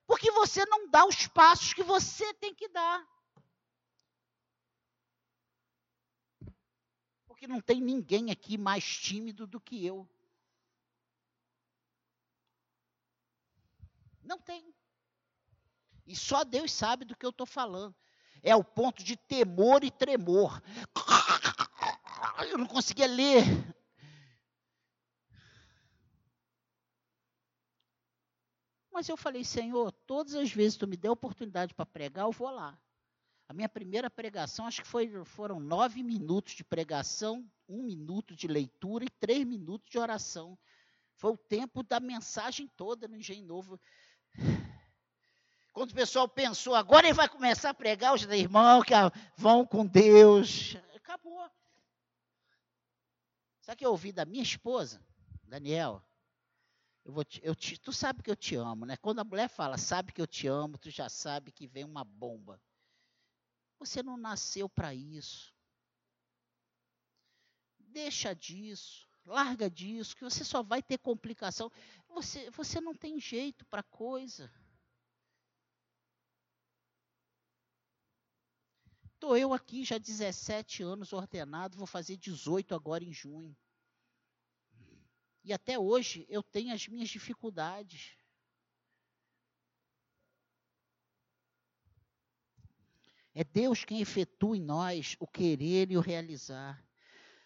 Porque 0.05 0.29
você 0.31 0.65
não 0.65 0.89
dá 0.89 1.05
os 1.05 1.27
passos 1.27 1.73
que 1.73 1.83
você 1.83 2.33
tem 2.33 2.53
que 2.53 2.67
dar. 2.69 3.01
Que 7.43 7.47
não 7.47 7.59
tem 7.59 7.81
ninguém 7.81 8.31
aqui 8.31 8.57
mais 8.57 8.85
tímido 8.85 9.45
do 9.45 9.59
que 9.59 9.85
eu. 9.85 10.07
Não 14.23 14.39
tem. 14.39 14.73
E 16.07 16.15
só 16.15 16.45
Deus 16.45 16.71
sabe 16.71 17.03
do 17.03 17.17
que 17.17 17.25
eu 17.25 17.31
estou 17.31 17.45
falando. 17.45 17.93
É 18.41 18.55
o 18.55 18.63
ponto 18.63 19.03
de 19.03 19.17
temor 19.17 19.83
e 19.83 19.91
tremor. 19.91 20.63
Eu 22.49 22.57
não 22.57 22.65
conseguia 22.65 23.07
ler. 23.07 23.43
Mas 28.89 29.09
eu 29.09 29.17
falei, 29.17 29.43
Senhor, 29.43 29.91
todas 30.07 30.33
as 30.33 30.49
vezes 30.49 30.75
que 30.75 30.85
tu 30.85 30.87
me 30.87 30.95
der 30.95 31.09
oportunidade 31.09 31.73
para 31.73 31.85
pregar, 31.85 32.23
eu 32.23 32.31
vou 32.31 32.49
lá. 32.49 32.79
A 33.47 33.53
minha 33.53 33.69
primeira 33.69 34.09
pregação, 34.09 34.65
acho 34.65 34.81
que 34.81 34.87
foi, 34.87 35.23
foram 35.25 35.59
nove 35.59 36.01
minutos 36.01 36.53
de 36.53 36.63
pregação, 36.63 37.45
um 37.67 37.83
minuto 37.83 38.35
de 38.35 38.47
leitura 38.47 39.05
e 39.05 39.09
três 39.09 39.45
minutos 39.45 39.89
de 39.89 39.99
oração. 39.99 40.57
Foi 41.15 41.31
o 41.31 41.37
tempo 41.37 41.83
da 41.83 41.99
mensagem 41.99 42.67
toda 42.75 43.07
no 43.07 43.15
Engenho 43.15 43.45
Novo. 43.45 43.79
Quando 45.73 45.91
o 45.91 45.95
pessoal 45.95 46.27
pensou, 46.27 46.75
agora 46.75 47.07
ele 47.07 47.13
vai 47.13 47.27
começar 47.27 47.71
a 47.71 47.73
pregar, 47.73 48.13
os 48.13 48.23
irmãos 48.23 48.83
que 48.83 48.93
vão 49.35 49.65
com 49.65 49.85
Deus. 49.85 50.75
Acabou. 50.95 51.49
Sabe 53.61 53.75
o 53.75 53.77
que 53.77 53.85
eu 53.85 53.91
ouvi 53.91 54.11
da 54.11 54.25
minha 54.25 54.43
esposa, 54.43 55.01
Daniel? 55.43 56.03
Eu 57.05 57.11
vou 57.11 57.23
te, 57.25 57.41
eu 57.43 57.55
te, 57.55 57.79
tu 57.79 57.91
sabe 57.91 58.23
que 58.23 58.31
eu 58.31 58.35
te 58.35 58.55
amo, 58.55 58.85
né? 58.85 58.95
Quando 58.97 59.19
a 59.19 59.23
mulher 59.23 59.49
fala, 59.49 59.77
sabe 59.77 60.13
que 60.13 60.21
eu 60.21 60.27
te 60.27 60.47
amo, 60.47 60.77
tu 60.77 60.89
já 60.89 61.09
sabe 61.09 61.51
que 61.51 61.67
vem 61.67 61.83
uma 61.83 62.03
bomba. 62.03 62.61
Você 63.85 64.01
não 64.01 64.15
nasceu 64.15 64.69
para 64.69 64.93
isso. 64.93 65.53
Deixa 67.79 68.33
disso, 68.33 69.07
larga 69.25 69.69
disso, 69.69 70.15
que 70.15 70.23
você 70.23 70.45
só 70.45 70.63
vai 70.63 70.81
ter 70.81 70.97
complicação. 70.97 71.69
Você, 72.07 72.49
você 72.51 72.79
não 72.79 72.95
tem 72.95 73.19
jeito 73.19 73.65
para 73.65 73.83
coisa. 73.83 74.49
Estou 79.13 79.35
eu 79.37 79.53
aqui 79.53 79.83
já 79.83 79.97
17 79.97 80.81
anos 80.81 81.11
ordenado, 81.11 81.77
vou 81.77 81.87
fazer 81.87 82.15
18 82.17 82.73
agora 82.73 83.03
em 83.03 83.13
junho. 83.13 83.55
E 85.43 85.51
até 85.51 85.77
hoje 85.77 86.25
eu 86.29 86.41
tenho 86.41 86.73
as 86.73 86.87
minhas 86.87 87.09
dificuldades. 87.09 88.17
É 93.35 93.43
Deus 93.43 93.83
quem 93.83 94.01
efetua 94.01 94.57
em 94.57 94.61
nós 94.61 95.15
o 95.19 95.27
querer 95.27 95.91
e 95.91 95.97
o 95.97 96.01
realizar. 96.01 96.83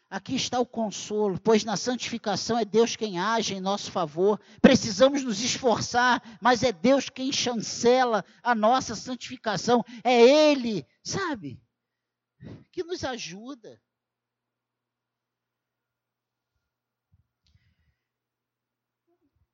Aqui 0.10 0.36
está 0.36 0.60
o 0.60 0.66
consolo, 0.66 1.40
pois 1.40 1.66
na 1.66 1.76
santificação 1.76 2.58
é 2.58 2.64
Deus 2.64 2.96
quem 2.96 3.20
age 3.20 3.54
em 3.56 3.60
nosso 3.60 3.92
favor. 3.92 4.40
Precisamos 4.62 5.24
nos 5.24 5.42
esforçar, 5.42 6.22
mas 6.42 6.64
é 6.64 6.72
Deus 6.72 7.10
quem 7.10 7.32
chancela 7.32 8.24
a 8.42 8.56
nossa 8.56 8.96
santificação. 8.96 9.84
É 10.04 10.22
Ele, 10.22 10.86
sabe? 11.04 11.62
que 12.72 12.84
nos 12.84 13.04
ajuda. 13.04 13.82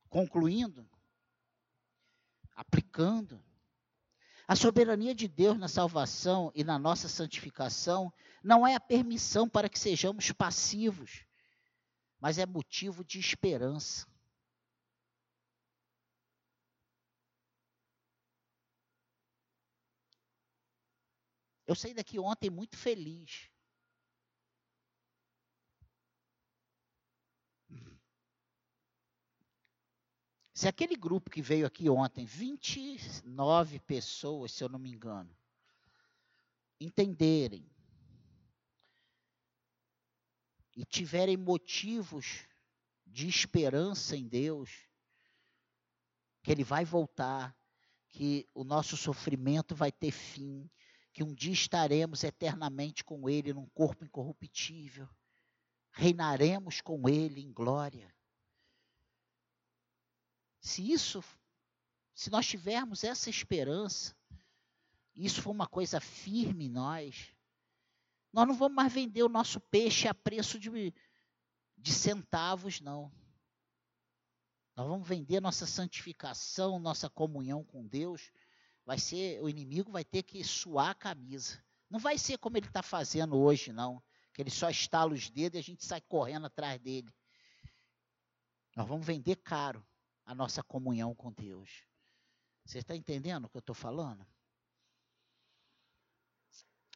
Concluindo, 0.09 0.87
aplicando, 2.55 3.43
a 4.47 4.55
soberania 4.55 5.15
de 5.15 5.27
Deus 5.27 5.57
na 5.57 5.67
salvação 5.67 6.51
e 6.53 6.63
na 6.63 6.77
nossa 6.77 7.07
santificação 7.07 8.11
não 8.43 8.67
é 8.67 8.75
a 8.75 8.79
permissão 8.79 9.47
para 9.47 9.69
que 9.69 9.79
sejamos 9.79 10.31
passivos, 10.31 11.25
mas 12.19 12.37
é 12.37 12.45
motivo 12.45 13.03
de 13.03 13.19
esperança. 13.19 14.05
Eu 21.65 21.75
saí 21.75 21.93
daqui 21.93 22.19
ontem 22.19 22.49
muito 22.49 22.75
feliz. 22.75 23.49
Se 30.53 30.67
aquele 30.67 30.95
grupo 30.95 31.31
que 31.31 31.41
veio 31.41 31.65
aqui 31.65 31.89
ontem, 31.89 32.25
29 32.25 33.79
pessoas, 33.79 34.51
se 34.51 34.63
eu 34.63 34.69
não 34.69 34.77
me 34.77 34.91
engano, 34.91 35.35
entenderem 36.79 37.67
e 40.75 40.85
tiverem 40.85 41.37
motivos 41.37 42.47
de 43.05 43.27
esperança 43.27 44.15
em 44.15 44.27
Deus, 44.27 44.87
que 46.43 46.51
Ele 46.51 46.63
vai 46.63 46.85
voltar, 46.85 47.55
que 48.09 48.47
o 48.53 48.63
nosso 48.63 48.95
sofrimento 48.95 49.75
vai 49.75 49.91
ter 49.91 50.11
fim, 50.11 50.69
que 51.11 51.23
um 51.23 51.33
dia 51.33 51.53
estaremos 51.53 52.23
eternamente 52.23 53.03
com 53.03 53.27
Ele 53.27 53.53
num 53.53 53.67
corpo 53.69 54.05
incorruptível, 54.05 55.09
reinaremos 55.91 56.79
com 56.79 57.09
Ele 57.09 57.41
em 57.41 57.51
glória. 57.51 58.13
Se 60.63 60.93
isso, 60.93 61.21
se 62.15 62.29
nós 62.29 62.47
tivermos 62.47 63.03
essa 63.03 63.29
esperança, 63.29 64.15
isso 65.13 65.41
for 65.41 65.51
uma 65.51 65.67
coisa 65.67 65.99
firme 65.99 66.65
em 66.65 66.69
nós, 66.69 67.35
nós 68.31 68.47
não 68.47 68.55
vamos 68.55 68.73
mais 68.73 68.91
vender 68.91 69.23
o 69.23 69.29
nosso 69.29 69.59
peixe 69.59 70.07
a 70.07 70.13
preço 70.13 70.57
de, 70.57 70.93
de 71.77 71.93
centavos, 71.93 72.79
não. 72.79 73.11
Nós 74.73 74.87
vamos 74.87 75.05
vender 75.05 75.41
nossa 75.41 75.67
santificação, 75.67 76.79
nossa 76.79 77.09
comunhão 77.09 77.61
com 77.63 77.85
Deus 77.85 78.31
vai 78.85 78.97
ser 78.97 79.41
o 79.41 79.49
inimigo 79.49 79.91
vai 79.91 80.03
ter 80.03 80.23
que 80.23 80.43
suar 80.45 80.91
a 80.91 80.95
camisa. 80.95 81.61
Não 81.89 81.99
vai 81.99 82.17
ser 82.17 82.37
como 82.37 82.57
ele 82.57 82.67
está 82.67 82.81
fazendo 82.81 83.37
hoje, 83.37 83.71
não. 83.71 84.01
Que 84.33 84.41
ele 84.41 84.49
só 84.49 84.69
estala 84.69 85.13
os 85.13 85.29
dedos 85.29 85.57
e 85.57 85.59
a 85.59 85.63
gente 85.63 85.85
sai 85.85 86.01
correndo 86.01 86.47
atrás 86.47 86.79
dele. 86.81 87.13
Nós 88.75 88.87
vamos 88.87 89.05
vender 89.05 89.35
caro 89.35 89.85
a 90.25 90.33
nossa 90.33 90.63
comunhão 90.63 91.13
com 91.13 91.31
Deus. 91.31 91.83
Você 92.65 92.79
está 92.79 92.95
entendendo 92.95 93.45
o 93.45 93.49
que 93.49 93.57
eu 93.57 93.59
estou 93.59 93.75
falando? 93.75 94.25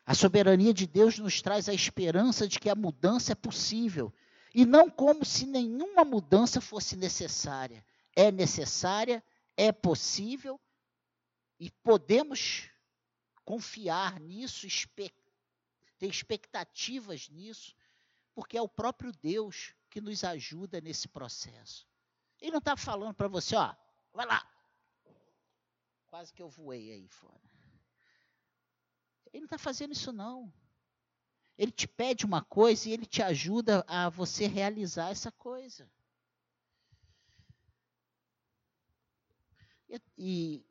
A 0.06 0.16
soberania 0.16 0.74
de 0.74 0.88
Deus 0.88 1.20
nos 1.20 1.42
traz 1.42 1.68
a 1.68 1.74
esperança 1.74 2.48
de 2.48 2.60
que 2.60 2.70
a 2.70 2.76
mudança 2.76 3.34
é 3.34 3.36
possível. 3.36 4.14
E 4.54 4.66
não 4.66 4.90
como 4.90 5.26
se 5.26 5.46
nenhuma 5.46 6.06
mudança 6.06 6.62
fosse 6.62 6.96
necessária. 6.96 7.86
É 8.16 8.32
necessária, 8.32 9.24
é 9.58 9.72
possível 9.72 10.60
e 11.60 11.70
podemos 11.70 12.70
confiar 13.44 14.20
nisso, 14.20 14.68
ter 14.96 16.08
expectativas 16.08 17.30
nisso, 17.30 17.76
porque 18.34 18.58
é 18.58 18.62
o 18.62 18.70
próprio 18.70 19.12
Deus 19.12 19.74
que 19.90 20.00
nos 20.00 20.24
ajuda 20.24 20.80
nesse 20.80 21.08
processo. 21.08 21.88
Ele 22.40 22.52
não 22.52 22.60
está 22.60 22.78
falando 22.78 23.14
para 23.14 23.28
você, 23.28 23.56
ó, 23.56 23.74
vai 24.14 24.26
lá. 24.26 24.48
Quase 26.08 26.34
que 26.34 26.42
eu 26.42 26.50
voei 26.50 26.92
aí 26.92 27.08
fora. 27.08 27.42
Ele 29.34 29.42
não 29.42 29.46
está 29.46 29.58
fazendo 29.58 29.92
isso, 29.92 30.12
não. 30.12 30.52
Ele 31.58 31.72
te 31.72 31.88
pede 31.88 32.26
uma 32.26 32.44
coisa 32.44 32.88
e 32.88 32.94
ele 32.94 33.06
te 33.06 33.22
ajuda 33.22 33.84
a 33.88 34.10
você 34.10 34.48
realizar 34.48 35.10
essa 35.10 35.32
coisa. 35.32 35.90
E, 39.90 40.02
e 40.18 40.66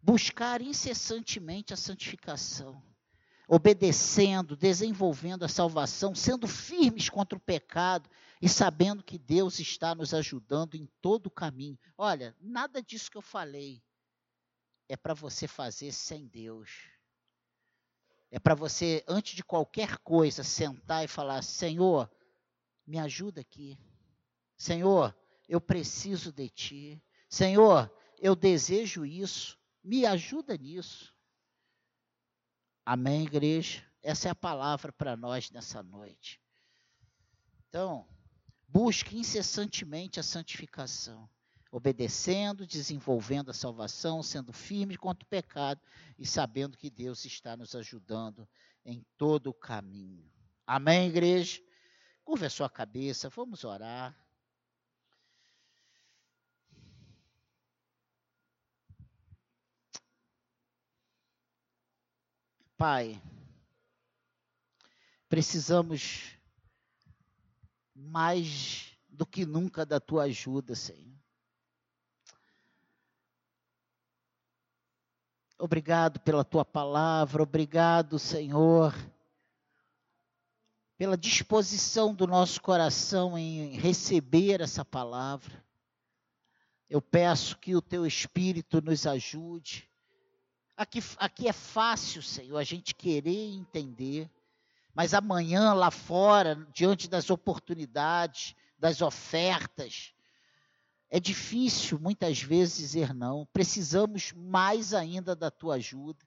buscar 0.00 0.60
incessantemente 0.60 1.74
a 1.74 1.76
santificação, 1.76 2.82
obedecendo, 3.48 4.56
desenvolvendo 4.56 5.44
a 5.44 5.48
salvação, 5.48 6.14
sendo 6.14 6.46
firmes 6.46 7.08
contra 7.08 7.36
o 7.36 7.40
pecado 7.40 8.08
e 8.40 8.48
sabendo 8.48 9.02
que 9.02 9.18
Deus 9.18 9.58
está 9.58 9.94
nos 9.94 10.14
ajudando 10.14 10.74
em 10.74 10.86
todo 11.00 11.26
o 11.26 11.30
caminho. 11.30 11.78
Olha, 11.96 12.36
nada 12.40 12.82
disso 12.82 13.10
que 13.10 13.16
eu 13.16 13.22
falei 13.22 13.82
é 14.88 14.96
para 14.96 15.14
você 15.14 15.48
fazer 15.48 15.92
sem 15.92 16.26
Deus. 16.26 16.70
É 18.30 18.38
para 18.38 18.54
você, 18.54 19.04
antes 19.08 19.34
de 19.34 19.42
qualquer 19.42 19.98
coisa, 19.98 20.44
sentar 20.44 21.04
e 21.04 21.08
falar: 21.08 21.42
Senhor, 21.42 22.10
me 22.86 22.98
ajuda 22.98 23.40
aqui. 23.40 23.78
Senhor, 24.56 25.16
eu 25.48 25.60
preciso 25.60 26.32
de 26.32 26.48
Ti. 26.48 27.02
Senhor, 27.28 27.90
eu 28.18 28.36
desejo 28.36 29.04
isso. 29.04 29.58
Me 29.82 30.04
ajuda 30.04 30.56
nisso. 30.56 31.14
Amém, 32.84 33.24
igreja? 33.24 33.84
Essa 34.02 34.28
é 34.28 34.30
a 34.30 34.34
palavra 34.34 34.92
para 34.92 35.16
nós 35.16 35.50
nessa 35.50 35.82
noite. 35.82 36.40
Então, 37.68 38.06
busque 38.68 39.16
incessantemente 39.16 40.20
a 40.20 40.22
santificação, 40.22 41.28
obedecendo, 41.72 42.66
desenvolvendo 42.66 43.50
a 43.50 43.54
salvação, 43.54 44.22
sendo 44.22 44.52
firme 44.52 44.96
contra 44.96 45.24
o 45.24 45.28
pecado 45.28 45.80
e 46.18 46.26
sabendo 46.26 46.76
que 46.76 46.90
Deus 46.90 47.24
está 47.24 47.56
nos 47.56 47.74
ajudando 47.74 48.46
em 48.84 49.04
todo 49.16 49.48
o 49.48 49.54
caminho. 49.54 50.30
Amém, 50.66 51.08
igreja? 51.08 51.60
Curva 52.22 52.46
a 52.46 52.50
sua 52.50 52.68
cabeça, 52.68 53.30
vamos 53.30 53.64
orar. 53.64 54.14
Pai, 62.76 63.20
precisamos 65.28 66.37
mais 67.98 68.96
do 69.08 69.26
que 69.26 69.44
nunca 69.44 69.84
da 69.84 69.98
tua 69.98 70.24
ajuda, 70.24 70.74
Senhor. 70.74 71.18
Obrigado 75.58 76.20
pela 76.20 76.44
tua 76.44 76.64
palavra, 76.64 77.42
obrigado, 77.42 78.16
Senhor, 78.16 78.94
pela 80.96 81.16
disposição 81.16 82.14
do 82.14 82.28
nosso 82.28 82.62
coração 82.62 83.36
em 83.36 83.70
receber 83.76 84.60
essa 84.60 84.84
palavra. 84.84 85.64
Eu 86.88 87.02
peço 87.02 87.58
que 87.58 87.74
o 87.74 87.82
teu 87.82 88.06
Espírito 88.06 88.80
nos 88.80 89.04
ajude. 89.04 89.90
Aqui, 90.76 91.00
aqui 91.16 91.48
é 91.48 91.52
fácil, 91.52 92.22
Senhor, 92.22 92.56
a 92.56 92.62
gente 92.62 92.94
querer 92.94 93.52
entender, 93.52 94.30
mas 94.98 95.14
amanhã 95.14 95.74
lá 95.74 95.92
fora, 95.92 96.56
diante 96.74 97.08
das 97.08 97.30
oportunidades, 97.30 98.56
das 98.76 99.00
ofertas, 99.00 100.12
é 101.08 101.20
difícil 101.20 102.00
muitas 102.00 102.42
vezes 102.42 102.78
dizer 102.78 103.14
não. 103.14 103.46
Precisamos 103.52 104.32
mais 104.32 104.92
ainda 104.92 105.36
da 105.36 105.52
tua 105.52 105.76
ajuda. 105.76 106.18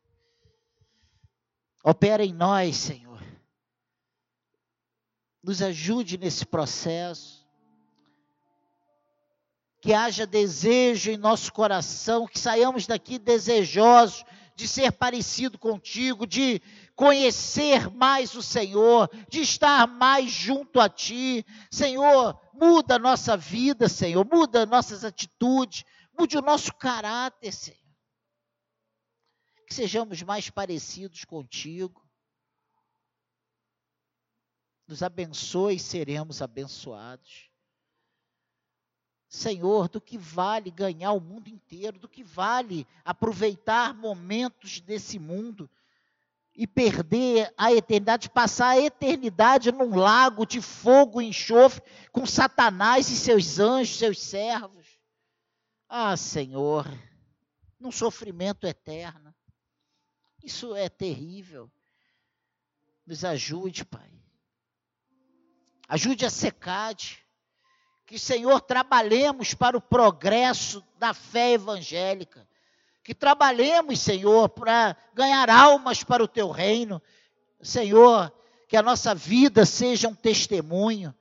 Opera 1.83 2.23
em 2.23 2.31
nós, 2.31 2.77
Senhor. 2.77 3.21
Nos 5.43 5.61
ajude 5.61 6.17
nesse 6.17 6.45
processo. 6.45 7.45
Que 9.81 9.91
haja 9.91 10.25
desejo 10.25 11.11
em 11.11 11.17
nosso 11.17 11.51
coração, 11.51 12.25
que 12.25 12.39
saiamos 12.39 12.87
daqui 12.87 13.19
desejosos 13.19 14.23
de 14.55 14.65
ser 14.67 14.91
parecido 14.91 15.57
contigo, 15.57 16.25
de 16.25 16.61
conhecer 17.01 17.89
mais 17.89 18.35
o 18.35 18.43
Senhor, 18.43 19.09
de 19.27 19.41
estar 19.41 19.87
mais 19.87 20.29
junto 20.29 20.79
a 20.79 20.87
Ti. 20.87 21.43
Senhor, 21.71 22.39
muda 22.53 22.97
a 22.97 22.99
nossa 22.99 23.35
vida, 23.35 23.89
Senhor, 23.89 24.23
muda 24.23 24.67
nossas 24.67 25.03
atitudes, 25.03 25.83
mude 26.15 26.37
o 26.37 26.43
nosso 26.43 26.71
caráter, 26.75 27.51
Senhor. 27.51 27.79
Que 29.65 29.73
sejamos 29.73 30.21
mais 30.21 30.51
parecidos 30.51 31.25
contigo. 31.25 32.07
Nos 34.87 35.01
abençoe 35.01 35.77
e 35.77 35.79
seremos 35.79 36.39
abençoados. 36.39 37.49
Senhor, 39.27 39.89
do 39.89 39.99
que 39.99 40.19
vale 40.19 40.69
ganhar 40.69 41.13
o 41.13 41.19
mundo 41.19 41.47
inteiro, 41.47 41.97
do 41.97 42.07
que 42.07 42.23
vale 42.23 42.85
aproveitar 43.03 43.91
momentos 43.91 44.79
desse 44.81 45.17
mundo 45.17 45.67
e 46.55 46.67
perder 46.67 47.53
a 47.57 47.71
eternidade, 47.71 48.29
passar 48.29 48.69
a 48.69 48.79
eternidade 48.79 49.71
num 49.71 49.95
lago 49.95 50.45
de 50.45 50.61
fogo 50.61 51.21
e 51.21 51.27
enxofre 51.27 51.81
com 52.11 52.25
Satanás 52.25 53.09
e 53.09 53.15
seus 53.15 53.59
anjos, 53.59 53.97
seus 53.97 54.21
servos. 54.21 54.99
Ah, 55.87 56.15
Senhor, 56.15 56.85
num 57.79 57.91
sofrimento 57.91 58.67
eterno. 58.67 59.33
Isso 60.43 60.75
é 60.75 60.89
terrível. 60.89 61.71
Nos 63.05 63.23
ajude, 63.23 63.85
Pai. 63.85 64.11
Ajude 65.87 66.25
a 66.25 66.29
secade 66.29 67.25
que, 68.05 68.17
Senhor, 68.17 68.61
trabalhemos 68.61 69.53
para 69.53 69.77
o 69.77 69.81
progresso 69.81 70.83
da 70.97 71.13
fé 71.13 71.51
evangélica. 71.51 72.47
Que 73.03 73.15
trabalhemos, 73.15 73.99
Senhor, 73.99 74.49
para 74.49 74.95
ganhar 75.13 75.49
almas 75.49 76.03
para 76.03 76.23
o 76.23 76.27
teu 76.27 76.51
reino. 76.51 77.01
Senhor, 77.61 78.31
que 78.67 78.77
a 78.77 78.81
nossa 78.81 79.15
vida 79.15 79.65
seja 79.65 80.07
um 80.07 80.15
testemunho. 80.15 81.13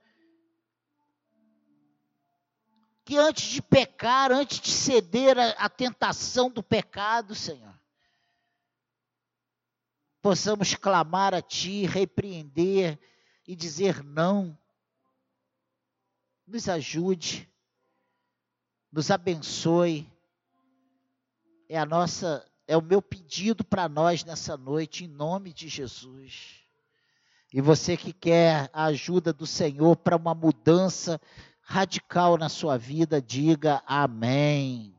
Que 3.03 3.17
antes 3.17 3.49
de 3.49 3.61
pecar, 3.61 4.31
antes 4.31 4.59
de 4.59 4.71
ceder 4.71 5.37
à 5.57 5.67
tentação 5.67 6.49
do 6.49 6.61
pecado, 6.61 7.33
Senhor, 7.33 7.73
possamos 10.21 10.75
clamar 10.75 11.33
a 11.33 11.41
Ti, 11.41 11.85
repreender 11.85 12.99
e 13.47 13.55
dizer 13.55 14.03
não 14.03 14.57
nos 16.51 16.67
ajude, 16.67 17.49
nos 18.91 19.09
abençoe. 19.09 20.10
É 21.73 21.77
a 21.77 21.85
nossa, 21.85 22.45
é 22.67 22.75
o 22.75 22.81
meu 22.81 23.01
pedido 23.01 23.63
para 23.63 23.87
nós 23.87 24.25
nessa 24.25 24.57
noite, 24.57 25.05
em 25.05 25.07
nome 25.07 25.53
de 25.53 25.69
Jesus. 25.69 26.65
E 27.53 27.61
você 27.61 27.95
que 27.95 28.11
quer 28.11 28.69
a 28.73 28.87
ajuda 28.87 29.31
do 29.31 29.47
Senhor 29.47 29.95
para 29.95 30.17
uma 30.17 30.35
mudança 30.35 31.17
radical 31.61 32.37
na 32.37 32.49
sua 32.49 32.77
vida, 32.77 33.21
diga 33.21 33.81
amém. 33.87 34.89